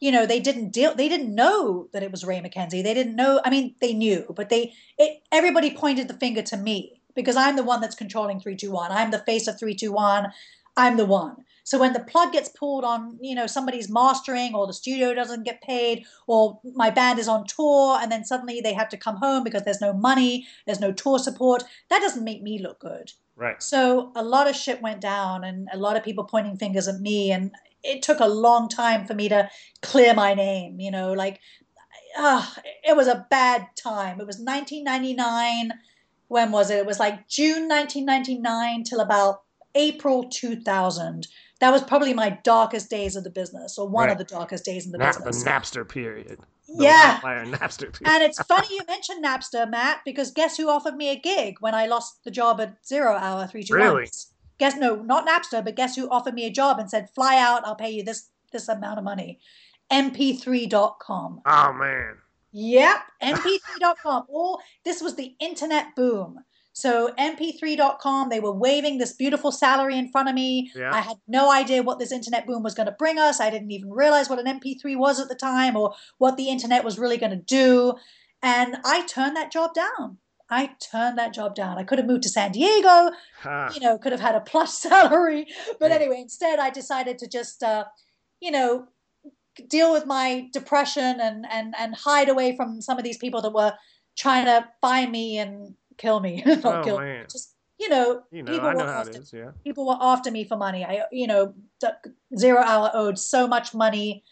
you 0.00 0.10
know, 0.10 0.26
they 0.26 0.40
didn't 0.40 0.70
deal, 0.70 0.94
they 0.94 1.08
didn't 1.08 1.32
know 1.32 1.88
that 1.92 2.02
it 2.02 2.10
was 2.10 2.24
Ray 2.24 2.40
McKenzie. 2.40 2.82
They 2.82 2.94
didn't 2.94 3.14
know. 3.14 3.40
I 3.44 3.50
mean, 3.50 3.76
they 3.80 3.92
knew, 3.92 4.24
but 4.34 4.48
they, 4.48 4.72
it, 4.98 5.22
everybody 5.30 5.70
pointed 5.76 6.08
the 6.08 6.14
finger 6.14 6.42
to 6.42 6.56
me 6.56 7.00
because 7.14 7.36
I'm 7.36 7.56
the 7.56 7.62
one 7.62 7.80
that's 7.80 7.94
controlling 7.94 8.40
321. 8.40 8.90
I'm 8.90 9.10
the 9.10 9.18
face 9.18 9.46
of 9.46 9.58
321. 9.58 10.32
I'm 10.76 10.96
the 10.96 11.06
one. 11.06 11.36
So 11.64 11.78
when 11.78 11.92
the 11.92 12.00
plug 12.00 12.32
gets 12.32 12.48
pulled 12.48 12.84
on, 12.84 13.18
you 13.20 13.34
know, 13.34 13.46
somebody's 13.46 13.88
mastering 13.88 14.54
or 14.54 14.66
the 14.66 14.72
studio 14.72 15.14
doesn't 15.14 15.44
get 15.44 15.62
paid 15.62 16.04
or 16.26 16.60
my 16.74 16.90
band 16.90 17.18
is 17.18 17.28
on 17.28 17.46
tour 17.46 17.98
and 18.00 18.10
then 18.10 18.24
suddenly 18.24 18.60
they 18.60 18.72
have 18.72 18.88
to 18.88 18.96
come 18.96 19.16
home 19.16 19.44
because 19.44 19.62
there's 19.62 19.80
no 19.80 19.92
money, 19.92 20.46
there's 20.66 20.80
no 20.80 20.92
tour 20.92 21.18
support, 21.18 21.62
that 21.88 22.00
doesn't 22.00 22.24
make 22.24 22.42
me 22.42 22.58
look 22.58 22.80
good. 22.80 23.12
Right. 23.36 23.62
So 23.62 24.12
a 24.16 24.24
lot 24.24 24.48
of 24.48 24.56
shit 24.56 24.82
went 24.82 25.00
down 25.00 25.44
and 25.44 25.68
a 25.72 25.78
lot 25.78 25.96
of 25.96 26.02
people 26.02 26.24
pointing 26.24 26.56
fingers 26.56 26.88
at 26.88 27.00
me 27.00 27.30
and 27.30 27.52
it 27.84 28.02
took 28.02 28.20
a 28.20 28.26
long 28.26 28.68
time 28.68 29.06
for 29.06 29.14
me 29.14 29.28
to 29.28 29.48
clear 29.82 30.14
my 30.14 30.34
name, 30.34 30.80
you 30.80 30.90
know, 30.90 31.12
like 31.12 31.40
ah, 32.16 32.56
it 32.84 32.96
was 32.96 33.06
a 33.06 33.26
bad 33.30 33.68
time. 33.76 34.20
It 34.20 34.26
was 34.26 34.38
1999. 34.38 35.72
When 36.32 36.50
was 36.50 36.70
it? 36.70 36.78
It 36.78 36.86
was 36.86 36.98
like 36.98 37.28
June 37.28 37.68
1999 37.68 38.84
till 38.84 39.00
about 39.00 39.42
April 39.74 40.24
2000. 40.30 41.26
That 41.60 41.70
was 41.70 41.82
probably 41.82 42.14
my 42.14 42.38
darkest 42.42 42.88
days 42.88 43.16
of 43.16 43.24
the 43.24 43.28
business, 43.30 43.76
or 43.76 43.86
one 43.86 44.06
Right. 44.06 44.12
of 44.12 44.18
the 44.18 44.24
darkest 44.24 44.64
days 44.64 44.86
in 44.86 44.92
the 44.92 44.98
Nap, 44.98 45.14
the. 45.16 45.30
Napster 45.30 45.86
period. 45.86 46.40
The 46.68 46.84
yeah. 46.84 47.20
Napster 47.20 47.92
period. 47.92 48.06
And 48.06 48.22
it's 48.22 48.42
funny 48.44 48.66
you 48.70 48.80
mentioned 48.88 49.22
Napster, 49.22 49.68
Matt, 49.70 50.00
because 50.06 50.30
guess 50.30 50.56
who 50.56 50.70
offered 50.70 50.96
me 50.96 51.10
a 51.10 51.16
gig 51.16 51.56
when 51.60 51.74
I 51.74 51.84
lost 51.86 52.24
the 52.24 52.30
job 52.30 52.62
at 52.62 52.78
Zero 52.86 53.12
Hour 53.14 53.46
321? 53.46 53.94
Really? 53.94 54.08
Guess 54.58 54.76
no, 54.76 54.96
not 54.96 55.26
Napster, 55.28 55.62
but 55.62 55.76
guess 55.76 55.96
who 55.96 56.08
offered 56.08 56.32
me 56.32 56.46
a 56.46 56.50
job 56.50 56.78
and 56.78 56.88
said, 56.88 57.10
"Fly 57.14 57.36
out, 57.36 57.66
I'll 57.66 57.76
pay 57.76 57.90
you 57.90 58.02
this 58.02 58.30
this 58.52 58.68
amount 58.68 58.98
of 58.98 59.04
money." 59.04 59.38
mp3.com. 59.92 61.42
oh 61.44 61.72
man. 61.74 62.16
Yep, 62.52 62.96
mp3.com. 63.22 64.24
All 64.28 64.60
this 64.84 65.00
was 65.02 65.16
the 65.16 65.34
internet 65.40 65.94
boom. 65.96 66.38
So 66.74 67.12
mp3.com, 67.18 68.30
they 68.30 68.40
were 68.40 68.52
waving 68.52 68.96
this 68.98 69.12
beautiful 69.12 69.52
salary 69.52 69.98
in 69.98 70.08
front 70.10 70.28
of 70.28 70.34
me. 70.34 70.70
Yeah. 70.74 70.90
I 70.92 71.00
had 71.00 71.18
no 71.28 71.50
idea 71.52 71.82
what 71.82 71.98
this 71.98 72.12
internet 72.12 72.46
boom 72.46 72.62
was 72.62 72.74
going 72.74 72.86
to 72.86 72.96
bring 72.98 73.18
us. 73.18 73.40
I 73.40 73.50
didn't 73.50 73.70
even 73.72 73.90
realize 73.90 74.30
what 74.30 74.38
an 74.38 74.46
MP3 74.60 74.96
was 74.98 75.20
at 75.20 75.28
the 75.28 75.34
time 75.34 75.76
or 75.76 75.94
what 76.18 76.36
the 76.36 76.48
internet 76.48 76.82
was 76.84 76.98
really 76.98 77.18
going 77.18 77.30
to 77.32 77.36
do. 77.44 77.94
And 78.42 78.76
I 78.84 79.04
turned 79.06 79.36
that 79.36 79.52
job 79.52 79.74
down. 79.74 80.16
I 80.50 80.70
turned 80.80 81.18
that 81.18 81.32
job 81.34 81.54
down. 81.54 81.78
I 81.78 81.82
could 81.84 81.98
have 81.98 82.06
moved 82.06 82.22
to 82.24 82.28
San 82.28 82.52
Diego, 82.52 83.10
Huh. 83.40 83.70
you 83.74 83.80
know, 83.80 83.96
could 83.98 84.12
have 84.12 84.20
had 84.20 84.34
a 84.34 84.40
plus 84.40 84.78
salary. 84.78 85.46
But 85.78 85.90
Yeah. 85.90 85.96
anyway, 85.96 86.20
instead, 86.20 86.58
I 86.58 86.70
decided 86.70 87.18
to 87.18 87.28
just, 87.28 87.62
uh, 87.62 87.84
you 88.40 88.50
know, 88.50 88.86
deal 89.68 89.92
with 89.92 90.06
my 90.06 90.48
depression 90.52 91.20
and, 91.20 91.46
and, 91.50 91.74
and 91.78 91.94
hide 91.94 92.28
away 92.28 92.56
from 92.56 92.80
some 92.80 92.98
of 92.98 93.04
these 93.04 93.18
people 93.18 93.40
that 93.42 93.52
were 93.52 93.72
trying 94.16 94.46
to 94.46 94.68
find 94.80 95.10
me 95.12 95.38
and 95.38 95.74
kill 95.98 96.20
me. 96.20 96.42
Not 96.46 96.64
Oh, 96.64 96.84
kill 96.84 96.98
me. 97.00 97.04
man. 97.06 97.26
Just, 97.30 97.54
you 97.78 97.88
know, 97.88 98.22
You 98.30 98.42
know, 98.42 98.52
people 98.52 98.68
I 98.68 98.72
know 98.74 98.84
were 98.84 98.90
after 98.90 99.20
is. 99.20 99.32
Yeah. 99.32 99.50
people 99.64 99.86
were 99.86 99.98
after 100.00 100.30
me 100.30 100.44
for 100.44 100.56
money. 100.56 100.84
I, 100.84 101.02
you 101.10 101.26
know, 101.26 101.54
Zero 102.38 102.60
Hour 102.62 102.90
owed 102.94 103.18
so 103.18 103.46
much 103.46 103.74
money 103.74 104.22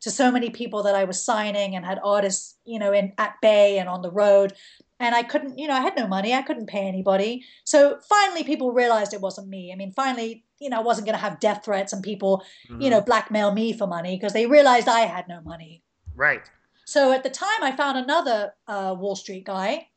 to 0.00 0.10
so 0.10 0.30
many 0.30 0.50
people 0.50 0.82
that 0.84 0.94
I 0.94 1.04
was 1.04 1.20
signing 1.22 1.74
and 1.74 1.84
had 1.84 1.98
artists, 2.04 2.56
you 2.64 2.78
know, 2.78 2.92
in 2.92 3.12
at 3.18 3.34
bay 3.42 3.78
and 3.78 3.88
on 3.88 4.02
the 4.02 4.10
road. 4.10 4.52
And 5.00 5.14
I 5.14 5.22
couldn't, 5.22 5.58
you 5.58 5.66
know, 5.68 5.74
I 5.74 5.80
had 5.80 5.96
no 5.96 6.06
money. 6.06 6.34
I 6.34 6.42
couldn't 6.42 6.66
pay 6.66 6.86
anybody. 6.86 7.44
So 7.64 7.98
finally, 8.08 8.44
people 8.44 8.72
realized 8.72 9.12
it 9.14 9.20
wasn't 9.20 9.48
me. 9.48 9.72
I 9.72 9.76
mean, 9.76 9.92
finally, 9.92 10.44
you 10.60 10.68
know, 10.70 10.78
I 10.78 10.82
wasn't 10.82 11.06
going 11.06 11.14
to 11.16 11.20
have 11.20 11.40
death 11.40 11.64
threats 11.64 11.92
and 11.92 12.02
people, 12.02 12.44
you 12.68 12.76
Mhm. 12.76 12.90
know, 12.90 13.00
blackmail 13.00 13.52
me 13.52 13.72
for 13.72 13.86
money 13.86 14.16
because 14.16 14.32
they 14.32 14.46
realized 14.46 14.88
I 14.88 15.00
had 15.00 15.28
no 15.28 15.40
money. 15.40 15.82
Right. 16.14 16.42
So 16.84 17.12
at 17.12 17.22
the 17.22 17.30
time, 17.30 17.62
I 17.62 17.72
found 17.76 17.98
another 17.98 18.54
uh, 18.66 18.94
Wall 18.98 19.14
Street 19.16 19.44
guy. 19.44 19.88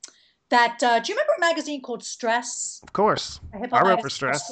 That 0.49 0.83
uh, 0.83 0.99
do 0.99 1.11
you 1.11 1.15
remember 1.17 1.33
a 1.37 1.39
magazine 1.39 1.81
called 1.81 2.03
Stress? 2.03 2.81
Of 2.83 2.91
course. 2.91 3.39
I 3.53 3.57
wrote 3.57 3.71
for 3.71 3.95
called 3.97 4.11
Stress. 4.11 4.51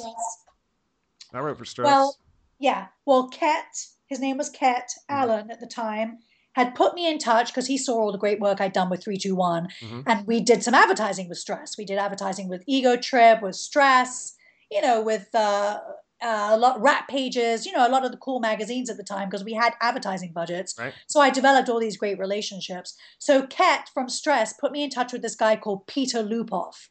I 1.32 1.38
wrote 1.40 1.58
for 1.58 1.66
Stress. 1.66 1.86
Well, 1.86 2.16
yeah. 2.58 2.86
Well, 3.04 3.28
Ket, 3.28 3.66
his 4.06 4.18
name 4.18 4.38
was 4.38 4.48
Ket 4.48 4.88
Mm-hmm. 5.10 5.14
Allen 5.14 5.50
at 5.50 5.60
the 5.60 5.66
time, 5.66 6.20
had 6.54 6.74
put 6.74 6.94
me 6.94 7.06
in 7.06 7.18
touch 7.18 7.48
because 7.48 7.66
he 7.66 7.76
saw 7.76 7.94
all 7.98 8.12
the 8.12 8.18
great 8.18 8.40
work 8.40 8.60
I'd 8.62 8.72
done 8.72 8.88
with 8.88 9.04
321. 9.04 9.68
Mhm. 9.82 10.02
And 10.06 10.26
we 10.26 10.40
did 10.40 10.62
some 10.64 10.74
advertising 10.74 11.28
with 11.28 11.38
Stress. 11.38 11.76
We 11.76 11.84
did 11.84 11.98
advertising 11.98 12.48
with 12.48 12.64
Ego 12.66 12.96
Trip, 12.96 13.42
with 13.42 13.54
Stress, 13.54 14.34
you 14.70 14.80
know, 14.80 15.02
with 15.02 15.32
uh, 15.34 15.80
uh, 16.22 16.50
a 16.52 16.56
lot 16.58 16.80
rap 16.80 17.08
pages, 17.08 17.64
you 17.64 17.72
know, 17.72 17.86
a 17.86 17.88
lot 17.88 18.04
of 18.04 18.10
the 18.10 18.16
cool 18.18 18.40
magazines 18.40 18.90
at 18.90 18.96
the 18.96 19.02
time 19.02 19.28
because 19.28 19.44
we 19.44 19.54
had 19.54 19.74
advertising 19.80 20.32
budgets. 20.32 20.74
Right. 20.78 20.92
So 21.06 21.20
I 21.20 21.30
developed 21.30 21.68
all 21.68 21.80
these 21.80 21.96
great 21.96 22.18
relationships. 22.18 22.94
So 23.18 23.46
Ket 23.46 23.88
from 23.92 24.08
Stress 24.08 24.52
put 24.52 24.72
me 24.72 24.82
in 24.82 24.90
touch 24.90 25.12
with 25.12 25.22
this 25.22 25.34
guy 25.34 25.56
called 25.56 25.86
Peter 25.86 26.22
Lupoff, 26.22 26.88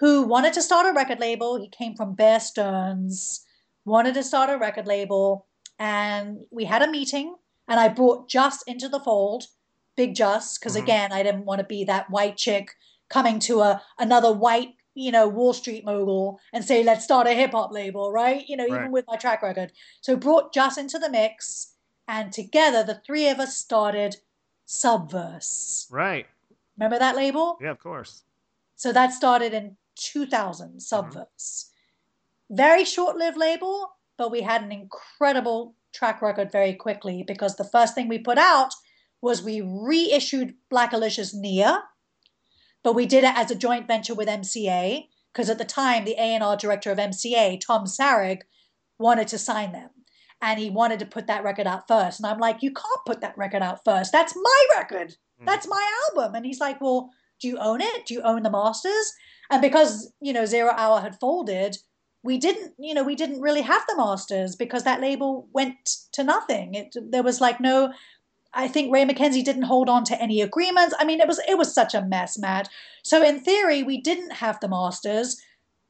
who 0.00 0.22
wanted 0.22 0.52
to 0.54 0.62
start 0.62 0.86
a 0.86 0.92
record 0.92 1.20
label. 1.20 1.60
He 1.60 1.68
came 1.68 1.94
from 1.94 2.14
Bear 2.14 2.40
Stearns, 2.40 3.44
wanted 3.84 4.14
to 4.14 4.22
start 4.22 4.50
a 4.50 4.58
record 4.58 4.86
label, 4.86 5.46
and 5.78 6.38
we 6.50 6.64
had 6.64 6.82
a 6.82 6.90
meeting. 6.90 7.36
And 7.68 7.80
I 7.80 7.88
brought 7.88 8.28
Jus 8.28 8.62
into 8.66 8.88
the 8.88 9.00
fold, 9.00 9.44
Bigg 9.96 10.14
Jus, 10.14 10.58
because 10.58 10.76
Mhm. 10.76 10.82
again, 10.82 11.12
I 11.12 11.22
didn't 11.22 11.44
want 11.44 11.60
to 11.60 11.64
be 11.66 11.84
that 11.84 12.10
white 12.10 12.36
chick 12.36 12.72
coming 13.08 13.38
to 13.38 13.60
a 13.60 13.82
another 13.98 14.32
white, 14.32 14.74
you 14.94 15.10
know, 15.10 15.28
Wall 15.28 15.52
Street 15.52 15.84
mogul 15.84 16.40
and 16.52 16.64
say, 16.64 16.82
let's 16.82 17.04
start 17.04 17.26
a 17.26 17.34
hip 17.34 17.52
hop 17.52 17.72
label, 17.72 18.12
right? 18.12 18.44
You 18.48 18.56
know, 18.56 18.66
even 18.66 18.90
with 18.90 19.04
my 19.08 19.16
track 19.16 19.42
record. 19.42 19.72
So 20.00 20.16
brought 20.16 20.54
Jus 20.54 20.78
into 20.78 20.98
the 20.98 21.10
mix, 21.10 21.72
and 22.06 22.32
together 22.32 22.82
the 22.82 23.00
three 23.06 23.28
of 23.28 23.40
us 23.40 23.56
started 23.56 24.16
Subverse. 24.66 25.90
right. 25.90 26.26
Remember 26.78 26.98
that 26.98 27.16
label? 27.16 27.58
Yeah, 27.60 27.70
of 27.70 27.78
course. 27.78 28.22
So 28.76 28.92
that 28.92 29.12
started 29.12 29.54
in 29.54 29.76
2000, 29.96 30.68
mm-hmm. 30.68 30.78
Subverse. 30.78 31.70
Very 32.50 32.84
short 32.84 33.16
lived 33.16 33.36
label, 33.36 33.90
but 34.16 34.30
we 34.30 34.42
had 34.42 34.62
an 34.62 34.72
incredible 34.72 35.74
track 35.92 36.20
record 36.20 36.50
very 36.50 36.74
quickly 36.74 37.24
because 37.26 37.56
the 37.56 37.64
first 37.64 37.94
thing 37.94 38.08
we 38.08 38.18
put 38.18 38.38
out 38.38 38.74
was 39.22 39.42
we 39.42 39.62
reissued 39.62 40.54
Blackalicious 40.70 41.32
Nia, 41.34 41.82
but 42.84 42.94
we 42.94 43.06
did 43.06 43.24
it 43.24 43.34
as 43.34 43.50
a 43.50 43.56
joint 43.56 43.88
venture 43.88 44.14
with 44.14 44.28
MCA 44.28 45.08
because 45.32 45.50
at 45.50 45.58
the 45.58 45.64
time 45.64 46.04
the 46.04 46.14
A&R 46.16 46.56
director 46.56 46.92
of 46.92 46.98
MCA, 46.98 47.58
Tom 47.60 47.86
Sarig, 47.86 48.42
wanted 48.98 49.26
to 49.28 49.38
sign 49.38 49.72
them. 49.72 49.90
And 50.40 50.60
he 50.60 50.70
wanted 50.70 51.00
to 51.00 51.06
put 51.06 51.26
that 51.26 51.42
record 51.42 51.66
out 51.66 51.88
first. 51.88 52.20
And 52.20 52.26
I'm 52.26 52.38
like, 52.38 52.62
you 52.62 52.70
can't 52.72 53.00
put 53.06 53.22
that 53.22 53.36
record 53.36 53.62
out 53.62 53.82
first. 53.84 54.12
That's 54.12 54.36
my 54.36 54.66
record. 54.76 55.16
Mhm. 55.40 55.46
That's 55.46 55.66
my 55.66 55.82
album. 56.10 56.34
And 56.34 56.46
he's 56.46 56.60
like, 56.60 56.80
well, 56.80 57.10
do 57.40 57.48
you 57.48 57.58
own 57.58 57.80
it? 57.80 58.06
Do 58.06 58.14
you 58.14 58.22
own 58.22 58.42
the 58.42 58.50
masters? 58.50 59.12
And 59.50 59.62
because, 59.62 60.12
you 60.20 60.32
know, 60.32 60.44
Zero 60.44 60.72
Hour 60.76 61.00
had 61.00 61.18
folded, 61.18 61.78
we 62.22 62.38
didn't, 62.38 62.74
you 62.78 62.94
know, 62.94 63.02
we 63.04 63.14
didn't 63.16 63.40
really 63.40 63.62
have 63.62 63.82
the 63.88 63.96
masters 63.96 64.56
because 64.56 64.84
that 64.84 65.00
label 65.00 65.48
went 65.52 65.76
to 66.12 66.24
nothing. 66.24 66.74
It, 66.74 66.94
there 67.10 67.22
was 67.22 67.40
like 67.40 67.60
no, 67.60 67.92
I 68.54 68.68
think 68.68 68.92
Ray 68.92 69.04
McKenzie 69.04 69.44
didn't 69.44 69.62
hold 69.62 69.88
on 69.88 70.04
to 70.04 70.20
any 70.20 70.40
agreements. 70.40 70.94
I 70.98 71.04
mean, 71.04 71.20
it 71.20 71.28
was 71.28 71.40
it 71.48 71.58
was 71.58 71.72
such 71.72 71.94
a 71.94 72.02
mess, 72.02 72.38
Matt. 72.38 72.68
So 73.02 73.22
in 73.22 73.40
theory, 73.40 73.82
we 73.82 74.00
didn't 74.00 74.32
have 74.34 74.60
the 74.60 74.68
masters, 74.68 75.40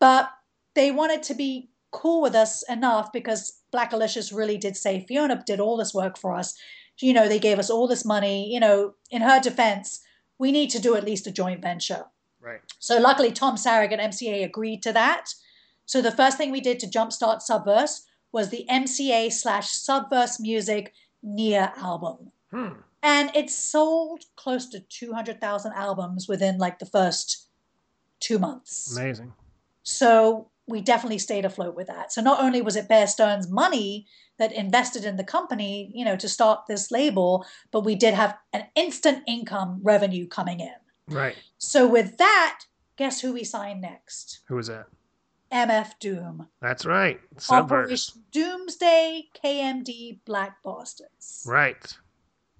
but 0.00 0.30
they 0.74 0.90
wanted 0.90 1.22
to 1.24 1.34
be 1.34 1.68
cool 1.90 2.20
with 2.20 2.34
us 2.34 2.62
enough 2.68 3.12
because 3.12 3.60
Blackalicious 3.72 4.34
really 4.36 4.58
did 4.58 4.76
say 4.76 5.04
Fiona 5.06 5.42
did 5.46 5.60
all 5.60 5.76
this 5.76 5.94
work 5.94 6.18
for 6.18 6.34
us. 6.34 6.54
You 7.00 7.12
know, 7.12 7.28
they 7.28 7.38
gave 7.38 7.58
us 7.58 7.70
all 7.70 7.86
this 7.86 8.04
money. 8.04 8.52
You 8.52 8.60
know, 8.60 8.94
in 9.10 9.22
her 9.22 9.40
defense, 9.40 10.00
we 10.38 10.52
need 10.52 10.70
to 10.70 10.80
do 10.80 10.96
at 10.96 11.04
least 11.04 11.26
a 11.26 11.32
joint 11.32 11.62
venture. 11.62 12.04
Right. 12.40 12.60
So 12.78 12.98
luckily, 12.98 13.32
Tom 13.32 13.56
Sarig 13.56 13.92
at 13.92 14.00
MCA 14.00 14.44
agreed 14.44 14.82
to 14.82 14.92
that. 14.92 15.34
So 15.86 16.02
the 16.02 16.12
first 16.12 16.36
thing 16.36 16.50
we 16.50 16.60
did 16.60 16.78
to 16.80 16.86
jumpstart 16.86 17.42
Subverse 17.42 18.02
was 18.32 18.50
the 18.50 18.66
MCA 18.70 19.32
slash 19.32 19.70
Subverse 19.70 20.40
Music 20.40 20.92
Nia 21.22 21.72
album. 21.76 22.32
Hmm. 22.55 22.80
And 23.02 23.34
it 23.34 23.50
sold 23.50 24.24
close 24.36 24.68
to 24.68 24.80
200,000 24.80 25.72
albums 25.72 26.28
within 26.28 26.57
like 26.57 26.78
the 26.78 26.86
first 26.86 27.48
two 28.20 28.38
months. 28.38 28.96
Amazing. 28.96 29.32
So 29.82 30.50
we 30.66 30.80
definitely 30.80 31.18
stayed 31.18 31.44
afloat 31.44 31.74
with 31.74 31.88
that. 31.88 32.12
So 32.12 32.22
not 32.22 32.40
only 32.40 32.62
was 32.62 32.76
it 32.76 32.88
Bear 32.88 33.07
Stearns' 33.07 33.50
money 33.50 34.07
that 34.38 34.52
invested 34.52 35.05
in 35.05 35.16
the 35.16 35.24
company, 35.24 35.90
you 35.94 36.05
know, 36.05 36.16
to 36.16 36.28
start 36.28 36.61
this 36.68 36.90
label, 36.90 37.44
but 37.72 37.80
we 37.80 37.96
did 37.96 38.14
have 38.14 38.36
an 38.52 38.66
instant 38.74 39.24
income 39.26 39.80
revenue 39.82 40.26
coming 40.26 40.61
in. 40.61 40.74
Right. 41.09 41.36
So 41.59 41.86
with 41.86 42.16
that, 42.18 42.61
guess 42.96 43.20
who 43.20 43.32
we 43.32 43.44
signed 43.44 43.82
next? 43.82 44.40
Who 44.48 44.55
was 44.55 44.68
that? 44.68 44.86
MF 45.52 45.98
Doom. 46.00 46.48
That's 46.62 46.86
right. 46.86 47.20
Subverse. 47.36 47.52
Operation 47.52 48.22
Doomsday 48.32 49.28
KMD 49.44 50.20
Black 50.24 50.57
Bastards. 50.64 51.44
Right. 51.46 51.96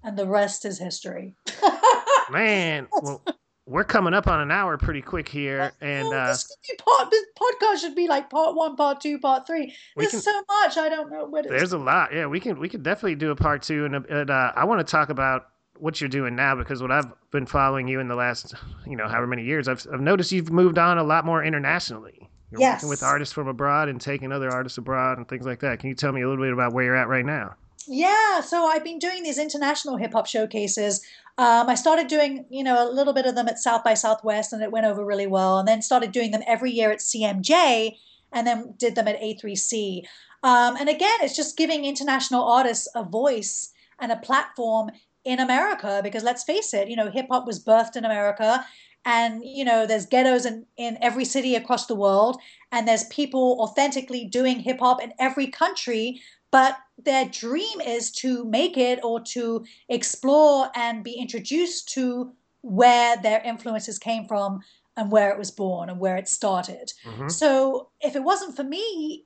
And 0.05 0.15
the 0.17 0.27
rest 0.27 0.65
is 0.65 0.77
history. 0.79 1.33
Man, 2.31 2.87
well, 3.01 3.21
we're 3.65 3.83
coming 3.83 4.13
up 4.13 4.27
on 4.27 4.39
an 4.39 4.51
hour 4.51 4.77
pretty 4.77 5.01
quick 5.01 5.27
here, 5.27 5.71
and 5.81 6.07
Oh, 6.07 6.13
uh, 6.13 6.27
this, 6.27 6.43
could 6.45 6.55
be 6.77 6.83
part, 6.83 7.09
this 7.11 7.25
podcast 7.39 7.81
should 7.81 7.95
be 7.95 8.07
like 8.07 8.29
part 8.29 8.55
one, 8.55 8.75
part 8.75 9.01
two, 9.01 9.17
part 9.19 9.47
three. 9.47 9.73
There's 9.97 10.11
can- 10.11 10.21
so 10.21 10.43
much 10.47 10.77
I 10.77 10.89
don't 10.89 11.11
know 11.11 11.25
what 11.25 11.47
there's 11.47 11.73
a 11.73 11.77
lot. 11.77 12.13
Yeah, 12.13 12.27
we 12.27 12.39
can 12.39 12.59
we 12.59 12.69
can 12.69 12.83
definitely 12.83 13.15
do 13.15 13.31
a 13.31 13.35
part 13.35 13.63
two, 13.63 13.85
and, 13.85 13.95
and 13.95 14.29
uh, 14.29 14.51
I 14.55 14.63
want 14.65 14.79
to 14.85 14.89
talk 14.89 15.09
about 15.09 15.47
what 15.77 15.99
you're 15.99 16.07
doing 16.09 16.35
now 16.35 16.55
because 16.55 16.81
what 16.81 16.91
I've 16.91 17.11
been 17.31 17.45
following 17.47 17.87
you 17.87 17.99
in 17.99 18.07
the 18.07 18.15
last, 18.15 18.53
you 18.85 18.95
know, 18.95 19.07
however 19.07 19.27
many 19.27 19.43
years, 19.43 19.67
I've 19.67 19.85
I've 19.91 20.01
noticed 20.01 20.31
you've 20.31 20.51
moved 20.51 20.77
on 20.77 20.97
a 20.99 21.03
lot 21.03 21.25
more 21.25 21.43
internationally. 21.43 22.29
You're 22.51 22.61
Yes. 22.61 22.75
working 22.83 22.89
with 22.89 23.01
artists 23.03 23.33
from 23.33 23.47
abroad 23.47 23.89
and 23.89 23.99
taking 23.99 24.31
other 24.31 24.51
artists 24.51 24.77
abroad 24.77 25.17
and 25.17 25.27
things 25.27 25.45
like 25.47 25.59
that. 25.61 25.79
Can 25.79 25.89
you 25.89 25.95
tell 25.95 26.11
me 26.11 26.21
a 26.21 26.29
little 26.29 26.43
bit 26.43 26.53
about 26.53 26.73
where 26.73 26.85
you're 26.85 26.95
at 26.95 27.07
right 27.07 27.25
now? 27.25 27.55
Yeah, 27.87 28.41
so 28.41 28.65
I've 28.65 28.83
been 28.83 28.99
doing 28.99 29.23
these 29.23 29.37
international 29.37 29.97
hip 29.97 30.13
hop 30.13 30.25
showcases. 30.25 31.05
Um, 31.37 31.69
I 31.69 31.75
started 31.75 32.07
doing, 32.07 32.45
you 32.49 32.63
know, 32.63 32.81
a 32.81 32.89
little 32.91 33.13
bit 33.13 33.25
of 33.25 33.35
them 33.35 33.47
at 33.47 33.59
South 33.59 33.83
by 33.83 33.93
Southwest, 33.93 34.53
and 34.53 34.63
it 34.63 34.71
went 34.71 34.85
over 34.85 35.05
really 35.05 35.27
well. 35.27 35.59
And 35.59 35.67
then 35.67 35.81
started 35.81 36.11
doing 36.11 36.31
them 36.31 36.41
every 36.47 36.71
year 36.71 36.91
at 36.91 36.99
CMJ, 36.99 37.97
and 38.31 38.47
then 38.47 38.73
did 38.77 38.95
them 38.95 39.07
at 39.07 39.19
A3C. 39.21 40.03
Um, 40.43 40.77
and 40.77 40.89
again, 40.89 41.17
it's 41.21 41.35
just 41.35 41.57
giving 41.57 41.85
international 41.85 42.43
artists 42.43 42.87
a 42.95 43.03
voice 43.03 43.71
and 43.99 44.11
a 44.11 44.17
platform 44.17 44.91
in 45.23 45.39
America, 45.39 46.01
because 46.03 46.23
let's 46.23 46.43
face 46.43 46.73
it, 46.73 46.87
you 46.87 46.95
know, 46.95 47.09
hip 47.09 47.27
hop 47.29 47.45
was 47.45 47.63
birthed 47.63 47.95
in 47.95 48.05
America, 48.05 48.65
and 49.05 49.43
you 49.43 49.65
know, 49.65 49.85
there's 49.85 50.05
ghettos 50.05 50.45
in 50.45 50.65
in 50.77 50.97
every 51.01 51.25
city 51.25 51.55
across 51.55 51.85
the 51.85 51.95
world, 51.95 52.39
and 52.71 52.87
there's 52.87 53.03
people 53.05 53.57
authentically 53.59 54.25
doing 54.25 54.59
hip 54.59 54.79
hop 54.79 55.01
in 55.03 55.13
every 55.19 55.47
country 55.47 56.21
but 56.55 56.77
their 56.97 57.25
dream 57.25 57.81
is 57.81 58.11
to 58.11 58.45
make 58.45 58.77
it 58.77 59.03
or 59.03 59.19
to 59.19 59.65
explore 59.89 60.69
and 60.75 61.03
be 61.03 61.13
introduced 61.13 61.89
to 61.89 62.33
where 62.61 63.17
their 63.17 63.41
influences 63.41 63.99
came 63.99 64.27
from 64.27 64.61
and 64.97 65.11
where 65.11 65.29
it 65.29 65.37
was 65.37 65.51
born 65.51 65.89
and 65.89 65.99
where 65.99 66.15
it 66.17 66.27
started. 66.27 66.91
hmm 67.03 67.27
So 67.27 67.89
if 68.01 68.15
it 68.15 68.23
wasn't 68.23 68.55
for 68.55 68.63
me, 68.63 69.25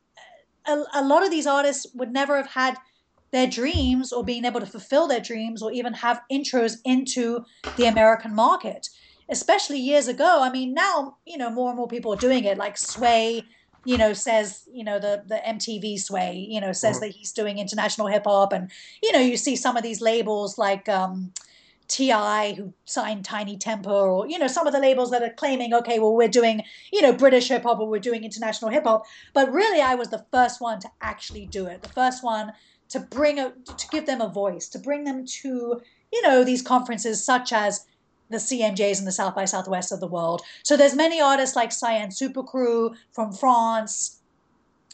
a, 0.67 0.84
a 0.95 1.03
lot 1.05 1.24
of 1.24 1.32
these 1.32 1.47
artists 1.47 1.86
would 1.93 2.11
never 2.11 2.38
have 2.38 2.51
had 2.51 2.76
their 3.32 3.47
dreams 3.47 4.11
or 4.11 4.24
being 4.24 4.45
able 4.45 4.59
to 4.59 4.65
fulfill 4.65 5.07
their 5.07 5.20
dreams 5.20 5.61
or 5.61 5.72
even 5.72 5.93
have 5.93 6.22
intros 6.32 6.78
into 6.84 7.45
the 7.76 7.86
American 7.86 8.34
market. 8.34 8.88
Especially 9.32 9.80
years 9.80 10.07
ago. 10.07 10.39
I 10.41 10.51
mean, 10.51 10.74
now, 10.74 11.17
you 11.26 11.38
know, 11.38 11.51
more 11.51 11.70
and 11.70 11.78
more 11.78 11.88
people 11.88 12.11
are 12.11 12.17
doing 12.17 12.45
it. 12.45 12.57
Like 12.57 12.78
Sway, 12.80 13.47
you 13.84 13.97
know, 13.97 14.13
says, 14.13 14.67
you 14.71 14.84
know, 14.84 14.99
the, 14.99 15.23
the 15.25 15.36
MTV 15.45 15.97
Sway, 15.99 16.45
you 16.49 16.59
know, 16.61 16.71
says 16.73 16.97
Mhm. 16.97 17.01
that 17.01 17.11
he's 17.11 17.32
doing 17.32 17.57
international 17.57 18.07
hip 18.07 18.23
hop. 18.25 18.53
And, 18.53 18.71
you 19.01 19.11
know, 19.11 19.19
you 19.19 19.38
see 19.38 19.55
some 19.55 19.77
of 19.77 19.84
these 19.84 20.01
labels 20.01 20.57
like 20.57 20.88
um, 20.89 21.34
TI 21.88 22.53
who 22.53 22.73
signed 22.86 23.25
Tinie 23.25 23.57
Tempah 23.57 23.88
or 23.88 24.27
you 24.27 24.38
know 24.38 24.45
some 24.47 24.67
of 24.67 24.73
the 24.73 24.80
labels 24.80 25.09
that 25.09 25.23
are 25.23 25.34
claiming 25.34 25.73
okay 25.73 25.97
well 25.97 26.15
we're 26.15 26.27
doing 26.27 26.61
you 26.93 27.01
know 27.01 27.11
British 27.11 27.47
hip 27.47 27.63
hop 27.63 27.80
or 27.80 27.88
we're 27.89 27.99
doing 27.99 28.23
international 28.23 28.69
hip 28.69 28.84
hop 28.84 29.05
but 29.34 29.51
really 29.51 29.82
I 29.82 29.95
was 29.95 30.09
the 30.09 30.23
first 30.32 30.61
one 30.61 30.80
to 30.82 30.89
actually 31.01 31.47
do 31.47 31.65
it 31.65 31.82
the 31.82 31.89
first 31.89 32.23
one 32.23 32.53
to 32.89 32.99
bring 32.99 33.39
a 33.39 33.53
to 33.75 33.89
give 33.89 34.05
them 34.05 34.21
a 34.21 34.30
voice 34.30 34.69
to 34.69 34.80
bring 34.80 35.03
them 35.03 35.25
to 35.41 35.82
you 36.13 36.21
know 36.21 36.43
these 36.43 36.61
conferences 36.61 37.25
such 37.25 37.51
as 37.51 37.86
the 38.30 38.38
CMJs 38.38 38.99
and 38.99 39.07
the 39.07 39.11
South 39.11 39.36
by 39.36 39.45
Southwest 39.45 39.91
of 39.91 39.99
the 39.99 40.07
world 40.07 40.41
so 40.63 40.77
there's 40.77 40.95
many 40.95 41.19
artists 41.21 41.55
like 41.55 41.69
Saïan 41.69 42.07
Supa 42.07 42.45
Crew 42.45 42.93
from 43.11 43.32
France 43.32 44.17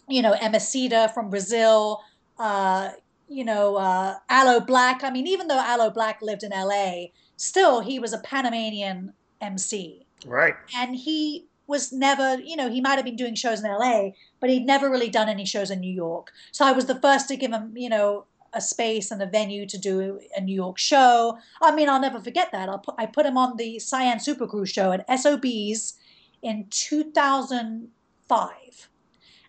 you 0.08 0.22
know 0.22 0.34
Emicida 0.34 1.14
from 1.14 1.30
Brazil 1.30 2.02
uh, 2.38 2.90
you 3.28 3.44
know, 3.44 3.76
uh, 3.76 4.18
Aloe 4.30 4.60
Blacc. 4.60 5.04
I 5.04 5.12
mean, 5.12 5.28
even 5.28 5.48
though 5.48 5.60
Aloe 5.60 5.92
Blacc 5.92 6.22
lived 6.22 6.44
in 6.44 6.52
LA, 6.52 7.06
still 7.38 7.82
he 7.82 8.00
was 8.00 8.14
a 8.14 8.20
Panamanian 8.20 9.14
MC. 9.42 10.06
Right. 10.26 10.56
And 10.76 10.96
he 10.96 11.46
was 11.68 11.92
never, 11.92 12.40
you 12.40 12.56
know, 12.56 12.70
he 12.70 12.82
might 12.82 12.96
have 12.96 13.06
been 13.06 13.16
doing 13.16 13.36
shows 13.36 13.64
in 13.64 13.70
LA, 13.70 14.12
but 14.40 14.50
he'd 14.50 14.66
never 14.66 14.90
really 14.90 15.10
done 15.10 15.30
any 15.30 15.46
shows 15.46 15.72
in 15.72 15.80
New 15.80 15.92
York. 15.92 16.32
So 16.52 16.66
I 16.66 16.72
was 16.72 16.86
the 16.86 17.00
first 17.00 17.28
to 17.30 17.36
give 17.36 17.52
him, 17.52 17.74
you 17.76 17.90
know, 17.90 18.26
a 18.56 18.62
space 18.62 19.12
and 19.12 19.22
a 19.22 19.26
venue 19.26 19.66
to 19.68 19.78
do 19.78 20.22
a 20.36 20.42
New 20.42 20.56
York 20.56 20.80
show. 20.80 21.38
I 21.62 21.76
mean, 21.76 21.90
I'll 21.90 22.00
never 22.00 22.20
forget 22.20 22.52
that. 22.54 22.70
I'll 22.70 22.80
put, 22.80 22.96
I 22.98 23.06
put 23.06 23.26
him 23.26 23.38
on 23.38 23.58
the 23.58 23.76
Saïan 23.78 24.16
Supa 24.16 24.50
Crew 24.50 24.66
show 24.66 24.94
at 24.94 25.06
SOB's 25.20 25.96
in 26.42 26.68
2005. 26.70 28.90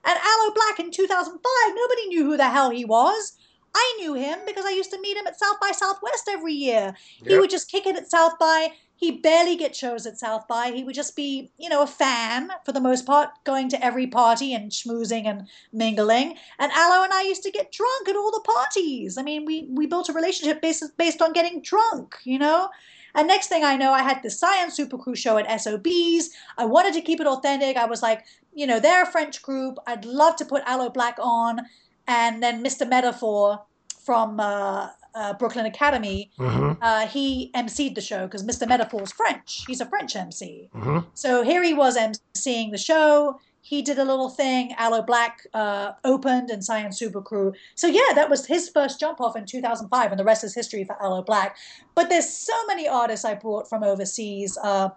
And 0.08 0.18
Aloe 0.18 0.54
Blacc 0.54 0.80
in 0.80 0.90
2005, 0.90 1.40
nobody 1.74 2.06
knew 2.08 2.24
who 2.24 2.36
the 2.36 2.50
hell 2.50 2.70
he 2.70 2.84
was. 2.84 3.32
I 3.74 3.94
knew 3.98 4.14
him 4.14 4.38
because 4.46 4.64
I 4.64 4.70
used 4.70 4.90
to 4.90 5.00
meet 5.00 5.16
him 5.16 5.26
at 5.26 5.38
South 5.38 5.60
by 5.60 5.72
Southwest 5.72 6.28
every 6.30 6.54
year. 6.54 6.94
Yep. 7.20 7.30
He 7.30 7.38
would 7.38 7.50
just 7.50 7.70
kick 7.70 7.86
it 7.86 7.96
at 7.96 8.10
South 8.10 8.38
by. 8.38 8.68
He 8.96 9.12
barely 9.12 9.56
get 9.56 9.76
shows 9.76 10.06
at 10.06 10.18
South 10.18 10.48
by. 10.48 10.70
He 10.70 10.82
would 10.82 10.94
just 10.94 11.14
be, 11.14 11.50
you 11.58 11.68
know, 11.68 11.82
a 11.82 11.86
fan 11.86 12.50
for 12.64 12.72
the 12.72 12.80
most 12.80 13.04
part, 13.04 13.30
going 13.44 13.68
to 13.68 13.84
every 13.84 14.06
party 14.06 14.54
and 14.54 14.70
schmoozing 14.70 15.26
and 15.26 15.46
mingling. 15.72 16.36
And 16.58 16.72
Aloe 16.72 17.04
and 17.04 17.12
I 17.12 17.22
used 17.22 17.42
to 17.42 17.50
get 17.50 17.72
drunk 17.72 18.08
at 18.08 18.16
all 18.16 18.32
the 18.32 18.40
parties. 18.40 19.18
I 19.18 19.22
mean, 19.22 19.44
we 19.44 19.68
we 19.70 19.86
built 19.86 20.08
a 20.08 20.14
relationship 20.14 20.62
based 20.62 20.96
based 20.96 21.20
on 21.20 21.32
getting 21.32 21.60
drunk, 21.60 22.16
you 22.24 22.38
know. 22.38 22.70
And 23.14 23.26
next 23.26 23.48
thing 23.48 23.64
I 23.64 23.76
know, 23.76 23.92
I 23.92 24.02
had 24.02 24.22
the 24.22 24.28
Saïan 24.28 24.68
Supa 24.68 25.00
Crew 25.00 25.16
show 25.16 25.38
at 25.38 25.60
SOBs. 25.60 26.30
I 26.58 26.66
wanted 26.66 26.92
to 26.94 27.00
keep 27.00 27.18
it 27.18 27.26
authentic. 27.26 27.76
I 27.78 27.86
was 27.86 28.02
like, 28.02 28.24
you 28.54 28.66
know, 28.66 28.78
they're 28.78 29.04
a 29.04 29.10
French 29.10 29.42
group. 29.42 29.78
I'd 29.86 30.04
love 30.04 30.36
to 30.36 30.44
put 30.44 30.62
Aloe 30.66 30.90
Blacc 30.90 31.18
on 31.18 31.60
and 32.06 32.42
then 32.42 32.62
Mr. 32.62 32.88
Metaphor 32.88 33.62
from 34.04 34.38
uh, 34.38 34.88
uh, 35.16 35.32
Brooklyn 35.32 35.66
Academy, 35.66 36.30
mm-hmm. 36.38 36.80
uh, 36.82 37.06
he 37.06 37.50
emceed 37.54 37.94
the 37.94 38.00
show 38.00 38.26
because 38.26 38.44
Mr. 38.44 38.68
Metaphor 38.68 39.02
is 39.02 39.10
French. 39.10 39.64
He's 39.66 39.80
a 39.80 39.86
French 39.86 40.14
MC. 40.14 40.68
Mm-hmm. 40.74 40.98
So 41.14 41.42
here 41.42 41.62
he 41.62 41.72
was 41.72 41.96
emceeing 41.96 42.70
the 42.70 42.78
show. 42.78 43.40
He 43.62 43.82
did 43.82 43.98
a 43.98 44.04
little 44.04 44.28
thing. 44.28 44.74
Aloe 44.78 45.02
Blacc 45.02 45.32
uh, 45.54 45.92
opened 46.04 46.50
and 46.50 46.62
Saïan 46.62 46.88
Supa 46.88 47.24
Crew. 47.24 47.52
So 47.74 47.86
yeah, 47.86 48.12
that 48.14 48.28
was 48.28 48.46
his 48.46 48.68
first 48.68 49.00
jump 49.00 49.20
off 49.20 49.36
in 49.36 49.46
2005, 49.46 50.10
and 50.12 50.20
the 50.20 50.24
rest 50.24 50.44
is 50.44 50.54
history 50.54 50.84
for 50.84 51.02
Aloe 51.02 51.24
Blacc. 51.24 51.52
But 51.94 52.10
there's 52.10 52.28
so 52.28 52.54
many 52.66 52.86
artists 52.86 53.24
I 53.24 53.34
brought 53.34 53.68
from 53.68 53.82
overseas. 53.82 54.56
Uh, 54.62 54.90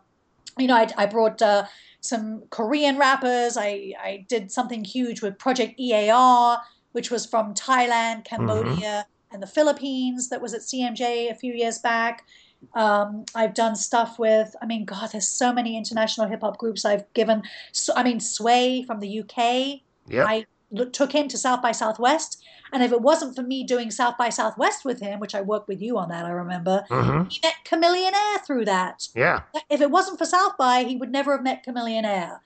you 0.57 0.67
know, 0.67 0.75
I, 0.75 0.87
I 0.97 1.05
brought 1.05 1.41
uh, 1.41 1.63
some 2.01 2.43
Korean 2.49 2.97
rappers. 2.97 3.57
I, 3.57 3.93
I 3.99 4.25
did 4.27 4.51
something 4.51 4.83
huge 4.83 5.21
with 5.21 5.39
Project 5.39 5.79
EAR 5.79 6.57
which 6.91 7.11
was 7.11 7.25
from 7.25 7.53
Thailand, 7.53 8.25
Cambodia, 8.25 8.71
mm-hmm. 8.73 9.09
And 9.31 9.41
the 9.41 9.47
Philippines 9.47 10.29
that 10.29 10.41
was 10.41 10.53
at 10.53 10.61
CMJ 10.61 11.31
a 11.31 11.35
few 11.35 11.53
years 11.53 11.79
back. 11.79 12.25
Um, 12.73 13.25
I've 13.35 13.53
done 13.53 13.75
stuff 13.75 14.19
with, 14.19 14.55
I 14.61 14.65
mean, 14.65 14.83
God, 14.85 15.11
there's 15.11 15.27
so 15.27 15.53
many 15.53 15.77
international 15.77 16.27
hip 16.27 16.41
hop 16.41 16.57
groups 16.57 16.83
I've 16.83 17.11
given. 17.13 17.43
So, 17.71 17.93
I 17.95 18.03
mean, 18.03 18.19
Sway 18.19 18.83
from 18.83 18.99
the 18.99 19.21
UK. 19.21 19.81
Yeah. 20.07 20.25
I 20.25 20.45
took 20.91 21.13
him 21.13 21.27
to 21.29 21.37
South 21.37 21.61
by 21.61 21.71
Southwest. 21.71 22.43
And 22.71 22.83
if 22.83 22.91
it 22.91 23.01
wasn't 23.01 23.35
for 23.35 23.41
me 23.41 23.63
doing 23.63 23.91
South 23.91 24.17
by 24.17 24.29
Southwest 24.29 24.85
with 24.85 24.99
him, 24.99 25.19
which 25.19 25.33
I 25.33 25.41
worked 25.41 25.67
with 25.67 25.81
you 25.81 25.97
on 25.97 26.09
that, 26.09 26.25
I 26.25 26.29
remember, 26.29 26.83
mm-hmm. 26.89 27.29
he 27.29 27.39
met 27.41 27.55
Chamillionaire 27.65 28.45
through 28.45 28.65
that. 28.65 29.07
Yeah. 29.15 29.41
If 29.69 29.81
it 29.81 29.89
wasn't 29.89 30.19
for 30.19 30.25
South 30.25 30.57
by, 30.57 30.83
he 30.83 30.95
would 30.95 31.11
never 31.11 31.31
have 31.31 31.43
met 31.43 31.65
Chamillionaire 31.65 32.39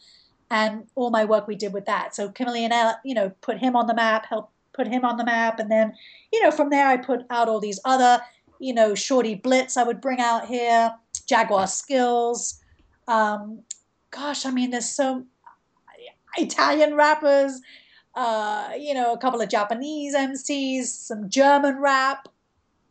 and 0.53 0.85
all 0.93 1.09
my 1.09 1.25
work 1.25 1.47
we 1.47 1.55
did 1.55 1.73
with 1.73 1.85
that. 1.85 2.15
So 2.15 2.29
Chameleon, 2.29 2.71
you 3.03 3.15
know, 3.15 3.31
put 3.41 3.57
him 3.57 3.75
on 3.75 3.87
the 3.87 3.95
map, 3.95 4.27
helped 4.27 4.52
put 4.73 4.87
him 4.87 5.05
on 5.05 5.17
the 5.17 5.25
map, 5.25 5.59
and 5.59 5.71
then, 5.71 5.93
you 6.31 6.41
know, 6.43 6.51
from 6.51 6.69
there 6.69 6.87
I 6.87 6.97
put 6.97 7.21
out 7.29 7.49
all 7.49 7.59
these 7.59 7.79
other, 7.85 8.21
you 8.59 8.73
know, 8.73 8.91
Shortee 8.91 9.41
Blitz 9.41 9.77
I 9.77 9.83
would 9.83 10.01
bring 10.01 10.19
out 10.19 10.47
here, 10.47 10.93
Jaguar 11.27 11.67
Skills. 11.67 12.61
Um, 13.07 13.61
gosh, 14.11 14.45
I 14.45 14.51
mean, 14.51 14.71
there's 14.71 14.89
so 14.89 15.25
Italian 16.37 16.95
rappers, 16.95 17.61
uh, 18.15 18.71
you 18.77 18.93
know, 18.93 19.13
a 19.13 19.17
couple 19.17 19.41
of 19.41 19.49
Japanese 19.49 20.15
MCs, 20.15 20.85
some 20.85 21.29
German 21.29 21.79
rap. 21.79 22.27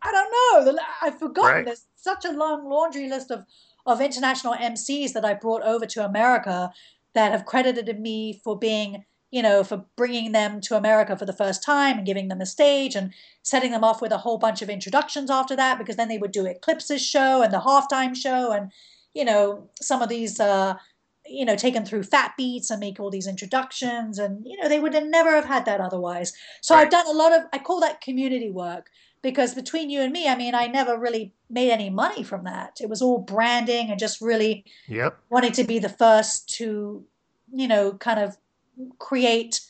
I 0.03 0.11
don't 0.11 0.67
know. 0.67 0.79
I've 1.01 1.19
forgotten. 1.19 1.55
Right. 1.55 1.65
There's 1.65 1.87
such 1.97 2.25
a 2.25 2.33
long 2.33 2.69
laundry 2.69 3.09
list 3.09 3.31
of 3.31 3.45
of 3.85 4.01
international 4.01 4.55
MCs 4.55 5.13
that 5.13 5.25
I 5.25 5.35
brought 5.35 5.63
over 5.63 5.87
to 5.87 6.05
America 6.05 6.73
that 7.15 7.33
have 7.33 7.47
credited 7.47 7.99
me 7.99 8.41
for 8.45 8.57
being 8.57 9.05
you 9.33 9.43
know, 9.43 9.65
for 9.65 9.85
bringing 9.97 10.33
them 10.33 10.61
to 10.61 10.77
America 10.77 11.17
for 11.17 11.25
the 11.25 11.33
first 11.33 11.65
time 11.65 11.97
and 11.97 12.07
giving 12.07 12.29
them 12.29 12.43
a 12.43 12.47
stage 12.47 12.95
and 12.95 13.13
setting 13.43 13.73
them 13.73 13.83
off 13.83 14.03
with 14.03 14.13
a 14.13 14.19
whole 14.19 14.37
bunch 14.37 14.61
of 14.61 14.69
introductions 14.69 15.31
after 15.31 15.57
that, 15.57 15.79
because 15.79 15.97
then 15.97 16.09
they 16.09 16.19
would 16.19 16.33
do 16.33 16.47
Eclipse's 16.47 17.05
show 17.05 17.43
and 17.43 17.53
the 17.53 17.59
halftime 17.59 18.15
show 18.15 18.53
and, 18.53 18.71
you 19.15 19.25
know, 19.25 19.71
some 19.81 20.03
of 20.03 20.11
these, 20.11 20.39
uh, 20.39 20.75
you 21.25 21.47
know, 21.47 21.57
taken 21.57 21.83
through 21.83 22.03
fat 22.03 22.35
beats 22.37 22.71
and 22.71 22.79
make 22.79 23.01
all 23.01 23.09
these 23.09 23.27
introductions. 23.27 24.19
And, 24.19 24.47
you 24.47 24.61
know, 24.61 24.69
they 24.69 24.79
would 24.79 24.93
have 24.93 25.07
never 25.07 25.35
have 25.35 25.47
had 25.47 25.65
that 25.65 25.81
otherwise. 25.81 26.35
So 26.61 26.75
right. 26.75 26.83
I've 26.83 26.91
done 26.91 27.07
a 27.07 27.13
lot 27.13 27.33
of, 27.33 27.45
I 27.55 27.59
call 27.59 27.81
that 27.81 28.03
community 28.03 28.51
work 28.51 28.91
because 29.23 29.55
between 29.55 29.89
you 29.89 30.03
and 30.03 30.13
me, 30.13 30.29
I 30.29 30.37
mean, 30.37 30.55
I 30.55 30.67
never 30.67 30.99
really 30.99 31.33
made 31.49 31.71
any 31.71 31.89
money 31.89 32.23
from 32.23 32.45
that. 32.45 32.83
It 32.83 32.91
was 32.91 33.01
all 33.01 33.19
branding 33.19 33.89
and 33.89 33.99
just 33.99 34.21
really 34.21 34.67
yep. 34.89 35.19
wanting 35.31 35.53
to 35.53 35.65
be 35.65 35.79
the 35.79 35.89
first 35.89 36.51
to 36.57 37.07
you 37.53 37.69
know, 37.69 37.93
kind 37.93 38.19
of 38.19 38.37
create 38.99 39.61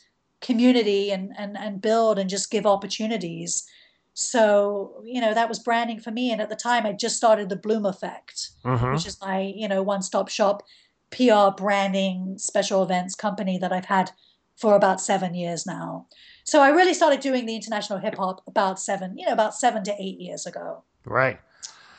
community 0.41 1.11
and, 1.11 1.33
and, 1.37 1.57
and 1.57 1.81
build 1.81 2.19
and 2.19 2.29
just 2.29 2.51
give 2.51 2.65
opportunities. 2.65 3.65
So, 4.13 5.01
you 5.03 5.21
know, 5.21 5.33
that 5.33 5.49
was 5.49 5.59
branding 5.59 5.99
for 5.99 6.11
me. 6.11 6.31
And 6.31 6.41
at 6.41 6.49
the 6.49 6.55
time, 6.55 6.85
I 6.85 6.91
just 6.91 7.17
started 7.17 7.49
the 7.49 7.55
Bloom 7.55 7.85
Effect, 7.85 8.49
mm-hmm. 8.63 8.93
which 8.93 9.07
is 9.07 9.19
my, 9.21 9.41
you 9.41 9.67
know, 9.67 9.81
one 9.81 10.01
stop 10.01 10.29
shop 10.29 10.63
PR 11.11 11.49
branding 11.55 12.37
special 12.37 12.83
events 12.83 13.15
company 13.15 13.57
that 13.57 13.71
I've 13.71 13.85
had 13.85 14.11
for 14.55 14.75
about 14.75 15.01
seven 15.01 15.33
years 15.33 15.65
now. 15.65 16.07
So 16.43 16.61
I 16.61 16.69
really 16.69 16.93
started 16.93 17.21
doing 17.21 17.45
the 17.45 17.55
international 17.55 17.99
hip 17.99 18.17
hop 18.17 18.41
about 18.47 18.79
seven, 18.79 19.17
you 19.17 19.25
know, 19.25 19.33
about 19.33 19.55
seven 19.55 19.83
to 19.85 19.95
eight 19.99 20.19
years 20.19 20.45
ago. 20.45 20.83
Right. 21.05 21.39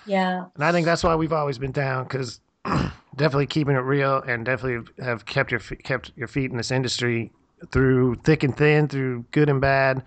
Yeah. 0.06 0.46
And 0.54 0.64
I 0.64 0.70
think 0.70 0.84
that's 0.84 1.02
why 1.02 1.14
we've 1.16 1.32
always 1.32 1.58
been 1.58 1.72
down 1.72 2.04
because 2.04 2.40
definitely 3.16 3.46
keeping 3.46 3.76
it 3.76 3.80
real 3.80 4.22
and 4.26 4.44
definitely 4.44 4.92
have 5.02 5.24
kept 5.26 5.50
your 5.50 5.60
kept 5.60 6.12
your 6.16 6.28
feet 6.28 6.50
in 6.50 6.56
this 6.56 6.70
industry 6.70 7.32
through 7.70 8.16
thick 8.16 8.42
and 8.42 8.56
thin, 8.56 8.88
through 8.88 9.24
good 9.30 9.48
and 9.48 9.60
bad, 9.60 10.02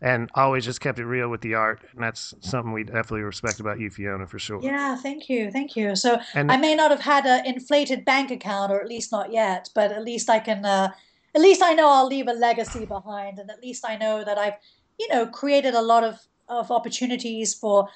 and 0.00 0.30
always 0.34 0.64
just 0.64 0.80
kept 0.80 0.98
it 0.98 1.06
real 1.06 1.28
with 1.28 1.40
the 1.40 1.54
art. 1.54 1.80
And 1.92 2.02
that's 2.02 2.34
something 2.40 2.72
we 2.72 2.84
definitely 2.84 3.22
respect 3.22 3.60
about 3.60 3.80
you, 3.80 3.90
Fiona, 3.90 4.26
for 4.26 4.38
sure. 4.38 4.60
Yeah, 4.62 4.96
thank 4.96 5.28
you, 5.28 5.50
thank 5.50 5.76
you. 5.76 5.96
So 5.96 6.18
and, 6.34 6.50
I 6.50 6.56
may 6.56 6.74
not 6.74 6.90
have 6.90 7.00
had 7.00 7.26
an 7.26 7.46
inflated 7.46 8.04
bank 8.04 8.30
account, 8.30 8.70
or 8.70 8.80
at 8.80 8.88
least 8.88 9.12
not 9.12 9.32
yet, 9.32 9.70
but 9.74 9.92
at 9.92 10.04
least 10.04 10.28
I 10.30 10.38
can. 10.38 10.64
Uh, 10.64 10.92
at 11.34 11.40
least 11.40 11.62
I 11.62 11.72
know 11.72 11.88
I'll 11.88 12.06
leave 12.06 12.28
a 12.28 12.32
legacy 12.32 12.86
behind, 12.86 13.38
and 13.38 13.50
at 13.50 13.60
least 13.60 13.84
I 13.84 13.96
know 13.96 14.22
that 14.22 14.38
I've, 14.38 14.54
you 15.00 15.08
know, 15.08 15.26
created 15.26 15.74
a 15.74 15.82
lot 15.82 16.04
of 16.04 16.20
of 16.48 16.70
opportunities 16.70 17.54
for 17.54 17.88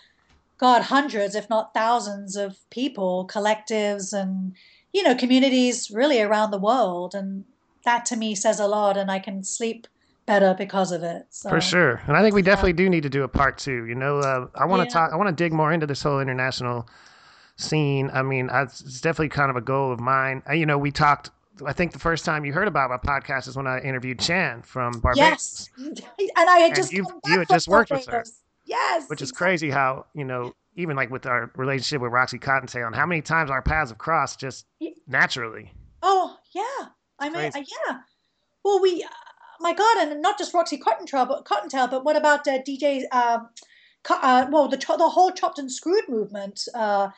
God, 0.58 0.82
hundreds, 0.82 1.34
if 1.34 1.48
not 1.48 1.72
thousands 1.72 2.36
of 2.36 2.58
people, 2.70 3.28
collectives, 3.32 4.12
and, 4.12 4.54
you 4.92 5.02
know, 5.02 5.14
communities 5.14 5.90
really 5.90 6.20
around 6.20 6.50
the 6.50 6.58
world. 6.58 7.14
And 7.14 7.44
that 7.84 8.04
to 8.06 8.16
me 8.16 8.34
says 8.34 8.60
a 8.60 8.66
lot, 8.66 8.96
and 8.96 9.10
I 9.10 9.18
can 9.18 9.44
sleep 9.44 9.86
better 10.26 10.54
because 10.58 10.92
of 10.92 11.02
it. 11.02 11.26
So, 11.30 11.48
For 11.48 11.60
sure. 11.60 12.02
And 12.06 12.16
I 12.16 12.22
think 12.22 12.34
we 12.34 12.42
definitely 12.42 12.74
do 12.74 12.90
need 12.90 13.04
to 13.04 13.08
do 13.08 13.22
a 13.22 13.28
part 13.28 13.58
two. 13.58 13.86
You 13.86 13.94
know, 13.94 14.18
uh, 14.18 14.48
I 14.54 14.66
want 14.66 14.80
to 14.80 14.86
yeah. 14.86 15.00
talk, 15.00 15.12
I 15.12 15.16
want 15.16 15.28
to 15.28 15.44
dig 15.44 15.52
more 15.52 15.72
into 15.72 15.86
this 15.86 16.02
whole 16.02 16.20
international 16.20 16.88
scene. 17.56 18.10
I 18.12 18.22
mean, 18.22 18.50
it's 18.52 19.00
definitely 19.00 19.30
kind 19.30 19.50
of 19.50 19.56
a 19.56 19.60
goal 19.60 19.92
of 19.92 20.00
mine. 20.00 20.42
You 20.52 20.66
know, 20.66 20.76
we 20.76 20.90
talked 20.90 21.30
I 21.66 21.72
think 21.72 21.92
the 21.92 21.98
first 21.98 22.24
time 22.24 22.44
you 22.44 22.52
heard 22.52 22.68
about 22.68 22.90
my 22.90 22.96
podcast 22.98 23.48
is 23.48 23.56
when 23.56 23.66
I 23.66 23.80
interviewed 23.80 24.18
Chan 24.18 24.62
from 24.62 25.00
Barbados. 25.00 25.70
Yes, 25.76 26.00
and 26.36 26.50
I 26.50 26.58
had 26.58 26.74
just 26.74 26.92
you, 26.92 27.06
you 27.26 27.38
had 27.38 27.48
just 27.48 27.68
worked 27.68 27.90
with 27.90 28.06
her. 28.06 28.24
Yes. 28.68 29.08
Which 29.08 29.22
is 29.22 29.32
crazy 29.32 29.70
how, 29.70 30.06
you 30.14 30.24
know, 30.24 30.54
even 30.76 30.94
like 30.94 31.10
with 31.10 31.26
our 31.26 31.50
relationship 31.56 32.02
with 32.02 32.12
Roxy 32.12 32.38
Cottontail 32.38 32.86
and 32.86 32.94
how 32.94 33.06
many 33.06 33.22
times 33.22 33.50
our 33.50 33.62
paths 33.62 33.90
have 33.90 33.98
crossed 33.98 34.38
just 34.38 34.66
naturally. 35.06 35.72
Oh, 36.02 36.36
yeah. 36.54 36.88
I 37.18 37.30
mean, 37.30 37.50
uh, 37.54 37.64
yeah. 37.88 37.98
Well, 38.64 38.80
we, 38.80 39.02
uh, 39.02 39.08
my 39.60 39.74
God, 39.74 39.98
and 39.98 40.22
not 40.22 40.38
just 40.38 40.54
Roxy 40.54 40.76
Cottontail, 40.76 41.26
but 41.26 41.44
Cottontail, 41.44 41.88
but 41.88 42.04
what 42.04 42.16
about 42.16 42.46
uh, 42.46 42.58
DJ 42.58 43.02
um, 43.12 43.48
uh, 44.08 44.46
well, 44.50 44.68
the 44.68 44.76
the 44.76 45.08
whole 45.08 45.30
chopped 45.30 45.58
and 45.58 45.70
screwed 45.70 46.08
movement. 46.08 46.68
Uh, 46.74 47.08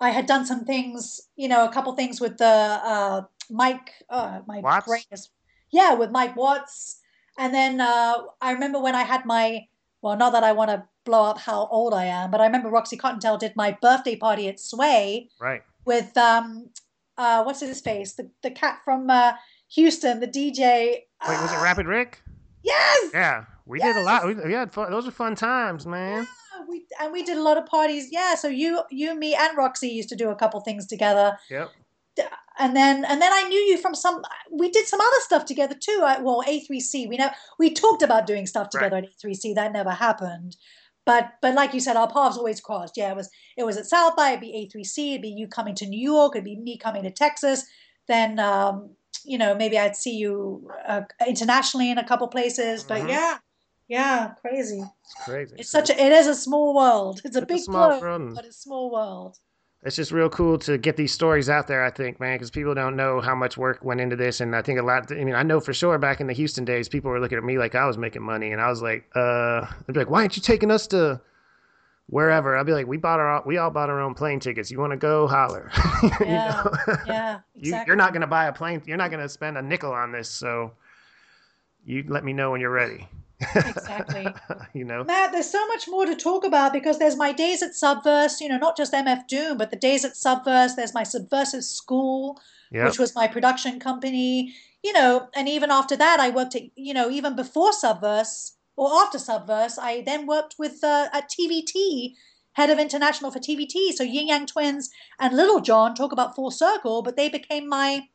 I 0.00 0.10
had 0.10 0.26
done 0.26 0.46
some 0.46 0.64
things, 0.64 1.28
you 1.36 1.48
know, 1.48 1.64
a 1.64 1.72
couple 1.72 1.94
things 1.94 2.20
with 2.20 2.38
the 2.38 2.44
uh, 2.44 3.22
Mike, 3.50 3.92
uh, 4.10 4.40
my 4.46 4.60
Watts? 4.60 4.86
brain 4.86 5.04
is, 5.10 5.30
yeah, 5.70 5.94
with 5.94 6.10
Mike 6.10 6.36
Watts. 6.36 7.00
And 7.38 7.54
then 7.54 7.80
uh, 7.80 8.14
I 8.40 8.52
remember 8.52 8.80
when 8.80 8.94
I 8.94 9.04
had 9.04 9.24
my, 9.24 9.66
well, 10.02 10.16
not 10.16 10.32
that 10.32 10.44
I 10.44 10.52
want 10.52 10.70
to 10.70 10.84
blow 11.04 11.24
up 11.24 11.38
how 11.38 11.66
old 11.70 11.94
I 11.94 12.04
am, 12.06 12.30
but 12.30 12.40
I 12.40 12.44
remember 12.46 12.68
Roxy 12.68 12.96
Cottontail 12.96 13.38
did 13.38 13.54
my 13.56 13.76
birthday 13.80 14.16
party 14.16 14.48
at 14.48 14.60
Sway 14.60 15.28
Right. 15.40 15.62
with, 15.84 16.16
um, 16.16 16.68
uh, 17.16 17.42
what's 17.44 17.60
his 17.60 17.80
face? 17.80 18.14
The, 18.14 18.30
the 18.42 18.50
cat 18.50 18.80
from 18.84 19.08
uh, 19.10 19.32
Houston, 19.74 20.20
the 20.20 20.28
DJ. 20.28 20.60
Wait, 20.60 21.02
was 21.40 21.52
it 21.52 21.58
uh, 21.58 21.62
Rapid 21.62 21.86
Ric? 21.86 22.22
Yes! 22.62 23.10
Yeah, 23.12 23.44
we 23.66 23.78
did 23.80 23.96
a 23.96 24.02
lot. 24.02 24.26
We, 24.26 24.34
we 24.34 24.52
had 24.52 24.72
fun. 24.72 24.90
Those 24.90 25.06
are 25.08 25.10
fun 25.10 25.34
times, 25.34 25.84
man. 25.86 26.26
Yeah, 26.54 26.64
we 26.68 26.84
and 27.00 27.12
we 27.12 27.24
did 27.24 27.36
a 27.36 27.42
lot 27.42 27.58
of 27.58 27.66
parties. 27.66 28.08
Yeah, 28.12 28.36
so 28.36 28.46
you, 28.48 28.82
you, 28.90 29.14
me, 29.18 29.34
and 29.34 29.56
Roxy 29.58 29.88
used 29.88 30.08
to 30.10 30.16
do 30.16 30.30
a 30.30 30.36
couple 30.36 30.60
things 30.60 30.86
together. 30.86 31.38
Yep. 31.50 31.70
And 32.58 32.76
then 32.76 33.04
and 33.04 33.20
then 33.20 33.32
I 33.32 33.48
knew 33.48 33.58
you 33.58 33.78
from 33.78 33.94
some. 33.94 34.22
We 34.50 34.70
did 34.70 34.86
some 34.86 35.00
other 35.00 35.20
stuff 35.20 35.44
together 35.44 35.74
too. 35.78 36.02
I, 36.04 36.20
well, 36.20 36.42
A3C. 36.46 37.08
We 37.08 37.16
know 37.16 37.30
we 37.58 37.70
talked 37.72 38.02
about 38.02 38.26
doing 38.26 38.46
stuff 38.46 38.70
together 38.70 38.96
at 38.96 39.04
A3C. 39.04 39.54
That 39.54 39.72
never 39.72 39.90
happened. 39.90 40.56
But 41.04 41.32
but 41.42 41.54
like 41.54 41.74
you 41.74 41.80
said, 41.80 41.96
our 41.96 42.10
paths 42.10 42.36
always 42.36 42.60
crossed. 42.60 42.96
Yeah, 42.96 43.10
it 43.10 43.16
was 43.16 43.28
it 43.56 43.64
was 43.64 43.76
at 43.76 43.86
South 43.86 44.14
by. 44.16 44.30
It'd 44.30 44.40
be 44.40 44.70
A3C. 44.74 45.10
It'd 45.10 45.22
be 45.22 45.28
you 45.30 45.48
coming 45.48 45.74
to 45.76 45.86
New 45.86 46.00
York. 46.00 46.34
It'd 46.36 46.44
be 46.44 46.56
me 46.56 46.78
coming 46.78 47.02
to 47.02 47.10
Texas. 47.10 47.64
Then 48.06 48.38
um, 48.38 48.90
you 49.24 49.38
know 49.38 49.54
maybe 49.54 49.78
I'd 49.78 49.96
see 49.96 50.16
you 50.16 50.70
uh, 50.86 51.02
internationally 51.26 51.90
in 51.90 51.98
a 51.98 52.06
couple 52.06 52.28
places. 52.28 52.84
But 52.84 53.02
Mhm. 53.02 53.08
yeah, 53.08 53.38
yeah, 53.88 54.30
crazy. 54.40 54.84
It's 55.04 55.14
crazy. 55.24 55.56
It's 55.58 55.70
such 55.70 55.90
a 55.90 56.00
it 56.00 56.12
is 56.12 56.26
a 56.26 56.34
small 56.34 56.74
world. 56.74 57.20
It's 57.24 57.36
a 57.36 57.40
It's 57.40 57.48
big 57.48 57.60
small 57.62 58.00
world 58.00 58.34
but 58.34 58.44
it's 58.44 58.58
a 58.58 58.60
small 58.60 58.90
world. 58.92 59.38
It's 59.84 59.96
just 59.96 60.12
real 60.12 60.28
cool 60.28 60.58
to 60.60 60.78
get 60.78 60.96
these 60.96 61.12
stories 61.12 61.48
out 61.50 61.66
there. 61.66 61.84
I 61.84 61.90
think, 61.90 62.20
man, 62.20 62.36
because 62.36 62.50
people 62.50 62.74
don't 62.74 62.94
know 62.96 63.20
how 63.20 63.34
much 63.34 63.56
work 63.56 63.84
went 63.84 64.00
into 64.00 64.14
this, 64.16 64.40
and 64.40 64.54
I 64.54 64.62
think 64.62 64.78
a 64.78 64.82
lot. 64.82 65.10
I 65.10 65.24
mean, 65.24 65.34
I 65.34 65.42
know 65.42 65.58
for 65.60 65.72
sure 65.72 65.98
back 65.98 66.20
in 66.20 66.26
the 66.28 66.32
Houston 66.32 66.64
days, 66.64 66.88
people 66.88 67.10
were 67.10 67.18
looking 67.20 67.38
at 67.38 67.44
me 67.44 67.58
like 67.58 67.74
I 67.74 67.86
was 67.86 67.98
making 67.98 68.22
money, 68.22 68.52
and 68.52 68.60
I 68.60 68.68
was 68.68 68.80
like, 68.82 69.08
uh, 69.14 69.66
they'd 69.86 69.92
be 69.94 69.98
like, 70.00 70.10
"Why 70.10 70.20
aren't 70.20 70.36
you 70.36 70.42
taking 70.42 70.70
us 70.70 70.86
to 70.88 71.20
wherever?" 72.06 72.56
I'd 72.56 72.66
be 72.66 72.72
like, 72.72 72.86
"We 72.86 72.96
bought 72.96 73.18
our, 73.18 73.42
we 73.44 73.58
all 73.58 73.70
bought 73.70 73.90
our 73.90 74.00
own 74.00 74.14
plane 74.14 74.38
tickets. 74.38 74.70
You 74.70 74.78
want 74.78 74.92
to 74.92 74.96
go? 74.96 75.26
Holler." 75.26 75.70
You 76.02 76.10
Yeah, 76.26 76.62
know? 76.86 76.96
Yeah, 77.06 77.40
you, 77.54 77.60
exactly. 77.60 77.90
you're 77.90 77.96
not 77.96 78.12
going 78.12 78.20
to 78.22 78.26
buy 78.28 78.46
a 78.46 78.52
plane. 78.52 78.82
You're 78.86 78.96
not 78.96 79.10
going 79.10 79.22
to 79.22 79.28
spend 79.28 79.58
a 79.58 79.62
nickel 79.62 79.92
on 79.92 80.12
this, 80.12 80.28
so 80.28 80.72
you 81.84 82.04
let 82.08 82.24
me 82.24 82.32
know 82.32 82.50
when 82.52 82.60
you're 82.60 82.70
ready. 82.70 83.08
Exactly. 83.54 84.26
you 84.74 84.84
know. 84.84 85.04
Matt, 85.04 85.32
there's 85.32 85.50
so 85.50 85.66
much 85.68 85.88
more 85.88 86.06
to 86.06 86.16
talk 86.16 86.44
about 86.44 86.72
because 86.72 86.98
there's 86.98 87.16
my 87.16 87.32
days 87.32 87.62
at 87.62 87.72
Subverse, 87.72 88.40
you 88.40 88.48
know, 88.48 88.58
not 88.58 88.76
just 88.76 88.92
MF 88.92 89.26
Doom, 89.26 89.58
but 89.58 89.70
the 89.70 89.76
days 89.76 90.04
at 90.04 90.12
Subverse. 90.12 90.76
There's 90.76 90.94
my 90.94 91.02
Subversive 91.02 91.64
School, 91.64 92.40
Yep. 92.72 92.84
which 92.86 92.98
was 92.98 93.14
my 93.14 93.28
production 93.28 93.78
company, 93.78 94.54
you 94.82 94.92
know, 94.92 95.28
and 95.34 95.48
even 95.48 95.70
after 95.70 95.96
that, 95.96 96.20
I 96.20 96.30
worked 96.30 96.56
at, 96.56 96.62
you 96.74 96.94
know, 96.94 97.10
even 97.10 97.36
before 97.36 97.70
Subverse 97.70 98.52
or 98.76 98.92
after 98.94 99.18
Subverse, 99.18 99.78
I 99.78 100.02
then 100.04 100.26
worked 100.26 100.56
with 100.58 100.82
uh, 100.82 101.08
at 101.12 101.30
TVT, 101.30 102.14
head 102.54 102.70
of 102.70 102.78
international 102.78 103.30
for 103.30 103.38
TVT. 103.38 103.92
So 103.92 104.02
Ying 104.02 104.28
Yang 104.28 104.46
Twins 104.46 104.90
and 105.18 105.36
Lil 105.36 105.60
Jon 105.60 105.94
talk 105.94 106.12
about 106.12 106.34
full 106.34 106.50
circle, 106.50 107.02
but 107.02 107.16
they 107.16 107.28
became 107.28 107.68
my 107.68 108.08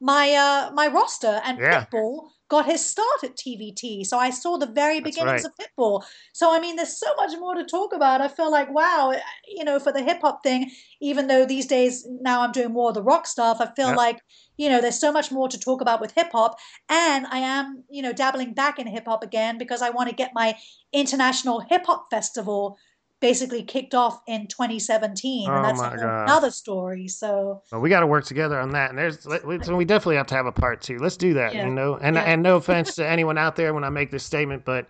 my 0.00 0.32
uh 0.32 0.70
my 0.74 0.86
roster 0.88 1.40
and 1.44 1.58
Yeah. 1.58 1.84
Pitbull 1.86 2.28
got 2.48 2.66
his 2.66 2.84
start 2.84 3.24
at 3.24 3.36
TVT. 3.36 4.04
So 4.04 4.18
I 4.18 4.28
saw 4.30 4.58
the 4.58 4.66
very 4.66 5.00
beginnings 5.00 5.42
right. 5.42 5.44
of 5.44 5.52
Pitbull. 5.58 6.02
So 6.32 6.54
I 6.54 6.60
mean 6.60 6.76
there's 6.76 6.98
so 6.98 7.14
much 7.16 7.32
more 7.38 7.54
to 7.54 7.64
talk 7.64 7.92
about. 7.92 8.20
I 8.20 8.28
feel 8.28 8.50
like 8.50 8.72
wow, 8.72 9.14
you 9.48 9.64
know, 9.64 9.78
for 9.78 9.92
the 9.92 10.02
hip 10.02 10.20
hop 10.20 10.42
thing, 10.42 10.70
even 11.00 11.26
though 11.26 11.46
these 11.46 11.66
days 11.66 12.06
now 12.20 12.42
I'm 12.42 12.52
doing 12.52 12.72
more 12.72 12.90
of 12.90 12.94
the 12.94 13.02
rock 13.02 13.26
stuff, 13.26 13.58
I 13.60 13.66
feel 13.74 13.88
Yeah. 13.88 13.94
like, 13.96 14.18
you 14.56 14.68
know, 14.68 14.80
there's 14.80 15.00
so 15.00 15.10
much 15.12 15.32
more 15.32 15.48
to 15.48 15.58
talk 15.58 15.80
about 15.80 16.00
with 16.00 16.12
hip 16.12 16.30
hop 16.32 16.56
and 16.88 17.26
I 17.26 17.38
am, 17.38 17.84
you 17.88 18.02
know, 18.02 18.12
dabbling 18.12 18.52
back 18.54 18.78
in 18.78 18.86
hip 18.86 19.06
hop 19.06 19.24
again 19.24 19.58
because 19.58 19.80
I 19.82 19.90
want 19.90 20.10
to 20.10 20.14
get 20.14 20.32
my 20.34 20.56
international 20.92 21.60
hip 21.60 21.86
hop 21.86 22.06
festival 22.10 22.78
basically 23.24 23.62
kicked 23.62 23.94
off 23.94 24.20
in 24.26 24.46
2017 24.48 25.48
Oh 25.48 25.54
and 25.54 25.64
that's 25.64 25.80
another 25.80 26.50
story. 26.50 27.08
So 27.08 27.62
Well, 27.72 27.80
we 27.80 27.88
got 27.88 28.00
to 28.00 28.06
work 28.06 28.26
together 28.26 28.60
on 28.60 28.70
that, 28.72 28.90
and 28.90 28.98
there's 28.98 29.26
we- 29.46 29.62
so 29.62 29.74
we 29.76 29.86
definitely 29.86 30.16
have 30.16 30.26
to 30.26 30.34
have 30.34 30.44
a 30.44 30.52
part 30.52 30.82
two. 30.82 30.98
Let's 30.98 31.16
do 31.16 31.32
that, 31.32 31.54
Yeah. 31.54 31.64
you 31.66 31.72
know. 31.72 31.96
And 32.02 32.16
Yeah. 32.16 32.22
and 32.24 32.42
no 32.42 32.56
offense 32.60 32.94
to 32.96 33.08
anyone 33.08 33.38
out 33.38 33.56
there 33.56 33.72
when 33.72 33.82
I 33.82 33.88
make 33.88 34.10
this 34.10 34.24
statement, 34.24 34.66
but 34.66 34.86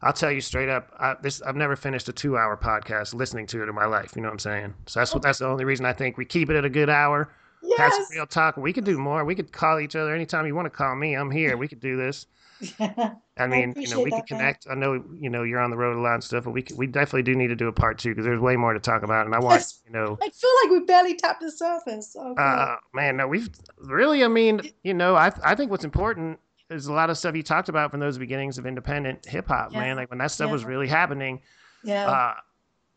I'll 0.00 0.12
tell 0.12 0.30
you 0.30 0.40
straight 0.40 0.68
up, 0.68 0.92
I, 1.00 1.16
this 1.20 1.42
I've 1.42 1.56
never 1.56 1.74
finished 1.74 2.08
a 2.08 2.12
two-hour 2.12 2.56
podcast 2.58 3.14
listening 3.14 3.46
to 3.48 3.62
it 3.64 3.68
in 3.68 3.74
my 3.74 3.86
life. 3.86 4.12
You 4.14 4.22
know 4.22 4.28
what 4.28 4.34
I'm 4.34 4.38
saying? 4.38 4.74
So 4.86 5.00
that's 5.00 5.12
what 5.12 5.24
that's 5.24 5.40
the 5.40 5.48
only 5.48 5.64
reason 5.64 5.86
I 5.86 5.92
think 5.92 6.16
we 6.16 6.24
keep 6.24 6.48
it 6.50 6.56
at 6.56 6.64
a 6.64 6.70
good 6.70 6.88
hour. 6.88 7.30
Have 7.78 7.92
yes. 7.98 8.10
real 8.14 8.26
talk. 8.26 8.56
We 8.56 8.72
could 8.72 8.84
do 8.84 8.96
more. 8.96 9.24
We 9.24 9.34
could 9.34 9.50
call 9.50 9.80
each 9.80 9.96
other 9.96 10.14
anytime 10.14 10.46
you 10.46 10.54
want 10.54 10.66
to 10.66 10.70
call 10.70 10.94
me. 10.94 11.14
I'm 11.14 11.32
here. 11.32 11.56
We 11.56 11.66
could 11.66 11.80
do 11.80 11.96
this. 11.96 12.26
I 13.38 13.46
mean, 13.46 13.74
you 13.76 13.88
know, 13.88 14.00
we 14.02 14.10
could 14.10 14.12
that, 14.12 14.12
man. 14.12 14.26
connect. 14.26 14.66
I 14.70 14.74
know, 14.74 15.04
you 15.18 15.28
know, 15.28 15.42
you're 15.42 15.60
on 15.60 15.70
the 15.70 15.76
road 15.76 15.96
a 15.96 16.00
lot 16.00 16.14
and 16.14 16.24
stuff, 16.24 16.44
but 16.44 16.52
we 16.52 16.62
could, 16.62 16.78
we 16.78 16.86
definitely 16.86 17.22
do 17.22 17.34
need 17.34 17.48
to 17.48 17.56
do 17.56 17.68
a 17.68 17.72
part 17.72 17.98
two 17.98 18.10
because 18.10 18.24
there's 18.24 18.40
way 18.40 18.56
more 18.56 18.72
to 18.72 18.80
talk 18.80 19.02
about, 19.02 19.26
and 19.26 19.34
I 19.34 19.38
want, 19.40 19.64
you 19.84 19.92
know, 19.92 20.18
I 20.22 20.30
feel 20.30 20.50
like 20.64 20.70
we 20.70 20.86
barely 20.86 21.16
tapped 21.16 21.40
the 21.42 21.50
surface. 21.50 22.16
Oh, 22.18 22.34
uh, 22.34 22.76
man, 22.94 23.16
no, 23.18 23.28
we've 23.28 23.50
really. 23.78 24.24
I 24.24 24.28
mean, 24.28 24.62
you 24.84 24.94
know, 24.94 25.14
I 25.16 25.32
I 25.44 25.54
think 25.54 25.70
what's 25.70 25.84
important 25.84 26.38
is 26.70 26.86
a 26.86 26.92
lot 26.92 27.10
of 27.10 27.18
stuff 27.18 27.36
you 27.36 27.42
talked 27.42 27.68
about 27.68 27.90
from 27.90 28.00
those 28.00 28.18
beginnings 28.18 28.58
of 28.58 28.66
independent 28.66 29.24
hip 29.26 29.48
hop, 29.48 29.72
Yeah. 29.72 29.80
man. 29.80 29.96
Like 29.96 30.10
when 30.10 30.18
that 30.18 30.30
stuff 30.30 30.50
was 30.50 30.64
really 30.64 30.88
happening, 30.88 31.40
yeah. 31.84 32.08
uh, 32.10 32.34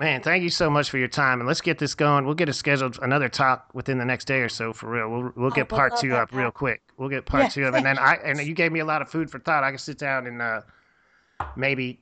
Man, 0.00 0.22
thank 0.22 0.44
you 0.44 0.50
so 0.50 0.70
much 0.70 0.90
for 0.90 0.98
your 0.98 1.08
time, 1.08 1.40
and 1.40 1.48
let's 1.48 1.60
get 1.60 1.78
this 1.78 1.94
going. 1.96 2.24
We'll 2.24 2.36
get 2.36 2.48
a 2.48 2.52
scheduled 2.52 3.00
another 3.02 3.28
talk 3.28 3.68
within 3.74 3.98
the 3.98 4.04
next 4.04 4.26
day 4.26 4.40
or 4.40 4.48
so 4.48 4.72
for 4.72 4.88
real. 4.88 5.08
We'll 5.08 5.32
we'll 5.34 5.50
get 5.50 5.70
would 5.70 5.76
part 5.76 5.96
two 5.98 6.14
up 6.14 6.32
real 6.32 6.52
quick. 6.52 6.82
We'll 6.96 7.08
get 7.08 7.26
part 7.26 7.44
Yeah, 7.44 7.48
two 7.48 7.64
it. 7.66 7.74
and 7.74 7.84
then 7.84 7.98
I 7.98 8.14
and 8.24 8.38
you 8.40 8.54
gave 8.54 8.70
me 8.70 8.78
a 8.78 8.84
lot 8.84 9.02
of 9.02 9.10
food 9.10 9.28
for 9.28 9.40
thought. 9.40 9.64
I 9.64 9.70
can 9.70 9.78
sit 9.78 9.98
down 9.98 10.28
and 10.28 10.40
uh, 10.40 10.60
maybe, 11.56 11.98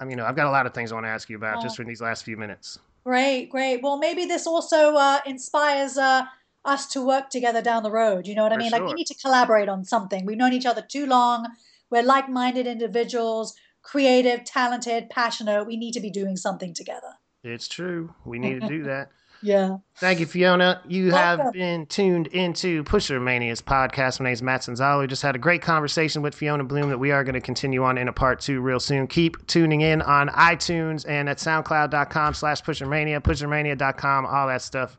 I 0.00 0.04
mean, 0.04 0.10
you 0.10 0.16
know, 0.16 0.26
I've 0.26 0.36
got 0.36 0.46
a 0.48 0.50
lot 0.50 0.66
of 0.66 0.74
things 0.74 0.92
I 0.92 0.96
want 0.96 1.06
to 1.06 1.10
ask 1.10 1.30
you 1.30 1.36
about 1.36 1.62
just 1.62 1.74
Oh. 1.74 1.76
for 1.76 1.84
these 1.84 2.02
last 2.02 2.24
few 2.24 2.36
minutes. 2.36 2.78
Great, 3.04 3.48
great. 3.48 3.82
Well, 3.82 3.96
maybe 3.96 4.26
this 4.26 4.46
also 4.46 4.96
uh, 4.96 5.20
inspires 5.24 5.96
uh, 5.96 6.24
us 6.66 6.86
to 6.88 7.00
work 7.02 7.30
together 7.30 7.62
down 7.62 7.82
the 7.82 7.90
road. 7.90 8.26
You 8.26 8.34
know 8.34 8.42
what 8.42 8.52
I 8.52 8.56
For 8.56 8.60
mean? 8.60 8.70
Like 8.72 8.84
we 8.84 8.92
need 8.92 9.06
to 9.06 9.14
collaborate 9.14 9.70
on 9.70 9.84
something. 9.86 10.26
We've 10.26 10.36
known 10.36 10.52
each 10.52 10.66
other 10.66 10.82
too 10.86 11.06
long. 11.06 11.46
We're 11.88 12.02
like-minded 12.02 12.66
individuals, 12.66 13.54
creative, 13.80 14.44
talented, 14.44 15.08
passionate. 15.08 15.66
We 15.66 15.78
need 15.78 15.92
to 15.92 16.00
be 16.00 16.10
doing 16.10 16.36
something 16.36 16.74
together. 16.74 17.14
It's 17.42 17.68
true. 17.68 18.14
We 18.24 18.38
need 18.38 18.60
to 18.60 18.68
do 18.68 18.82
that. 18.84 19.10
Yeah. 19.42 19.78
Thank 19.96 20.20
you, 20.20 20.26
Fiona. 20.26 20.82
You 20.86 21.10
Welcome. 21.10 21.44
have 21.46 21.52
been 21.54 21.86
tuned 21.86 22.26
into 22.26 22.84
Pusher 22.84 23.18
Mania's 23.18 23.62
podcast. 23.62 24.20
My 24.20 24.24
name 24.24 24.34
is 24.34 24.42
Matt 24.42 24.60
Sonzala. 24.60 25.00
We 25.00 25.06
just 25.06 25.22
had 25.22 25.34
a 25.34 25.38
great 25.38 25.62
conversation 25.62 26.20
with 26.20 26.34
Fiona 26.34 26.62
Bloom 26.62 26.90
that 26.90 26.98
we 26.98 27.10
are 27.10 27.24
going 27.24 27.34
to 27.34 27.40
continue 27.40 27.82
on 27.82 27.96
in 27.96 28.06
a 28.08 28.12
part 28.12 28.40
two 28.40 28.60
real 28.60 28.78
soon. 28.80 29.06
Keep 29.06 29.46
tuning 29.46 29.80
in 29.80 30.02
on 30.02 30.28
iTunes 30.28 31.08
and 31.08 31.26
at 31.26 31.38
soundcloud.com 31.38 32.34
slash 32.34 32.62
pushermania, 32.62 33.18
pushermania.com, 33.20 34.26
all 34.26 34.46
that 34.48 34.60
stuff. 34.60 34.98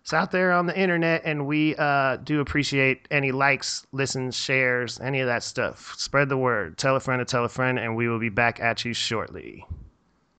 It's 0.00 0.14
out 0.14 0.30
there 0.30 0.52
on 0.52 0.64
the 0.64 0.76
internet, 0.78 1.20
and 1.26 1.46
we 1.46 1.76
uh, 1.76 2.16
do 2.16 2.40
appreciate 2.40 3.06
any 3.10 3.32
likes, 3.32 3.86
listens, 3.92 4.34
shares, 4.34 4.98
any 5.00 5.20
of 5.20 5.26
that 5.26 5.42
stuff. 5.42 5.94
Spread 5.98 6.30
the 6.30 6.38
word. 6.38 6.78
Tell 6.78 6.96
a 6.96 7.00
friend 7.00 7.20
to 7.20 7.26
tell 7.26 7.44
a 7.44 7.50
friend, 7.50 7.78
and 7.78 7.94
we 7.94 8.08
will 8.08 8.18
be 8.18 8.30
back 8.30 8.58
at 8.60 8.86
you 8.86 8.94
shortly. 8.94 9.66